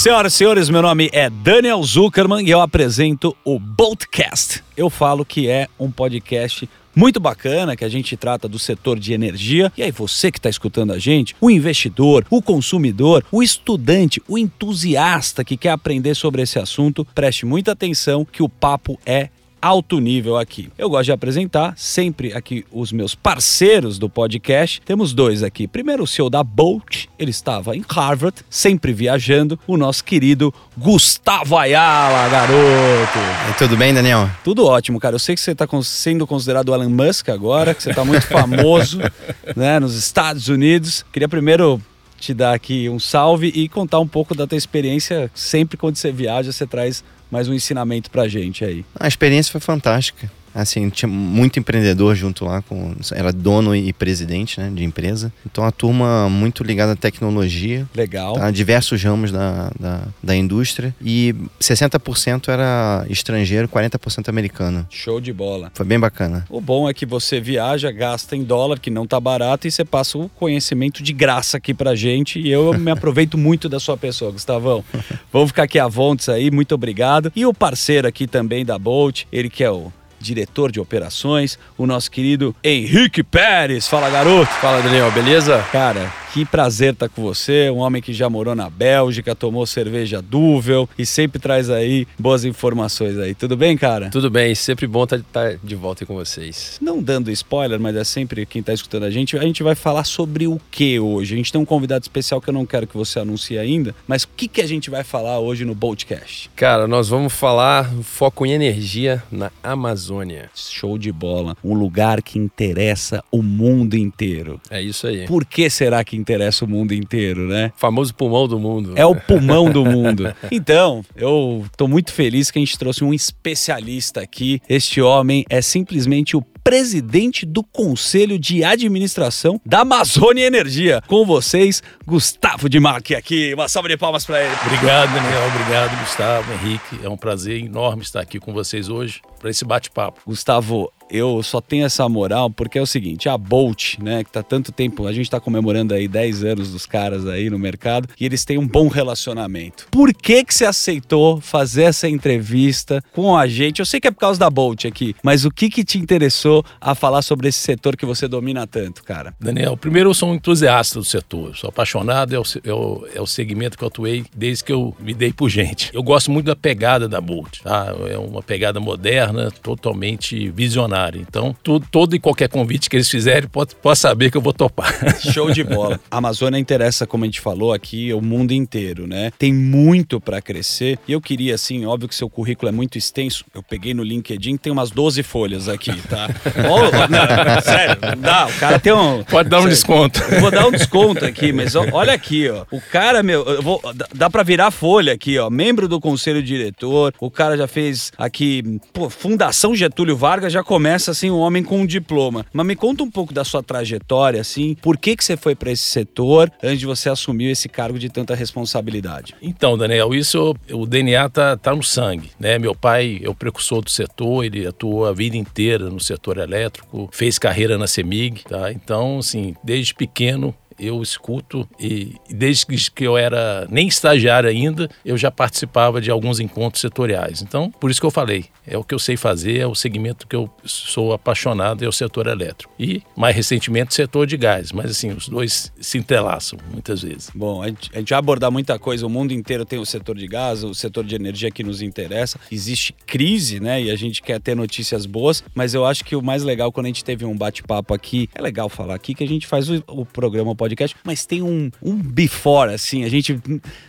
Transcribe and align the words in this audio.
Senhoras 0.00 0.32
e 0.32 0.36
senhores, 0.38 0.70
meu 0.70 0.80
nome 0.80 1.10
é 1.12 1.28
Daniel 1.28 1.82
Zuckerman 1.82 2.42
e 2.42 2.50
eu 2.50 2.62
apresento 2.62 3.36
o 3.44 3.58
Boltcast. 3.58 4.64
Eu 4.74 4.88
falo 4.88 5.26
que 5.26 5.46
é 5.46 5.68
um 5.78 5.90
podcast 5.90 6.66
muito 6.96 7.20
bacana 7.20 7.76
que 7.76 7.84
a 7.84 7.88
gente 7.90 8.16
trata 8.16 8.48
do 8.48 8.58
setor 8.58 8.98
de 8.98 9.12
energia. 9.12 9.70
E 9.76 9.82
aí, 9.82 9.90
você 9.90 10.32
que 10.32 10.38
está 10.38 10.48
escutando 10.48 10.94
a 10.94 10.98
gente, 10.98 11.36
o 11.38 11.50
investidor, 11.50 12.24
o 12.30 12.40
consumidor, 12.40 13.22
o 13.30 13.42
estudante, 13.42 14.22
o 14.26 14.38
entusiasta 14.38 15.44
que 15.44 15.54
quer 15.54 15.72
aprender 15.72 16.14
sobre 16.14 16.40
esse 16.40 16.58
assunto, 16.58 17.04
preste 17.14 17.44
muita 17.44 17.72
atenção 17.72 18.24
que 18.24 18.42
o 18.42 18.48
papo 18.48 18.98
é 19.04 19.28
alto 19.60 19.98
nível 20.00 20.36
aqui. 20.38 20.70
Eu 20.78 20.88
gosto 20.88 21.06
de 21.06 21.12
apresentar 21.12 21.74
sempre 21.76 22.32
aqui 22.32 22.64
os 22.72 22.92
meus 22.92 23.14
parceiros 23.14 23.98
do 23.98 24.08
podcast. 24.08 24.80
Temos 24.84 25.12
dois 25.12 25.42
aqui. 25.42 25.66
Primeiro, 25.68 26.04
o 26.04 26.06
CEO 26.06 26.30
da 26.30 26.42
Bolt, 26.42 27.06
ele 27.18 27.30
estava 27.30 27.76
em 27.76 27.84
Harvard, 27.88 28.38
sempre 28.48 28.92
viajando, 28.92 29.58
o 29.66 29.76
nosso 29.76 30.04
querido 30.04 30.52
Gustavo 30.76 31.56
Ayala, 31.56 32.28
garoto. 32.28 33.18
E 33.50 33.58
tudo 33.58 33.76
bem, 33.76 33.92
Daniel? 33.92 34.30
Tudo 34.42 34.64
ótimo, 34.66 34.98
cara. 34.98 35.14
Eu 35.14 35.18
sei 35.18 35.34
que 35.34 35.40
você 35.40 35.52
está 35.52 35.66
sendo 35.82 36.26
considerado 36.26 36.72
Elon 36.72 36.88
Musk 36.88 37.28
agora, 37.28 37.74
que 37.74 37.82
você 37.82 37.90
está 37.90 38.04
muito 38.04 38.26
famoso 38.26 38.98
né, 39.56 39.78
nos 39.78 39.94
Estados 39.94 40.48
Unidos. 40.48 41.04
Queria 41.12 41.28
primeiro 41.28 41.80
te 42.18 42.34
dar 42.34 42.54
aqui 42.54 42.88
um 42.88 42.98
salve 42.98 43.48
e 43.48 43.68
contar 43.68 43.98
um 43.98 44.06
pouco 44.06 44.34
da 44.34 44.46
tua 44.46 44.58
experiência. 44.58 45.30
Sempre 45.34 45.76
quando 45.76 45.96
você 45.96 46.12
viaja, 46.12 46.52
você 46.52 46.66
traz 46.66 47.02
mais 47.30 47.48
um 47.48 47.54
ensinamento 47.54 48.10
pra 48.10 48.28
gente 48.28 48.64
aí. 48.64 48.84
A 48.98 49.06
experiência 49.06 49.52
foi 49.52 49.60
fantástica. 49.60 50.30
Assim, 50.54 50.88
tinha 50.88 51.08
muito 51.08 51.58
empreendedor 51.58 52.14
junto 52.14 52.44
lá, 52.44 52.62
com, 52.62 52.94
era 53.12 53.32
dono 53.32 53.74
e 53.74 53.92
presidente 53.92 54.60
né, 54.60 54.70
de 54.74 54.84
empresa. 54.84 55.32
Então 55.46 55.64
a 55.64 55.70
turma 55.70 56.28
muito 56.28 56.64
ligada 56.64 56.92
à 56.92 56.96
tecnologia. 56.96 57.86
Legal. 57.94 58.34
Tá, 58.34 58.50
diversos 58.50 59.02
ramos 59.02 59.30
da, 59.30 59.70
da, 59.78 60.02
da 60.22 60.36
indústria. 60.36 60.94
E 61.00 61.34
60% 61.60 62.48
era 62.48 63.04
estrangeiro, 63.08 63.68
40% 63.68 64.28
americano. 64.28 64.86
Show 64.90 65.20
de 65.20 65.32
bola. 65.32 65.70
Foi 65.74 65.86
bem 65.86 65.98
bacana. 65.98 66.44
O 66.48 66.60
bom 66.60 66.88
é 66.88 66.94
que 66.94 67.06
você 67.06 67.40
viaja, 67.40 67.90
gasta 67.90 68.36
em 68.36 68.42
dólar, 68.42 68.78
que 68.78 68.90
não 68.90 69.06
tá 69.06 69.20
barato, 69.20 69.66
e 69.66 69.70
você 69.70 69.84
passa 69.84 70.18
o 70.18 70.28
conhecimento 70.28 71.02
de 71.02 71.12
graça 71.12 71.56
aqui 71.56 71.72
pra 71.72 71.94
gente. 71.94 72.40
E 72.40 72.50
eu 72.50 72.72
me 72.74 72.90
aproveito 72.92 73.38
muito 73.38 73.68
da 73.68 73.78
sua 73.78 73.96
pessoa, 73.96 74.32
Gustavão. 74.32 74.84
Vamos 75.32 75.48
ficar 75.48 75.64
aqui 75.64 75.78
à 75.78 75.86
Vontes 75.86 76.28
aí, 76.28 76.50
muito 76.50 76.74
obrigado. 76.74 77.32
E 77.34 77.46
o 77.46 77.54
parceiro 77.54 78.08
aqui 78.08 78.26
também 78.26 78.64
da 78.64 78.78
Bolt, 78.78 79.24
ele 79.32 79.48
que 79.48 79.62
é 79.62 79.70
o 79.70 79.92
diretor 80.20 80.70
de 80.70 80.78
operações, 80.78 81.58
o 81.76 81.86
nosso 81.86 82.10
querido 82.10 82.54
Henrique 82.62 83.22
Pérez. 83.22 83.88
Fala, 83.88 84.10
garoto. 84.10 84.52
Fala, 84.54 84.82
Daniel, 84.82 85.10
beleza? 85.10 85.64
Cara, 85.72 86.12
que 86.32 86.44
prazer 86.44 86.92
estar 86.92 87.08
com 87.08 87.22
você, 87.22 87.68
um 87.70 87.78
homem 87.78 88.00
que 88.00 88.12
já 88.12 88.30
morou 88.30 88.54
na 88.54 88.70
Bélgica, 88.70 89.34
tomou 89.34 89.66
cerveja 89.66 90.22
Duvel 90.22 90.88
e 90.96 91.04
sempre 91.04 91.40
traz 91.40 91.68
aí 91.68 92.06
boas 92.16 92.44
informações 92.44 93.18
aí. 93.18 93.34
Tudo 93.34 93.56
bem, 93.56 93.76
cara? 93.76 94.10
Tudo 94.10 94.30
bem, 94.30 94.54
sempre 94.54 94.86
bom 94.86 95.02
estar 95.02 95.56
de 95.62 95.74
volta 95.74 96.06
com 96.06 96.14
vocês. 96.14 96.78
Não 96.80 97.02
dando 97.02 97.32
spoiler, 97.32 97.80
mas 97.80 97.96
é 97.96 98.04
sempre 98.04 98.46
quem 98.46 98.60
está 98.60 98.72
escutando 98.72 99.04
a 99.04 99.10
gente, 99.10 99.36
a 99.36 99.42
gente 99.42 99.62
vai 99.64 99.74
falar 99.74 100.04
sobre 100.04 100.46
o 100.46 100.60
que 100.70 101.00
hoje? 101.00 101.34
A 101.34 101.36
gente 101.36 101.50
tem 101.50 101.60
um 101.60 101.64
convidado 101.64 102.02
especial 102.02 102.40
que 102.40 102.48
eu 102.48 102.54
não 102.54 102.64
quero 102.64 102.86
que 102.86 102.96
você 102.96 103.18
anuncie 103.18 103.58
ainda, 103.58 103.92
mas 104.06 104.22
o 104.22 104.28
que, 104.36 104.46
que 104.46 104.60
a 104.60 104.66
gente 104.68 104.88
vai 104.88 105.02
falar 105.02 105.40
hoje 105.40 105.64
no 105.64 105.74
Boltcast? 105.74 106.48
Cara, 106.54 106.86
nós 106.86 107.08
vamos 107.08 107.32
falar 107.32 107.90
foco 108.04 108.46
em 108.46 108.52
energia 108.52 109.20
na 109.32 109.50
Amazônia. 109.62 110.48
Show 110.54 110.96
de 110.96 111.10
bola, 111.10 111.56
um 111.64 111.74
lugar 111.74 112.22
que 112.22 112.38
interessa 112.38 113.24
o 113.32 113.42
mundo 113.42 113.96
inteiro. 113.96 114.60
É 114.70 114.80
isso 114.80 115.08
aí. 115.08 115.26
Por 115.26 115.44
que 115.44 115.68
será 115.68 116.04
que 116.04 116.19
interessa 116.20 116.64
o 116.64 116.68
mundo 116.68 116.92
inteiro, 116.92 117.48
né? 117.48 117.72
O 117.76 117.80
famoso 117.80 118.14
pulmão 118.14 118.46
do 118.46 118.58
mundo. 118.58 118.92
É 118.96 119.04
o 119.04 119.14
pulmão 119.16 119.70
do 119.70 119.84
mundo. 119.84 120.32
Então, 120.50 121.04
eu 121.16 121.64
tô 121.76 121.88
muito 121.88 122.12
feliz 122.12 122.50
que 122.50 122.58
a 122.58 122.62
gente 122.62 122.78
trouxe 122.78 123.02
um 123.02 123.12
especialista 123.12 124.20
aqui. 124.20 124.60
Este 124.68 125.00
homem 125.00 125.44
é 125.48 125.60
simplesmente 125.62 126.36
o 126.36 126.42
presidente 126.62 127.46
do 127.46 127.62
Conselho 127.62 128.38
de 128.38 128.62
Administração 128.62 129.60
da 129.64 129.80
Amazônia 129.80 130.46
Energia. 130.46 131.02
Com 131.06 131.24
vocês, 131.24 131.82
Gustavo 132.06 132.68
de 132.68 132.78
Mac 132.78 133.10
aqui. 133.12 133.54
Uma 133.54 133.68
salva 133.68 133.88
de 133.88 133.96
palmas 133.96 134.24
para 134.24 134.44
ele. 134.44 134.54
Obrigado, 134.66 135.12
Daniel. 135.12 135.46
Obrigado, 135.48 135.98
Gustavo, 136.00 136.52
Henrique. 136.52 137.00
É 137.02 137.08
um 137.08 137.16
prazer 137.16 137.64
enorme 137.64 138.02
estar 138.02 138.20
aqui 138.20 138.38
com 138.38 138.52
vocês 138.52 138.88
hoje 138.88 139.20
para 139.40 139.50
esse 139.50 139.64
bate-papo. 139.64 140.20
Gustavo, 140.26 140.92
eu 141.10 141.42
só 141.42 141.60
tenho 141.60 141.84
essa 141.84 142.08
moral 142.08 142.50
porque 142.50 142.78
é 142.78 142.82
o 142.82 142.86
seguinte, 142.86 143.28
a 143.28 143.36
Bolt, 143.36 143.98
né, 143.98 144.22
que 144.22 144.30
tá 144.30 144.42
tanto 144.42 144.70
tempo, 144.70 145.06
a 145.06 145.12
gente 145.12 145.28
tá 145.28 145.40
comemorando 145.40 145.92
aí 145.92 146.06
10 146.06 146.44
anos 146.44 146.70
dos 146.70 146.86
caras 146.86 147.26
aí 147.26 147.50
no 147.50 147.58
mercado 147.58 148.08
e 148.18 148.24
eles 148.24 148.44
têm 148.44 148.58
um 148.58 148.66
bom 148.66 148.86
relacionamento. 148.86 149.88
Por 149.90 150.14
que 150.14 150.44
que 150.44 150.54
você 150.54 150.64
aceitou 150.64 151.40
fazer 151.40 151.84
essa 151.84 152.08
entrevista 152.08 153.02
com 153.12 153.36
a 153.36 153.48
gente? 153.48 153.80
Eu 153.80 153.86
sei 153.86 154.00
que 154.00 154.06
é 154.06 154.10
por 154.10 154.20
causa 154.20 154.38
da 154.38 154.48
Bolt 154.48 154.84
aqui, 154.84 155.16
mas 155.22 155.44
o 155.44 155.50
que 155.50 155.68
que 155.68 155.82
te 155.82 155.98
interessou 155.98 156.64
a 156.80 156.94
falar 156.94 157.22
sobre 157.22 157.48
esse 157.48 157.58
setor 157.58 157.96
que 157.96 158.06
você 158.06 158.28
domina 158.28 158.66
tanto, 158.66 159.02
cara? 159.02 159.34
Daniel, 159.40 159.76
primeiro 159.76 160.10
eu 160.10 160.14
sou 160.14 160.30
um 160.30 160.34
entusiasta 160.34 160.98
do 160.98 161.04
setor, 161.04 161.56
sou 161.56 161.68
apaixonado, 161.68 162.34
é 162.34 162.38
o, 162.38 162.42
é 162.62 162.72
o, 162.72 163.06
é 163.16 163.20
o 163.20 163.26
segmento 163.26 163.76
que 163.76 163.82
eu 163.82 163.88
atuei 163.88 164.24
desde 164.36 164.64
que 164.64 164.72
eu 164.72 164.94
me 165.00 165.14
dei 165.14 165.32
por 165.32 165.48
gente. 165.48 165.90
Eu 165.92 166.02
gosto 166.02 166.30
muito 166.30 166.46
da 166.46 166.56
pegada 166.56 167.08
da 167.08 167.20
Bolt, 167.20 167.60
tá? 167.62 167.94
É 168.08 168.18
uma 168.18 168.42
pegada 168.42 168.78
moderna, 168.78 169.29
totalmente 169.62 170.50
visionária 170.50 171.20
então, 171.20 171.54
tudo, 171.62 171.86
todo 171.90 172.16
e 172.16 172.18
qualquer 172.18 172.48
convite 172.48 172.88
que 172.88 172.96
eles 172.96 173.08
fizerem, 173.08 173.48
pode, 173.48 173.74
pode 173.76 173.98
saber 173.98 174.30
que 174.30 174.36
eu 174.36 174.40
vou 174.40 174.52
topar. 174.52 174.92
Show 175.32 175.50
de 175.50 175.62
bola. 175.62 176.00
A 176.10 176.18
Amazônia 176.18 176.58
interessa, 176.58 177.06
como 177.06 177.24
a 177.24 177.26
gente 177.26 177.40
falou 177.40 177.72
aqui, 177.72 178.12
o 178.12 178.20
mundo 178.20 178.52
inteiro, 178.52 179.06
né? 179.06 179.30
Tem 179.38 179.52
muito 179.52 180.20
para 180.20 180.40
crescer. 180.40 180.98
E 181.06 181.12
eu 181.12 181.20
queria, 181.20 181.54
assim, 181.54 181.84
óbvio 181.86 182.08
que 182.08 182.14
seu 182.14 182.28
currículo 182.28 182.68
é 182.68 182.72
muito 182.72 182.98
extenso. 182.98 183.44
Eu 183.54 183.62
peguei 183.62 183.94
no 183.94 184.02
LinkedIn, 184.02 184.56
tem 184.56 184.72
umas 184.72 184.90
12 184.90 185.22
folhas 185.22 185.68
aqui, 185.68 185.94
tá? 186.08 186.28
oh, 186.68 186.90
não, 187.08 187.60
sério, 187.62 187.96
dá. 188.18 188.46
O 188.46 188.52
cara 188.58 188.78
tem 188.78 188.92
um. 188.92 189.22
Pode 189.24 189.48
dar 189.48 189.58
um 189.58 189.62
sério, 189.62 189.76
desconto. 189.76 190.20
Vou 190.40 190.50
dar 190.50 190.66
um 190.66 190.72
desconto 190.72 191.24
aqui, 191.24 191.52
mas 191.52 191.74
olha 191.74 192.12
aqui, 192.12 192.48
ó. 192.48 192.64
O 192.70 192.80
cara, 192.80 193.22
meu, 193.22 193.44
eu 193.44 193.62
vou, 193.62 193.80
dá 194.14 194.28
para 194.28 194.42
virar 194.42 194.70
folha 194.70 195.12
aqui, 195.12 195.38
ó. 195.38 195.48
Membro 195.48 195.88
do 195.88 196.00
conselho 196.00 196.42
diretor. 196.42 197.14
O 197.20 197.30
cara 197.30 197.56
já 197.56 197.66
fez 197.66 198.12
aqui, 198.18 198.80
pô, 198.92 199.08
Fundação 199.20 199.74
Getúlio 199.74 200.16
Vargas 200.16 200.50
já 200.50 200.64
começa 200.64 201.10
assim 201.10 201.30
um 201.30 201.36
homem 201.36 201.62
com 201.62 201.80
um 201.80 201.84
diploma. 201.84 202.46
Mas 202.54 202.66
me 202.66 202.74
conta 202.74 203.02
um 203.02 203.10
pouco 203.10 203.34
da 203.34 203.44
sua 203.44 203.62
trajetória, 203.62 204.40
assim, 204.40 204.74
por 204.80 204.96
que 204.96 205.14
que 205.14 205.22
você 205.22 205.36
foi 205.36 205.54
para 205.54 205.70
esse 205.70 205.82
setor 205.82 206.50
antes 206.62 206.78
de 206.78 206.86
você 206.86 207.10
assumir 207.10 207.50
esse 207.50 207.68
cargo 207.68 207.98
de 207.98 208.08
tanta 208.08 208.34
responsabilidade? 208.34 209.36
Então, 209.42 209.76
Daniel, 209.76 210.14
isso 210.14 210.56
o 210.72 210.86
DNA 210.86 211.28
tá, 211.28 211.54
tá 211.54 211.76
no 211.76 211.82
sangue, 211.82 212.30
né? 212.40 212.58
Meu 212.58 212.74
pai 212.74 213.20
é 213.22 213.28
o 213.28 213.34
precursor 213.34 213.82
do 213.82 213.90
setor, 213.90 214.42
ele 214.42 214.66
atuou 214.66 215.04
a 215.04 215.12
vida 215.12 215.36
inteira 215.36 215.90
no 215.90 216.00
setor 216.00 216.38
elétrico, 216.38 217.10
fez 217.12 217.38
carreira 217.38 217.76
na 217.76 217.86
CEMIG, 217.86 218.44
tá? 218.44 218.72
Então, 218.72 219.18
assim, 219.18 219.54
desde 219.62 219.92
pequeno 219.92 220.54
eu 220.80 221.02
escuto 221.02 221.68
e 221.78 222.14
desde 222.28 222.90
que 222.90 223.04
eu 223.04 223.16
era 223.16 223.66
nem 223.70 223.86
estagiário 223.86 224.48
ainda, 224.48 224.88
eu 225.04 225.16
já 225.16 225.30
participava 225.30 226.00
de 226.00 226.10
alguns 226.10 226.40
encontros 226.40 226.80
setoriais. 226.80 227.42
Então, 227.42 227.70
por 227.70 227.90
isso 227.90 228.00
que 228.00 228.06
eu 228.06 228.10
falei, 228.10 228.46
é 228.66 228.76
o 228.76 228.84
que 228.84 228.94
eu 228.94 228.98
sei 228.98 229.16
fazer, 229.16 229.58
é 229.58 229.66
o 229.66 229.74
segmento 229.74 230.26
que 230.26 230.36
eu 230.36 230.50
sou 230.64 231.12
apaixonado, 231.12 231.84
é 231.84 231.88
o 231.88 231.92
setor 231.92 232.26
elétrico. 232.26 232.72
E, 232.78 233.02
mais 233.16 233.34
recentemente, 233.34 233.90
o 233.90 233.94
setor 233.94 234.26
de 234.26 234.36
gás. 234.36 234.72
Mas, 234.72 234.90
assim, 234.90 235.10
os 235.10 235.28
dois 235.28 235.72
se 235.80 235.98
entrelaçam 235.98 236.58
muitas 236.70 237.02
vezes. 237.02 237.30
Bom, 237.34 237.62
a 237.62 237.68
gente, 237.68 237.90
a 237.92 237.98
gente 237.98 238.10
vai 238.10 238.18
abordar 238.18 238.50
muita 238.50 238.78
coisa. 238.78 239.06
O 239.06 239.10
mundo 239.10 239.32
inteiro 239.32 239.64
tem 239.64 239.78
o 239.78 239.86
setor 239.86 240.16
de 240.16 240.26
gás, 240.26 240.64
o 240.64 240.74
setor 240.74 241.04
de 241.04 241.14
energia 241.14 241.50
que 241.50 241.62
nos 241.62 241.82
interessa. 241.82 242.38
Existe 242.50 242.94
crise, 243.06 243.60
né? 243.60 243.82
E 243.82 243.90
a 243.90 243.96
gente 243.96 244.22
quer 244.22 244.40
ter 244.40 244.54
notícias 244.54 245.06
boas, 245.06 245.42
mas 245.54 245.74
eu 245.74 245.84
acho 245.84 246.04
que 246.04 246.16
o 246.16 246.22
mais 246.22 246.42
legal 246.42 246.70
quando 246.72 246.86
a 246.86 246.88
gente 246.88 247.04
teve 247.04 247.24
um 247.24 247.36
bate-papo 247.36 247.92
aqui, 247.92 248.28
é 248.34 248.40
legal 248.40 248.68
falar 248.68 248.94
aqui 248.94 249.14
que 249.14 249.24
a 249.24 249.28
gente 249.28 249.46
faz 249.46 249.68
o, 249.68 249.82
o 249.88 250.06
programa, 250.06 250.52
o 250.52 250.56
podcast, 250.70 250.96
mas 251.04 251.26
tem 251.26 251.42
um, 251.42 251.70
um 251.82 251.94
before, 251.94 252.72
assim, 252.72 253.04
a 253.04 253.08
gente. 253.08 253.38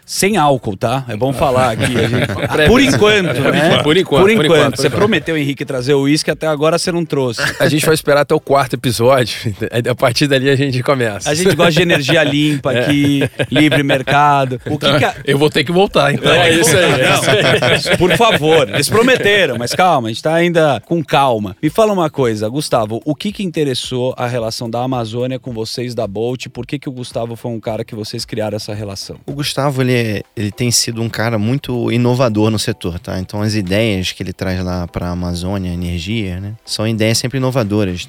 Sem 0.05 0.35
álcool, 0.35 0.75
tá? 0.75 1.05
É 1.07 1.15
bom 1.15 1.31
falar 1.31 1.71
aqui. 1.71 1.85
Gente, 1.85 2.67
por 2.67 2.81
enquanto, 2.81 3.39
né? 3.39 3.81
Por 3.81 3.95
enquanto. 3.95 4.21
Por 4.21 4.31
enquanto. 4.31 4.77
Você 4.77 4.89
prometeu, 4.89 5.37
Henrique, 5.37 5.63
trazer 5.63 5.93
o 5.93 6.01
uísque, 6.01 6.29
até 6.29 6.47
agora 6.47 6.77
você 6.77 6.91
não 6.91 7.05
trouxe. 7.05 7.41
A 7.59 7.69
gente 7.69 7.85
vai 7.85 7.95
esperar 7.95 8.21
até 8.21 8.35
o 8.35 8.39
quarto 8.39 8.75
episódio. 8.75 9.55
A 9.89 9.95
partir 9.95 10.27
dali 10.27 10.49
a 10.49 10.55
gente 10.55 10.83
começa. 10.83 11.29
A 11.29 11.33
gente 11.33 11.55
gosta 11.55 11.71
de 11.71 11.81
energia 11.81 12.23
limpa 12.23 12.71
aqui, 12.77 13.23
é. 13.23 13.47
livre 13.49 13.83
mercado. 13.83 14.59
O 14.65 14.73
então, 14.73 14.99
que, 14.99 15.23
que 15.23 15.31
Eu 15.31 15.37
vou 15.37 15.49
ter 15.49 15.63
que 15.63 15.71
voltar, 15.71 16.13
então. 16.13 16.31
É 16.31 16.51
isso 16.51 16.75
aí. 16.75 17.95
Por 17.97 18.15
favor, 18.17 18.69
eles 18.69 18.89
prometeram, 18.89 19.57
mas 19.57 19.73
calma, 19.73 20.09
a 20.09 20.11
gente 20.11 20.21
tá 20.21 20.33
ainda 20.33 20.81
com 20.85 21.03
calma. 21.03 21.55
Me 21.61 21.69
fala 21.69 21.93
uma 21.93 22.09
coisa, 22.09 22.49
Gustavo, 22.49 23.01
o 23.05 23.15
que 23.15 23.31
que 23.31 23.43
interessou 23.43 24.13
a 24.17 24.27
relação 24.27 24.69
da 24.69 24.81
Amazônia 24.83 25.39
com 25.39 25.53
vocês 25.53 25.95
da 25.95 26.07
Bolt? 26.07 26.47
Por 26.49 26.65
que 26.71 26.79
que, 26.79 26.89
o 26.89 26.91
Gustavo 26.91 27.35
foi 27.35 27.51
um 27.51 27.59
cara 27.59 27.83
que 27.83 27.93
vocês 27.95 28.23
criaram 28.25 28.55
essa 28.55 28.73
relação? 28.73 29.17
O 29.25 29.33
Gustavo, 29.33 29.81
ele, 29.81 29.93
é- 29.93 30.23
ele 30.35 30.51
tem 30.51 30.71
sido 30.71 31.01
um 31.01 31.09
cara 31.09 31.37
muito 31.37 31.91
inovador 31.91 32.49
no 32.49 32.57
setor, 32.59 32.97
tá? 32.99 33.19
Então 33.19 33.41
as 33.41 33.55
ideias 33.55 34.11
que 34.11 34.23
ele 34.23 34.31
traz 34.33 34.63
lá 34.63 34.87
para 34.87 35.07
a 35.07 35.11
Amazônia, 35.11 35.69
energia, 35.73 36.39
né? 36.39 36.55
São 36.65 36.87
ideias 36.87 37.17
sempre 37.17 37.37
inovadoras, 37.39 38.05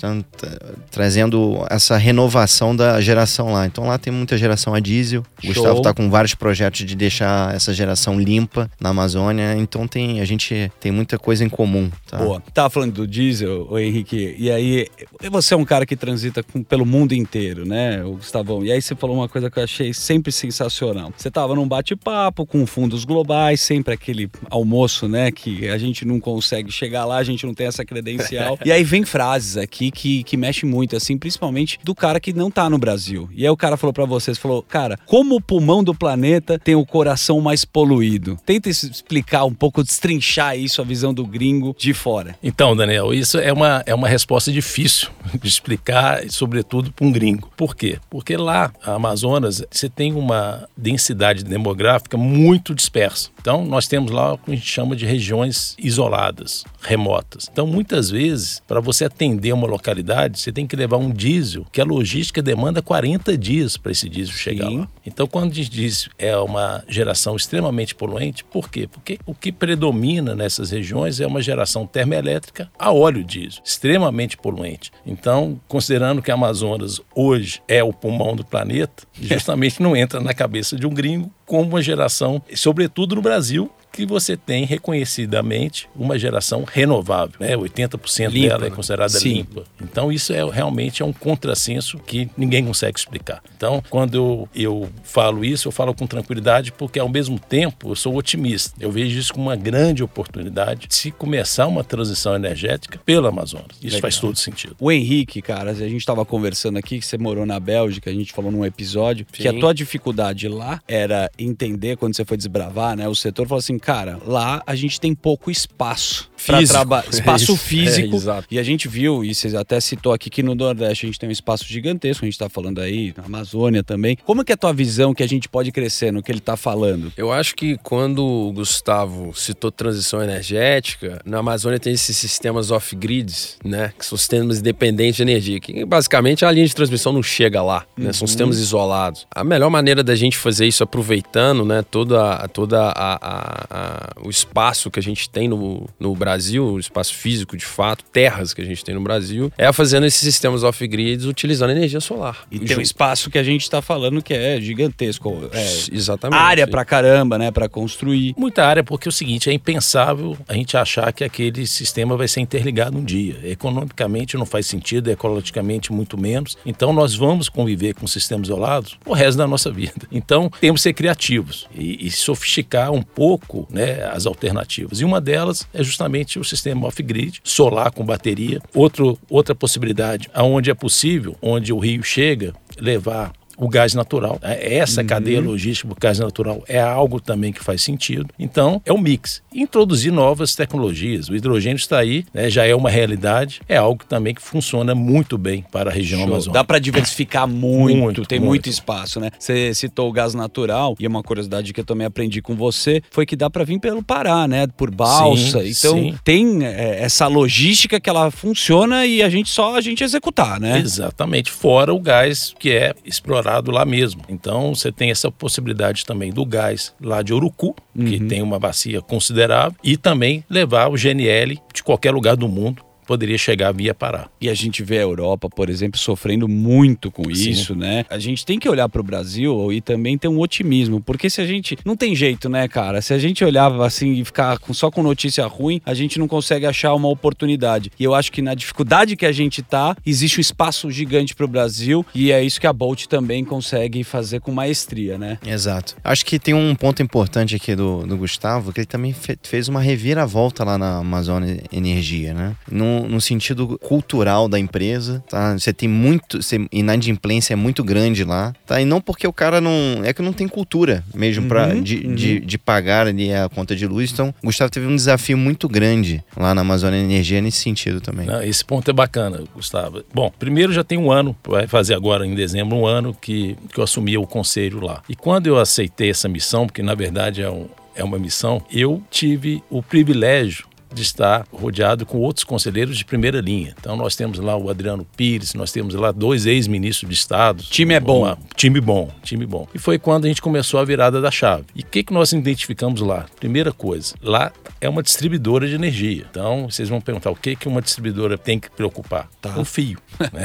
trazendo 0.90 1.64
essa 1.70 1.96
renovação 1.96 2.74
da 2.74 3.00
geração 3.00 3.52
lá. 3.52 3.66
Então 3.66 3.86
lá 3.86 3.98
tem 3.98 4.12
muita 4.12 4.36
geração 4.36 4.74
a 4.74 4.80
diesel. 4.80 5.22
O 5.38 5.46
Show. 5.46 5.54
Gustavo 5.54 5.82
tá 5.82 5.94
com 5.94 6.08
vários 6.10 6.34
projetos 6.34 6.84
de 6.84 6.94
deixar 6.94 7.54
essa 7.54 7.72
geração 7.72 8.18
limpa 8.20 8.70
na 8.80 8.90
Amazônia. 8.90 9.54
Então 9.56 9.86
tem 9.86 10.20
a 10.20 10.24
gente 10.24 10.70
tem 10.80 10.92
muita 10.92 11.18
coisa 11.18 11.44
em 11.44 11.48
comum, 11.48 11.90
tá? 12.08 12.18
Boa. 12.18 12.42
Tava 12.52 12.70
falando 12.70 12.92
do 12.92 13.06
diesel, 13.06 13.66
o 13.70 13.78
Henrique, 13.78 14.34
e 14.38 14.50
aí 14.50 14.86
você 15.30 15.54
é 15.54 15.56
um 15.56 15.64
cara 15.64 15.84
que 15.86 15.96
transita 15.96 16.42
com- 16.42 16.62
pelo 16.62 16.84
mundo 16.86 17.12
inteiro, 17.14 17.66
né, 17.66 18.02
o 18.04 18.18
E 18.64 18.72
aí 18.72 18.80
você 18.80 18.94
falou 18.94 19.16
uma 19.16 19.28
coisa 19.28 19.50
que 19.50 19.58
eu 19.58 19.64
achei 19.64 19.92
sempre 19.92 20.32
sensacional. 20.32 21.12
Você 21.16 21.30
tava 21.30 21.54
num 21.54 21.66
bate-papo 21.66 22.44
com 22.44 22.66
fundos 22.66 23.04
globais, 23.04 23.60
sempre 23.60 23.94
aquele 23.94 24.30
almoço, 24.50 25.08
né, 25.08 25.30
que 25.30 25.68
a 25.68 25.78
gente 25.78 26.04
não 26.04 26.18
consegue 26.18 26.70
chegar 26.70 27.04
lá, 27.04 27.16
a 27.16 27.24
gente 27.24 27.46
não 27.46 27.54
tem 27.54 27.66
essa 27.66 27.84
credencial. 27.84 28.58
e 28.64 28.72
aí 28.72 28.82
vem 28.84 29.04
frases 29.04 29.56
aqui 29.56 29.90
que, 29.90 30.22
que 30.24 30.36
mexem 30.36 30.68
muito, 30.68 30.96
assim, 30.96 31.16
principalmente 31.16 31.78
do 31.84 31.94
cara 31.94 32.18
que 32.18 32.32
não 32.32 32.50
tá 32.50 32.68
no 32.68 32.78
Brasil. 32.78 33.28
E 33.34 33.44
aí 33.44 33.50
o 33.50 33.56
cara 33.56 33.76
falou 33.76 33.92
pra 33.92 34.04
vocês, 34.04 34.38
falou, 34.38 34.62
cara, 34.62 34.98
como 35.06 35.36
o 35.36 35.40
pulmão 35.40 35.84
do 35.84 35.94
planeta 35.94 36.58
tem 36.58 36.74
o 36.74 36.84
coração 36.84 37.40
mais 37.40 37.64
poluído? 37.64 38.36
Tenta 38.44 38.68
explicar 38.68 39.44
um 39.44 39.54
pouco, 39.54 39.82
destrinchar 39.82 40.58
isso, 40.58 40.80
a 40.80 40.84
visão 40.84 41.14
do 41.14 41.26
gringo 41.26 41.74
de 41.78 41.94
fora. 41.94 42.36
Então, 42.42 42.74
Daniel, 42.74 43.14
isso 43.14 43.38
é 43.38 43.52
uma, 43.52 43.82
é 43.86 43.94
uma 43.94 44.08
resposta 44.08 44.50
difícil 44.50 45.08
de 45.40 45.48
explicar, 45.48 46.28
sobretudo 46.30 46.92
para 46.92 47.06
um 47.06 47.12
gringo. 47.12 47.50
Por 47.56 47.76
quê? 47.76 47.98
Porque 48.10 48.31
lá, 48.36 48.72
a 48.82 48.94
Amazonas, 48.94 49.64
você 49.70 49.88
tem 49.88 50.14
uma 50.14 50.68
densidade 50.76 51.44
demográfica 51.44 52.16
muito 52.16 52.74
dispersa. 52.74 53.30
Então, 53.40 53.64
nós 53.64 53.88
temos 53.88 54.10
lá 54.10 54.34
o 54.34 54.38
que 54.38 54.52
a 54.52 54.54
gente 54.54 54.66
chama 54.66 54.94
de 54.94 55.04
regiões 55.04 55.74
isoladas, 55.78 56.64
remotas. 56.80 57.48
Então, 57.50 57.66
muitas 57.66 58.10
vezes, 58.10 58.62
para 58.68 58.80
você 58.80 59.04
atender 59.04 59.52
uma 59.52 59.66
localidade, 59.66 60.38
você 60.38 60.52
tem 60.52 60.66
que 60.66 60.76
levar 60.76 60.96
um 60.96 61.10
diesel, 61.10 61.66
que 61.72 61.80
a 61.80 61.84
logística 61.84 62.40
demanda 62.40 62.80
40 62.80 63.36
dias 63.36 63.76
para 63.76 63.92
esse 63.92 64.08
diesel 64.08 64.34
chegar 64.34 64.68
Sim. 64.68 64.78
lá. 64.80 64.88
Então, 65.04 65.26
quando 65.26 65.52
a 65.52 65.54
gente 65.54 65.70
diz 65.70 66.08
é 66.18 66.36
uma 66.36 66.84
geração 66.88 67.34
extremamente 67.36 67.94
poluente, 67.94 68.44
por 68.44 68.70
quê? 68.70 68.86
Porque 68.86 69.18
o 69.26 69.34
que 69.34 69.50
predomina 69.50 70.34
nessas 70.34 70.70
regiões 70.70 71.20
é 71.20 71.26
uma 71.26 71.42
geração 71.42 71.86
termoelétrica 71.86 72.70
a 72.78 72.92
óleo 72.92 73.24
diesel, 73.24 73.62
extremamente 73.64 74.36
poluente. 74.36 74.90
Então, 75.04 75.60
considerando 75.66 76.22
que 76.22 76.30
a 76.30 76.34
Amazonas 76.34 77.00
hoje 77.14 77.62
é 77.66 77.82
o 77.82 77.92
pulmão 77.92 78.21
do 78.36 78.44
planeta, 78.44 79.02
justamente 79.20 79.82
não 79.82 79.96
entra 79.96 80.20
na 80.20 80.32
cabeça 80.32 80.76
de 80.76 80.86
um 80.86 80.94
gringo 80.94 81.30
como 81.44 81.68
uma 81.68 81.82
geração, 81.82 82.40
sobretudo 82.54 83.16
no 83.16 83.22
Brasil, 83.22 83.70
que 83.92 84.06
você 84.06 84.36
tem 84.36 84.64
reconhecidamente 84.64 85.88
uma 85.94 86.18
geração 86.18 86.64
renovável, 86.64 87.34
né? 87.38 87.56
80% 87.56 88.28
Limpa, 88.28 88.48
dela 88.48 88.66
é 88.66 88.70
né? 88.70 88.76
considerada 88.76 89.18
Sim. 89.18 89.34
limpa. 89.34 89.64
Então 89.80 90.10
isso 90.10 90.32
é 90.32 90.42
realmente 90.50 91.02
é 91.02 91.04
um 91.04 91.12
contrassenso 91.12 91.98
que 91.98 92.28
ninguém 92.36 92.64
consegue 92.64 92.98
explicar. 92.98 93.42
Então, 93.56 93.82
quando 93.90 94.14
eu, 94.14 94.48
eu 94.54 94.90
falo 95.02 95.44
isso, 95.44 95.68
eu 95.68 95.72
falo 95.72 95.94
com 95.94 96.06
tranquilidade 96.06 96.72
porque 96.72 96.98
ao 96.98 97.08
mesmo 97.08 97.38
tempo 97.38 97.90
eu 97.90 97.96
sou 97.96 98.16
otimista. 98.16 98.74
Eu 98.80 98.90
vejo 98.90 99.18
isso 99.18 99.32
como 99.32 99.48
uma 99.48 99.56
grande 99.56 100.02
oportunidade 100.02 100.88
de 100.88 100.94
se 100.94 101.10
começar 101.10 101.66
uma 101.66 101.84
transição 101.84 102.34
energética 102.34 102.98
pela 103.04 103.28
Amazonas. 103.28 103.76
Isso 103.76 103.96
Legal. 103.96 104.00
faz 104.00 104.18
todo 104.18 104.38
sentido. 104.38 104.76
O 104.80 104.90
Henrique, 104.90 105.42
cara, 105.42 105.70
a 105.70 105.74
gente 105.74 106.04
tava 106.04 106.24
conversando 106.24 106.78
aqui 106.78 106.98
que 106.98 107.06
você 107.06 107.18
morou 107.18 107.44
na 107.44 107.60
Bélgica, 107.60 108.10
a 108.10 108.14
gente 108.14 108.32
falou 108.32 108.50
num 108.50 108.64
episódio 108.64 109.26
que 109.30 109.46
a 109.46 109.52
Sim. 109.52 109.60
tua 109.60 109.74
dificuldade 109.74 110.48
lá 110.48 110.80
era 110.88 111.30
entender 111.38 111.96
quando 111.96 112.14
você 112.14 112.24
foi 112.24 112.36
desbravar, 112.36 112.96
né? 112.96 113.08
O 113.08 113.14
setor 113.14 113.46
falou 113.46 113.58
assim, 113.58 113.78
cara, 113.82 114.18
lá 114.24 114.62
a 114.64 114.74
gente 114.76 115.00
tem 115.00 115.12
pouco 115.14 115.50
espaço 115.50 116.30
Físico. 116.58 116.78
espaço 117.10 117.52
É 117.52 117.54
isso. 117.54 117.56
físico. 117.56 118.14
É, 118.14 118.16
exato. 118.16 118.46
E 118.50 118.58
a 118.58 118.62
gente 118.62 118.88
viu, 118.88 119.24
e 119.24 119.34
você 119.34 119.56
até 119.56 119.78
citou 119.80 120.12
aqui 120.12 120.28
que 120.30 120.42
no 120.42 120.54
Nordeste 120.54 121.06
a 121.06 121.08
gente 121.08 121.18
tem 121.18 121.28
um 121.28 121.32
espaço 121.32 121.64
gigantesco, 121.66 122.24
a 122.24 122.28
gente 122.28 122.38
tá 122.38 122.48
falando 122.48 122.80
aí, 122.80 123.14
na 123.16 123.24
Amazônia 123.24 123.82
também. 123.84 124.16
Como 124.24 124.44
que 124.44 124.52
é 124.52 124.54
a 124.54 124.58
tua 124.58 124.72
visão 124.72 125.14
que 125.14 125.22
a 125.22 125.26
gente 125.28 125.48
pode 125.48 125.70
crescer 125.72 126.12
no 126.12 126.22
que 126.22 126.30
ele 126.32 126.40
tá 126.40 126.56
falando? 126.56 127.12
Eu 127.16 127.32
acho 127.32 127.54
que 127.54 127.76
quando 127.78 128.24
o 128.24 128.52
Gustavo 128.52 129.32
citou 129.34 129.70
transição 129.70 130.22
energética, 130.22 131.20
na 131.24 131.38
Amazônia 131.38 131.78
tem 131.78 131.92
esses 131.92 132.16
sistemas 132.16 132.70
off-grids, 132.70 133.56
né? 133.64 133.92
Que 133.98 134.04
são 134.04 134.16
sistemas 134.18 134.58
independentes 134.58 135.16
de 135.16 135.22
energia, 135.22 135.60
que 135.60 135.84
basicamente 135.84 136.44
a 136.44 136.50
linha 136.50 136.66
de 136.66 136.74
transmissão 136.74 137.12
não 137.12 137.22
chega 137.22 137.62
lá, 137.62 137.84
né? 137.96 138.12
São 138.12 138.26
sistemas 138.26 138.58
isolados. 138.58 139.26
A 139.30 139.44
melhor 139.44 139.70
maneira 139.70 140.02
da 140.02 140.14
gente 140.14 140.36
fazer 140.36 140.66
isso 140.66 140.82
aproveitando, 140.82 141.64
né? 141.64 141.82
Toda, 141.82 142.46
toda 142.48 142.82
a, 142.88 143.14
a- 143.14 143.66
a- 143.70 144.12
o 144.24 144.30
espaço 144.30 144.90
que 144.90 144.98
a 144.98 145.02
gente 145.02 145.28
tem 145.28 145.48
no, 145.48 145.88
no 145.98 146.14
Brasil, 146.14 146.31
o 146.58 146.78
espaço 146.78 147.14
físico 147.14 147.56
de 147.56 147.64
fato, 147.64 148.04
terras 148.04 148.52
que 148.52 148.60
a 148.60 148.64
gente 148.64 148.84
tem 148.84 148.94
no 148.94 149.00
Brasil, 149.00 149.52
é 149.56 149.72
fazendo 149.72 150.06
esses 150.06 150.20
sistemas 150.20 150.62
off-grids 150.62 151.26
utilizando 151.26 151.70
energia 151.70 152.00
solar. 152.00 152.46
E 152.50 152.58
tem 152.58 152.76
um 152.76 152.80
espaço 152.80 153.30
que 153.30 153.38
a 153.38 153.42
gente 153.42 153.68
tá 153.68 153.80
falando 153.80 154.22
que 154.22 154.34
é 154.34 154.60
gigantesco. 154.60 155.48
É, 155.52 155.66
Exatamente. 155.92 156.38
área 156.38 156.66
pra 156.66 156.84
caramba, 156.84 157.38
né? 157.38 157.50
Pra 157.50 157.68
construir. 157.68 158.34
Muita 158.36 158.64
área, 158.64 158.84
porque 158.84 159.08
é 159.08 159.10
o 159.10 159.12
seguinte, 159.12 159.50
é 159.50 159.52
impensável 159.52 160.36
a 160.48 160.54
gente 160.54 160.76
achar 160.76 161.12
que 161.12 161.24
aquele 161.24 161.66
sistema 161.66 162.16
vai 162.16 162.28
ser 162.28 162.40
interligado 162.40 162.96
um 162.96 163.04
dia. 163.04 163.36
Economicamente 163.44 164.36
não 164.36 164.46
faz 164.46 164.66
sentido, 164.66 165.10
ecologicamente 165.10 165.92
muito 165.92 166.18
menos. 166.18 166.56
Então 166.64 166.92
nós 166.92 167.14
vamos 167.14 167.48
conviver 167.48 167.94
com 167.94 168.06
sistemas 168.06 168.48
isolados 168.48 168.98
o 169.06 169.12
resto 169.12 169.38
da 169.38 169.46
nossa 169.46 169.70
vida. 169.70 170.06
Então 170.10 170.50
temos 170.60 170.80
que 170.80 170.82
ser 170.84 170.92
criativos 170.92 171.66
e, 171.74 172.06
e 172.06 172.10
sofisticar 172.10 172.92
um 172.92 173.02
pouco 173.02 173.66
né, 173.70 174.04
as 174.12 174.26
alternativas. 174.26 175.00
E 175.00 175.04
uma 175.04 175.20
delas 175.20 175.66
é 175.72 175.82
justamente 175.82 176.21
o 176.38 176.44
sistema 176.44 176.86
off-grid, 176.86 177.40
solar 177.44 177.90
com 177.90 178.04
bateria. 178.04 178.60
Outro, 178.74 179.18
outra 179.28 179.54
possibilidade, 179.54 180.28
aonde 180.32 180.70
é 180.70 180.74
possível, 180.74 181.36
onde 181.40 181.72
o 181.72 181.78
rio 181.78 182.02
chega, 182.02 182.54
levar 182.78 183.32
o 183.56 183.68
gás 183.68 183.94
natural. 183.94 184.38
É, 184.42 184.76
Essa 184.76 185.04
cadeia 185.04 185.40
logística 185.40 185.88
do 185.88 185.96
gás 185.98 186.18
natural 186.18 186.62
é 186.68 186.80
algo 186.80 187.20
também 187.20 187.52
que 187.52 187.62
faz 187.62 187.82
sentido. 187.82 188.26
Então, 188.38 188.80
é 188.84 188.92
um 188.92 188.98
mix. 188.98 189.42
Introduzir 189.54 190.12
novas 190.12 190.54
tecnologias. 190.54 191.28
O 191.28 191.36
hidrogênio 191.36 191.76
está 191.76 191.98
aí, 191.98 192.24
né, 192.32 192.48
já 192.50 192.64
é 192.66 192.74
uma 192.74 192.90
realidade. 192.90 193.60
É 193.68 193.76
algo 193.76 194.04
também 194.08 194.34
que 194.34 194.42
funciona 194.42 194.94
muito 194.94 195.36
bem 195.36 195.64
para 195.70 195.90
a 195.90 195.92
região 195.92 196.20
Show. 196.20 196.28
amazônica. 196.28 196.52
Dá 196.58 196.64
pra 196.64 196.78
diversificar 196.78 197.46
muito, 197.46 197.98
Muito, 197.98 198.26
tem 198.26 198.38
muito. 198.38 198.50
muito. 198.50 198.68
espaço, 198.68 199.20
né? 199.20 199.30
Você 199.38 199.74
citou 199.74 200.08
o 200.08 200.12
gás 200.12 200.34
natural 200.34 200.96
e 200.98 201.06
uma 201.06 201.22
curiosidade 201.22 201.72
que 201.72 201.80
eu 201.80 201.84
também 201.84 202.06
aprendi 202.06 202.40
com 202.40 202.54
você 202.54 203.02
foi 203.10 203.26
que 203.26 203.36
dá 203.36 203.50
pra 203.50 203.64
vir 203.64 203.78
pelo 203.78 204.02
Pará, 204.02 204.48
né? 204.48 204.66
Por 204.66 204.90
balsa. 204.90 205.62
Sim, 205.62 205.70
então 205.70 205.94
sim. 205.94 206.14
tem 206.24 206.64
é, 206.64 207.02
essa 207.02 207.26
logística 207.26 208.00
que 208.00 208.08
ela 208.08 208.30
funciona 208.30 209.04
e 209.06 209.22
a 209.22 209.28
gente 209.28 209.50
só 209.50 209.76
a 209.76 209.80
gente 209.80 210.02
executar, 210.02 210.58
né? 210.60 210.78
Exatamente, 210.78 211.50
fora 211.50 211.92
o 211.92 212.00
gás 212.00 212.54
que 212.58 212.70
é 212.70 212.94
explorado 213.04 213.41
lá 213.70 213.84
mesmo. 213.84 214.22
Então 214.28 214.74
você 214.74 214.90
tem 214.92 215.10
essa 215.10 215.30
possibilidade 215.30 216.04
também 216.04 216.32
do 216.32 216.44
gás 216.44 216.94
lá 217.00 217.22
de 217.22 217.32
Urucu, 217.32 217.74
que 217.94 218.20
tem 218.20 218.42
uma 218.42 218.58
bacia 218.58 219.00
considerável, 219.00 219.76
e 219.82 219.96
também 219.96 220.44
levar 220.48 220.88
o 220.88 220.94
GNL 220.94 221.58
de 221.72 221.82
qualquer 221.82 222.12
lugar 222.12 222.36
do 222.36 222.48
mundo 222.48 222.84
poderia 223.06 223.38
chegar 223.38 223.72
via 223.72 223.94
Pará. 223.94 224.28
E 224.40 224.48
a 224.48 224.54
gente 224.54 224.82
vê 224.82 224.98
a 224.98 225.02
Europa, 225.02 225.48
por 225.48 225.68
exemplo, 225.68 225.98
sofrendo 225.98 226.48
muito 226.48 227.10
com 227.10 227.24
Sim. 227.34 227.50
isso, 227.50 227.74
né? 227.74 228.04
A 228.08 228.18
gente 228.18 228.44
tem 228.44 228.58
que 228.58 228.68
olhar 228.68 228.88
pro 228.88 229.02
Brasil 229.02 229.72
e 229.72 229.80
também 229.80 230.16
ter 230.18 230.28
um 230.28 230.38
otimismo, 230.40 231.00
porque 231.00 231.28
se 231.30 231.40
a 231.40 231.46
gente 231.46 231.76
não 231.84 231.96
tem 231.96 232.14
jeito, 232.14 232.48
né, 232.48 232.66
cara? 232.68 233.00
Se 233.02 233.12
a 233.12 233.18
gente 233.18 233.44
olhava 233.44 233.86
assim 233.86 234.12
e 234.12 234.24
ficar 234.24 234.58
só 234.72 234.90
com 234.90 235.02
notícia 235.02 235.46
ruim, 235.46 235.80
a 235.84 235.94
gente 235.94 236.18
não 236.18 236.28
consegue 236.28 236.66
achar 236.66 236.94
uma 236.94 237.08
oportunidade. 237.08 237.90
E 237.98 238.04
eu 238.04 238.14
acho 238.14 238.30
que 238.32 238.42
na 238.42 238.54
dificuldade 238.54 239.16
que 239.16 239.26
a 239.26 239.32
gente 239.32 239.62
tá, 239.62 239.96
existe 240.04 240.38
um 240.38 240.40
espaço 240.40 240.90
gigante 240.90 241.34
pro 241.34 241.48
Brasil 241.48 242.04
e 242.14 242.30
é 242.32 242.42
isso 242.42 242.60
que 242.60 242.66
a 242.66 242.72
Bolt 242.72 243.06
também 243.06 243.44
consegue 243.44 244.04
fazer 244.04 244.40
com 244.40 244.52
maestria, 244.52 245.18
né? 245.18 245.38
Exato. 245.46 245.96
Acho 246.02 246.24
que 246.24 246.38
tem 246.38 246.54
um 246.54 246.74
ponto 246.74 247.02
importante 247.02 247.56
aqui 247.56 247.74
do, 247.74 248.06
do 248.06 248.16
Gustavo, 248.16 248.72
que 248.72 248.80
ele 248.80 248.86
também 248.86 249.12
fe- 249.12 249.38
fez 249.42 249.68
uma 249.68 249.80
reviravolta 249.80 250.64
lá 250.64 250.78
na 250.78 250.98
Amazônia 250.98 251.62
Energia, 251.72 252.34
né? 252.34 252.54
No, 252.92 253.08
no 253.08 253.20
sentido 253.20 253.78
cultural 253.82 254.48
da 254.48 254.58
empresa, 254.58 255.24
tá? 255.28 255.58
Você 255.58 255.72
tem 255.72 255.88
muito... 255.88 256.42
Você, 256.42 256.66
inadimplência 256.70 257.54
é 257.54 257.56
muito 257.56 257.82
grande 257.82 258.24
lá, 258.24 258.52
tá? 258.66 258.80
E 258.80 258.84
não 258.84 259.00
porque 259.00 259.26
o 259.26 259.32
cara 259.32 259.60
não... 259.60 259.72
É 260.04 260.12
que 260.12 260.22
não 260.22 260.32
tem 260.32 260.46
cultura 260.46 261.04
mesmo 261.14 261.48
pra, 261.48 261.72
Uhum, 261.72 261.82
de, 261.82 261.96
uhum. 262.06 262.14
de, 262.14 262.40
de 262.40 262.58
pagar 262.58 263.06
ali 263.06 263.32
a 263.32 263.48
conta 263.48 263.74
de 263.74 263.86
luz. 263.86 264.12
Então, 264.12 264.34
o 264.42 264.46
Gustavo 264.46 264.70
teve 264.70 264.86
um 264.86 264.94
desafio 264.94 265.36
muito 265.36 265.68
grande 265.68 266.22
lá 266.36 266.54
na 266.54 266.60
Amazônia 266.60 266.98
Energia 266.98 267.40
nesse 267.40 267.58
sentido 267.58 268.00
também. 268.00 268.26
Não, 268.26 268.42
esse 268.42 268.64
ponto 268.64 268.90
é 268.90 268.94
bacana, 268.94 269.42
Gustavo. 269.54 270.02
Bom, 270.12 270.30
primeiro 270.38 270.72
já 270.72 270.84
tem 270.84 270.98
um 270.98 271.10
ano, 271.10 271.36
vai 271.46 271.66
fazer 271.66 271.94
agora 271.94 272.26
em 272.26 272.34
dezembro 272.34 272.76
um 272.76 272.86
ano 272.86 273.16
que, 273.18 273.56
que 273.72 273.78
eu 273.78 273.84
assumi 273.84 274.16
o 274.16 274.26
conselho 274.26 274.80
lá. 274.80 275.02
E 275.08 275.16
quando 275.16 275.46
eu 275.46 275.58
aceitei 275.58 276.10
essa 276.10 276.28
missão, 276.28 276.66
porque 276.66 276.82
na 276.82 276.94
verdade 276.94 277.42
é, 277.42 277.50
um, 277.50 277.66
é 277.94 278.04
uma 278.04 278.18
missão, 278.18 278.62
eu 278.70 279.02
tive 279.10 279.62
o 279.70 279.82
privilégio 279.82 280.66
de 280.94 281.02
estar 281.02 281.46
rodeado 281.52 282.04
com 282.06 282.18
outros 282.18 282.44
conselheiros 282.44 282.96
de 282.96 283.04
primeira 283.04 283.40
linha. 283.40 283.74
Então 283.78 283.96
nós 283.96 284.16
temos 284.16 284.38
lá 284.38 284.56
o 284.56 284.70
Adriano 284.70 285.06
Pires, 285.16 285.54
nós 285.54 285.72
temos 285.72 285.94
lá 285.94 286.12
dois 286.12 286.46
ex-ministros 286.46 287.08
de 287.08 287.14
Estado. 287.14 287.62
Time 287.64 287.94
é 287.94 288.00
bom. 288.00 288.22
Uma, 288.22 288.38
time 288.56 288.80
bom, 288.80 289.10
time 289.22 289.46
bom. 289.46 289.66
E 289.74 289.78
foi 289.78 289.98
quando 289.98 290.24
a 290.24 290.28
gente 290.28 290.42
começou 290.42 290.80
a 290.80 290.84
virada 290.84 291.20
da 291.20 291.30
chave. 291.30 291.64
E 291.74 291.80
o 291.80 291.86
que, 291.86 292.02
que 292.02 292.12
nós 292.12 292.32
identificamos 292.32 293.00
lá? 293.00 293.26
Primeira 293.38 293.72
coisa, 293.72 294.14
lá 294.22 294.52
é 294.80 294.88
uma 294.88 295.02
distribuidora 295.02 295.66
de 295.68 295.74
energia. 295.74 296.26
Então 296.30 296.68
vocês 296.68 296.88
vão 296.88 297.00
perguntar 297.00 297.30
o 297.30 297.36
que, 297.36 297.54
que 297.54 297.68
uma 297.68 297.80
distribuidora 297.80 298.36
tem 298.36 298.58
que 298.58 298.70
preocupar? 298.70 299.28
Tá. 299.40 299.58
O 299.58 299.64
fio. 299.64 299.98
Né? 300.32 300.44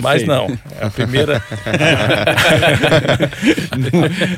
Mas 0.00 0.24
não, 0.24 0.46
é 0.80 0.86
a 0.86 0.90
primeira. 0.90 1.42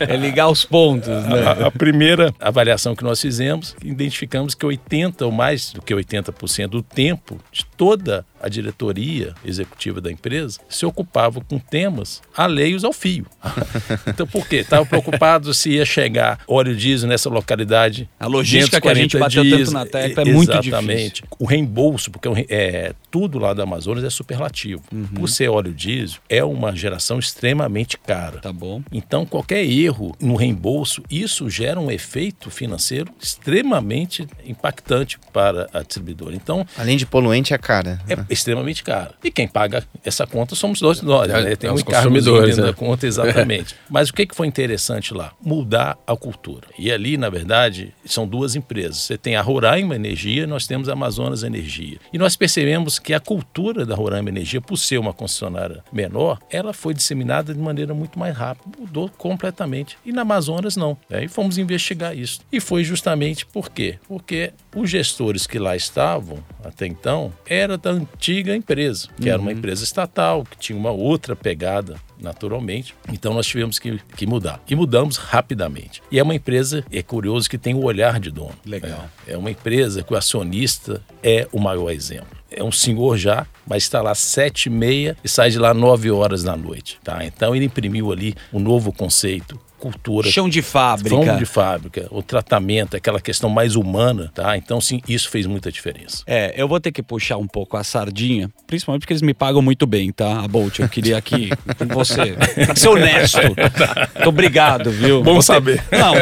é 0.08 0.16
ligar 0.16 0.48
os 0.48 0.64
pontos, 0.64 1.08
né? 1.08 1.42
A, 1.46 1.68
a, 1.68 1.70
primeira 1.70 2.34
avaliação 2.40 2.94
que 2.94 3.04
nós 3.04 3.20
fizemos, 3.20 3.76
identificamos 3.82 4.54
que 4.54 4.66
80 4.66 5.17
ou 5.24 5.32
mais 5.32 5.72
do 5.72 5.82
que 5.82 5.94
80% 5.94 6.68
do 6.68 6.82
tempo 6.82 7.38
de 7.52 7.64
toda 7.76 8.24
a 8.40 8.48
diretoria 8.48 9.34
executiva 9.44 10.00
da 10.00 10.10
empresa 10.10 10.60
se 10.68 10.86
ocupava 10.86 11.40
com 11.40 11.58
temas 11.58 12.22
alheios 12.36 12.84
ao 12.84 12.92
fio. 12.92 13.26
então, 14.06 14.26
por 14.26 14.46
quê? 14.46 14.56
Estava 14.56 14.86
preocupado 14.86 15.52
se 15.52 15.70
ia 15.70 15.84
chegar 15.84 16.40
óleo 16.46 16.76
diesel 16.76 17.08
nessa 17.08 17.28
localidade. 17.28 18.08
A 18.18 18.26
logística 18.26 18.80
que 18.80 18.88
a 18.88 18.94
gente 18.94 19.18
bateu 19.18 19.48
tanto 19.48 19.70
na 19.72 19.84
tecla 19.84 20.22
é 20.22 20.32
muito 20.32 20.52
difícil. 20.52 20.68
Exatamente. 20.68 21.24
O 21.38 21.44
reembolso, 21.44 22.10
porque 22.10 22.28
é, 22.48 22.94
tudo 23.10 23.38
lá 23.38 23.52
da 23.54 23.64
Amazonas 23.64 24.04
é 24.04 24.10
superlativo. 24.10 24.82
Uhum. 24.92 25.06
Por 25.06 25.28
ser 25.28 25.48
óleo 25.48 25.72
diesel, 25.72 26.20
é 26.28 26.44
uma 26.44 26.74
geração 26.74 27.18
extremamente 27.18 27.98
cara. 27.98 28.38
Tá 28.38 28.52
bom. 28.52 28.82
Então, 28.92 29.26
qualquer 29.26 29.64
erro 29.64 30.14
no 30.20 30.36
reembolso, 30.36 31.02
isso 31.10 31.48
gera 31.50 31.80
um 31.80 31.90
efeito 31.90 32.50
financeiro 32.50 33.12
extremamente 33.20 34.26
impactante 34.44 35.07
para 35.32 35.68
a 35.72 35.82
distribuidora. 35.82 36.34
Então, 36.34 36.66
além 36.76 36.96
de 36.96 37.06
poluente, 37.06 37.54
é 37.54 37.58
cara. 37.58 38.00
É 38.08 38.16
extremamente 38.28 38.82
cara. 38.82 39.12
E 39.22 39.30
quem 39.30 39.46
paga 39.46 39.84
essa 40.04 40.26
conta 40.26 40.54
somos 40.54 40.80
nós, 40.80 41.00
nós 41.02 41.30
é, 41.30 41.42
né? 41.42 41.56
Tem 41.56 41.70
é 41.70 41.72
um 41.72 41.78
consumidores 41.78 42.56
dentro 42.56 42.62
né? 42.62 42.68
da 42.68 42.74
conta, 42.74 43.06
exatamente. 43.08 43.74
Mas 43.88 44.10
o 44.10 44.14
que, 44.14 44.26
que 44.26 44.34
foi 44.34 44.46
interessante 44.46 45.14
lá? 45.14 45.32
Mudar 45.40 45.96
a 46.06 46.16
cultura. 46.16 46.66
E 46.78 46.90
ali, 46.90 47.16
na 47.16 47.30
verdade, 47.30 47.94
são 48.04 48.26
duas 48.26 48.56
empresas. 48.56 48.98
Você 48.98 49.16
tem 49.16 49.36
a 49.36 49.42
Roraima 49.42 49.94
Energia 49.94 50.44
e 50.44 50.46
nós 50.46 50.66
temos 50.66 50.88
a 50.88 50.92
Amazonas 50.92 51.42
Energia. 51.42 51.98
E 52.12 52.18
nós 52.18 52.36
percebemos 52.36 52.98
que 52.98 53.14
a 53.14 53.20
cultura 53.20 53.86
da 53.86 53.94
Roraima 53.94 54.28
Energia, 54.28 54.60
por 54.60 54.76
ser 54.76 54.98
uma 54.98 55.12
concessionária 55.12 55.82
menor, 55.92 56.38
ela 56.50 56.72
foi 56.72 56.94
disseminada 56.94 57.52
de 57.52 57.60
maneira 57.60 57.94
muito 57.94 58.18
mais 58.18 58.36
rápida. 58.36 58.78
Mudou 58.78 59.08
completamente. 59.08 59.96
E 60.04 60.12
na 60.12 60.22
Amazonas, 60.22 60.76
não. 60.76 60.96
Aí 61.10 61.28
fomos 61.28 61.58
investigar 61.58 62.16
isso. 62.16 62.40
E 62.52 62.60
foi 62.60 62.84
justamente 62.84 63.46
por 63.46 63.70
quê? 63.70 63.98
Porque 64.06 64.52
os 64.74 64.90
gestores 64.98 65.46
que 65.46 65.58
lá 65.58 65.76
estavam, 65.76 66.38
até 66.64 66.86
então, 66.86 67.32
era 67.46 67.78
da 67.78 67.90
antiga 67.90 68.54
empresa, 68.54 69.08
que 69.16 69.28
uhum. 69.28 69.32
era 69.32 69.40
uma 69.40 69.52
empresa 69.52 69.84
estatal, 69.84 70.44
que 70.44 70.58
tinha 70.58 70.78
uma 70.78 70.90
outra 70.90 71.36
pegada 71.36 71.96
naturalmente. 72.20 72.94
Então 73.12 73.32
nós 73.32 73.46
tivemos 73.46 73.78
que, 73.78 74.00
que 74.16 74.26
mudar. 74.26 74.60
E 74.68 74.74
mudamos 74.74 75.16
rapidamente. 75.16 76.02
E 76.10 76.18
é 76.18 76.22
uma 76.22 76.34
empresa, 76.34 76.84
é 76.90 77.00
curioso, 77.02 77.48
que 77.48 77.56
tem 77.56 77.74
o 77.74 77.84
olhar 77.84 78.18
de 78.18 78.30
dono. 78.30 78.54
Legal. 78.66 79.08
É, 79.26 79.34
é 79.34 79.36
uma 79.36 79.50
empresa 79.50 80.02
que 80.02 80.12
o 80.12 80.16
acionista 80.16 81.00
é 81.22 81.46
o 81.52 81.60
maior 81.60 81.90
exemplo. 81.90 82.36
É 82.50 82.64
um 82.64 82.72
senhor 82.72 83.16
já, 83.16 83.46
mas 83.66 83.84
está 83.84 84.02
lá 84.02 84.14
sete 84.14 84.66
e 84.66 84.70
meia 84.70 85.16
e 85.22 85.28
sai 85.28 85.50
de 85.50 85.58
lá 85.58 85.72
nove 85.72 86.10
horas 86.10 86.42
da 86.42 86.56
noite. 86.56 86.98
Tá? 87.04 87.24
Então 87.24 87.54
ele 87.54 87.66
imprimiu 87.66 88.10
ali 88.10 88.34
um 88.52 88.58
novo 88.58 88.92
conceito, 88.92 89.60
cultura. 89.78 90.28
Chão 90.30 90.48
de 90.48 90.60
fábrica. 90.60 91.24
Chão 91.24 91.36
de 91.36 91.46
fábrica, 91.46 92.06
o 92.10 92.22
tratamento, 92.22 92.96
aquela 92.96 93.20
questão 93.20 93.48
mais 93.48 93.76
humana, 93.76 94.30
tá? 94.34 94.56
Então, 94.56 94.80
sim, 94.80 95.00
isso 95.08 95.30
fez 95.30 95.46
muita 95.46 95.70
diferença. 95.70 96.22
É, 96.26 96.52
eu 96.56 96.68
vou 96.68 96.80
ter 96.80 96.92
que 96.92 97.02
puxar 97.02 97.36
um 97.36 97.46
pouco 97.46 97.76
a 97.76 97.84
sardinha, 97.84 98.50
principalmente 98.66 99.02
porque 99.02 99.12
eles 99.12 99.22
me 99.22 99.32
pagam 99.32 99.62
muito 99.62 99.86
bem, 99.86 100.12
tá? 100.12 100.40
A 100.40 100.48
Bolt, 100.48 100.80
eu 100.80 100.88
queria 100.88 101.16
aqui 101.16 101.50
com 101.78 101.86
você. 101.86 102.36
Tem 102.54 102.66
que 102.74 102.80
ser 102.80 102.88
honesto. 102.88 103.38
Muito 103.38 104.28
obrigado, 104.28 104.90
viu? 104.90 105.22
Bom 105.22 105.40
saber. 105.40 105.82
Não, 105.90 106.14